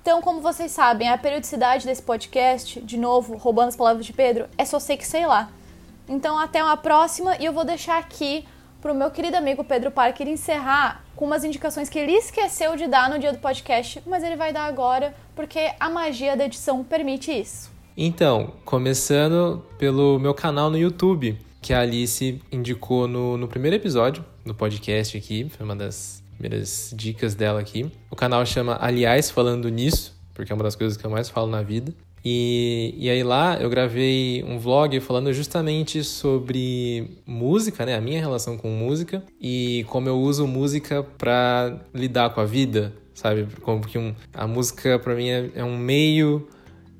Então, 0.08 0.22
como 0.22 0.40
vocês 0.40 0.72
sabem, 0.72 1.10
a 1.10 1.18
periodicidade 1.18 1.86
desse 1.86 2.02
podcast, 2.02 2.80
de 2.80 2.96
novo, 2.96 3.36
roubando 3.36 3.68
as 3.68 3.76
palavras 3.76 4.06
de 4.06 4.14
Pedro, 4.14 4.46
é 4.58 4.64
só 4.64 4.80
sei 4.80 4.96
que 4.96 5.06
sei 5.06 5.28
lá. 5.28 5.52
Então, 6.08 6.40
até 6.40 6.64
uma 6.64 6.78
próxima 6.78 7.36
e 7.36 7.44
eu 7.44 7.52
vou 7.52 7.66
deixar 7.66 7.98
aqui 7.98 8.46
pro 8.82 8.96
meu 8.96 9.12
querido 9.12 9.36
amigo 9.36 9.66
Pedro 9.66 9.92
Parker 9.92 10.26
encerrar 10.26 11.04
com 11.14 11.26
umas 11.26 11.44
indicações 11.44 11.90
que 11.90 12.00
ele 12.00 12.14
esqueceu 12.14 12.78
de 12.78 12.88
dar 12.88 13.10
no 13.10 13.20
dia 13.20 13.34
do 13.34 13.40
podcast, 13.40 14.02
mas 14.08 14.24
ele 14.24 14.38
vai 14.38 14.54
dar 14.54 14.64
agora 14.64 15.14
porque 15.36 15.74
a 15.78 15.90
magia 15.90 16.38
da 16.38 16.46
edição 16.46 16.86
permite 16.86 17.30
isso. 17.30 17.70
Então, 17.98 18.54
começando 18.64 19.62
pelo 19.78 20.18
meu 20.20 20.34
canal 20.34 20.70
no 20.70 20.78
YouTube, 20.78 21.38
que 21.62 21.74
a 21.74 21.82
Alice 21.82 22.42
indicou 22.50 23.10
no, 23.10 23.36
no 23.36 23.50
primeiro 23.50 23.76
episódio 23.76 24.24
do 24.46 24.56
podcast 24.56 25.18
aqui, 25.18 25.50
foi 25.50 25.66
uma 25.66 25.76
das 25.76 26.24
primeiras 26.38 26.94
dicas 26.96 27.36
dela 27.36 27.60
aqui. 27.60 27.92
O 28.10 28.16
canal 28.16 28.46
chama 28.46 28.78
Aliás 28.80 29.30
Falando 29.30 29.70
Nisso, 29.70 30.16
porque 30.34 30.52
é 30.52 30.56
uma 30.56 30.64
das 30.64 30.76
coisas 30.76 30.96
que 30.96 31.06
eu 31.06 31.10
mais 31.10 31.30
falo 31.30 31.48
na 31.48 31.62
vida. 31.62 31.94
E, 32.24 32.94
e 32.98 33.10
aí 33.10 33.24
lá 33.24 33.58
eu 33.60 33.70
gravei 33.70 34.44
um 34.44 34.60
vlog 34.60 35.00
falando 35.00 35.32
justamente 35.32 36.04
sobre 36.04 37.10
música, 37.26 37.86
né? 37.86 37.96
A 37.96 38.02
minha 38.02 38.20
relação 38.20 38.58
com 38.58 38.70
música 38.70 39.24
e 39.40 39.86
como 39.88 40.10
eu 40.10 40.20
uso 40.20 40.46
música 40.46 41.04
para 41.18 41.80
lidar 41.94 42.32
com 42.32 42.42
a 42.42 42.46
vida, 42.46 42.94
sabe? 43.14 43.48
Como 43.62 43.82
que 43.88 43.98
um, 43.98 44.14
a 44.34 44.46
música 44.46 45.00
para 45.00 45.16
mim 45.16 45.30
é, 45.30 45.50
é 45.56 45.64
um 45.64 45.78
meio 45.78 46.48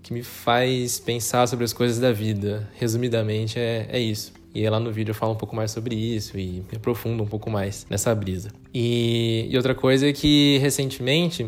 que 0.02 0.14
me 0.14 0.24
faz 0.24 1.00
pensar 1.00 1.46
sobre 1.48 1.66
as 1.66 1.74
coisas 1.74 2.00
da 2.00 2.14
vida. 2.14 2.70
Resumidamente 2.76 3.60
é, 3.60 3.88
é 3.90 4.00
isso. 4.00 4.32
E 4.58 4.68
lá 4.68 4.80
no 4.80 4.92
vídeo 4.92 5.12
eu 5.12 5.16
falo 5.16 5.34
um 5.34 5.36
pouco 5.36 5.56
mais 5.56 5.70
sobre 5.70 5.94
isso 5.94 6.36
e 6.36 6.64
me 6.72 6.78
aprofundo 6.78 7.22
um 7.22 7.28
pouco 7.28 7.48
mais 7.48 7.86
nessa 7.92 8.16
brisa. 8.16 8.50
E, 8.74 9.48
e 9.52 9.56
outra 9.56 9.76
coisa 9.76 10.10
é 10.10 10.12
que 10.12 10.58
recentemente 10.58 11.48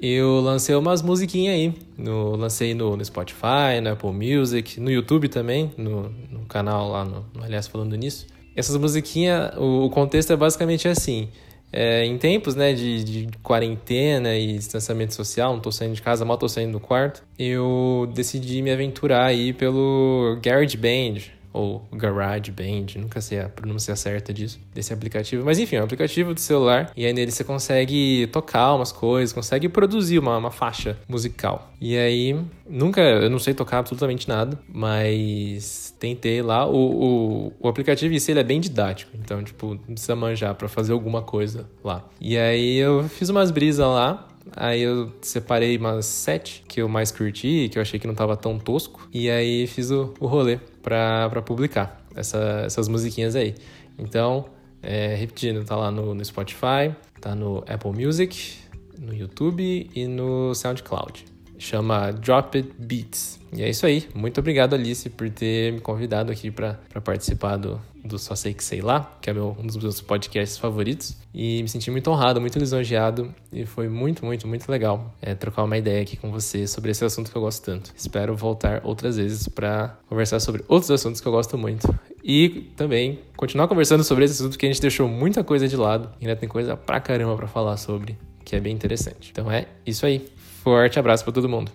eu 0.00 0.40
lancei 0.40 0.76
umas 0.76 1.02
musiquinhas 1.02 1.56
aí. 1.56 1.74
No, 1.98 2.36
lancei 2.36 2.74
no, 2.74 2.96
no, 2.96 3.04
Spotify, 3.04 3.80
no 3.82 3.90
Apple 3.90 4.12
Music, 4.12 4.78
no 4.78 4.88
YouTube 4.88 5.28
também, 5.28 5.72
no, 5.76 6.10
no 6.30 6.46
canal 6.46 6.92
lá 6.92 7.04
no, 7.04 7.26
Aliás 7.42 7.66
Falando 7.66 7.96
Nisso. 7.96 8.28
Essas 8.54 8.76
musiquinhas, 8.76 9.56
o, 9.56 9.86
o 9.86 9.90
contexto 9.90 10.32
é 10.32 10.36
basicamente 10.36 10.86
assim. 10.86 11.28
É, 11.72 12.04
em 12.04 12.16
tempos 12.18 12.54
né, 12.54 12.72
de, 12.72 13.02
de, 13.02 13.28
quarentena 13.42 14.36
e 14.36 14.58
distanciamento 14.58 15.12
social, 15.12 15.54
não 15.54 15.60
tô 15.60 15.72
saindo 15.72 15.94
de 15.94 16.02
casa, 16.02 16.24
mal 16.24 16.38
tô 16.38 16.48
saindo 16.48 16.72
do 16.72 16.80
quarto, 16.80 17.24
eu 17.36 18.08
decidi 18.14 18.62
me 18.62 18.70
aventurar 18.70 19.24
aí 19.24 19.52
pelo 19.54 20.38
GarageBand, 20.40 21.41
ou 21.52 21.86
GarageBand, 21.92 22.86
nunca 22.96 23.20
sei 23.20 23.40
a 23.40 23.48
pronúncia 23.48 23.94
certa 23.96 24.32
disso, 24.32 24.60
desse 24.74 24.92
aplicativo. 24.92 25.44
Mas 25.44 25.58
enfim, 25.58 25.76
é 25.76 25.80
um 25.80 25.84
aplicativo 25.84 26.34
de 26.34 26.40
celular 26.40 26.90
e 26.96 27.06
aí 27.06 27.12
nele 27.12 27.30
você 27.30 27.44
consegue 27.44 28.28
tocar 28.32 28.74
umas 28.74 28.92
coisas, 28.92 29.32
consegue 29.32 29.68
produzir 29.68 30.18
uma, 30.18 30.36
uma 30.36 30.50
faixa 30.50 30.96
musical. 31.08 31.72
E 31.80 31.96
aí, 31.96 32.38
nunca, 32.68 33.00
eu 33.00 33.28
não 33.28 33.40
sei 33.40 33.54
tocar 33.54 33.78
absolutamente 33.78 34.28
nada, 34.28 34.56
mas 34.68 35.92
tentei 35.98 36.40
lá. 36.40 36.64
O, 36.64 36.76
o, 36.76 37.52
o 37.58 37.68
aplicativo 37.68 38.14
em 38.14 38.18
si 38.20 38.30
ele 38.30 38.40
é 38.40 38.44
bem 38.44 38.60
didático, 38.60 39.10
então, 39.16 39.42
tipo, 39.42 39.74
não 39.74 39.94
precisa 39.94 40.14
manjar 40.14 40.54
para 40.54 40.68
fazer 40.68 40.92
alguma 40.92 41.22
coisa 41.22 41.68
lá. 41.82 42.04
E 42.20 42.38
aí 42.38 42.76
eu 42.76 43.02
fiz 43.08 43.28
umas 43.28 43.50
brisas 43.50 43.84
lá, 43.84 44.28
Aí 44.56 44.82
eu 44.82 45.12
separei 45.22 45.76
umas 45.76 46.06
sete 46.06 46.64
que 46.66 46.82
eu 46.82 46.88
mais 46.88 47.10
curti, 47.10 47.68
que 47.70 47.78
eu 47.78 47.82
achei 47.82 47.98
que 47.98 48.06
não 48.06 48.14
tava 48.14 48.36
tão 48.36 48.58
tosco. 48.58 49.08
E 49.12 49.30
aí 49.30 49.66
fiz 49.66 49.90
o, 49.90 50.12
o 50.18 50.26
rolê 50.26 50.58
para 50.82 51.42
publicar 51.42 52.04
essa, 52.14 52.62
essas 52.66 52.88
musiquinhas 52.88 53.36
aí. 53.36 53.54
Então, 53.98 54.46
é, 54.82 55.14
repetindo, 55.14 55.64
tá 55.64 55.76
lá 55.76 55.90
no, 55.90 56.14
no 56.14 56.24
Spotify, 56.24 56.94
tá 57.20 57.34
no 57.34 57.58
Apple 57.68 57.92
Music, 57.92 58.58
no 58.98 59.14
YouTube 59.14 59.90
e 59.94 60.06
no 60.06 60.54
SoundCloud. 60.54 61.31
Chama 61.62 62.12
Drop 62.12 62.58
It 62.58 62.72
Beats. 62.76 63.38
E 63.52 63.62
é 63.62 63.70
isso 63.70 63.86
aí. 63.86 64.08
Muito 64.16 64.40
obrigado, 64.40 64.74
Alice, 64.74 65.08
por 65.08 65.30
ter 65.30 65.72
me 65.72 65.80
convidado 65.80 66.32
aqui 66.32 66.50
para 66.50 66.76
participar 67.04 67.56
do, 67.56 67.80
do 68.04 68.18
Só 68.18 68.34
Sei 68.34 68.52
Que 68.52 68.64
Sei 68.64 68.80
Lá, 68.80 69.16
que 69.20 69.30
é 69.30 69.32
meu, 69.32 69.56
um 69.56 69.64
dos 69.64 69.76
meus 69.76 70.00
podcasts 70.00 70.58
favoritos. 70.58 71.16
E 71.32 71.62
me 71.62 71.68
senti 71.68 71.88
muito 71.88 72.10
honrado, 72.10 72.40
muito 72.40 72.58
lisonjeado. 72.58 73.32
E 73.52 73.64
foi 73.64 73.88
muito, 73.88 74.24
muito, 74.24 74.48
muito 74.48 74.68
legal 74.68 75.14
é, 75.22 75.36
trocar 75.36 75.62
uma 75.62 75.78
ideia 75.78 76.02
aqui 76.02 76.16
com 76.16 76.32
você 76.32 76.66
sobre 76.66 76.90
esse 76.90 77.04
assunto 77.04 77.30
que 77.30 77.36
eu 77.36 77.42
gosto 77.42 77.64
tanto. 77.64 77.92
Espero 77.96 78.34
voltar 78.34 78.80
outras 78.82 79.16
vezes 79.16 79.46
para 79.46 79.96
conversar 80.08 80.40
sobre 80.40 80.64
outros 80.66 80.90
assuntos 80.90 81.20
que 81.20 81.28
eu 81.28 81.32
gosto 81.32 81.56
muito. 81.56 81.86
E 82.24 82.72
também 82.76 83.20
continuar 83.36 83.68
conversando 83.68 84.02
sobre 84.02 84.24
esse 84.24 84.34
assunto 84.34 84.58
que 84.58 84.66
a 84.66 84.68
gente 84.68 84.80
deixou 84.80 85.06
muita 85.06 85.44
coisa 85.44 85.68
de 85.68 85.76
lado. 85.76 86.10
E 86.20 86.26
ainda 86.26 86.34
tem 86.34 86.48
coisa 86.48 86.76
pra 86.76 86.98
caramba 86.98 87.36
pra 87.36 87.46
falar 87.46 87.76
sobre, 87.76 88.18
que 88.44 88.56
é 88.56 88.60
bem 88.60 88.74
interessante. 88.74 89.30
Então 89.30 89.48
é 89.48 89.68
isso 89.86 90.04
aí. 90.04 90.26
Forte 90.62 90.96
abraço 90.96 91.24
para 91.24 91.32
todo 91.32 91.48
mundo. 91.48 91.72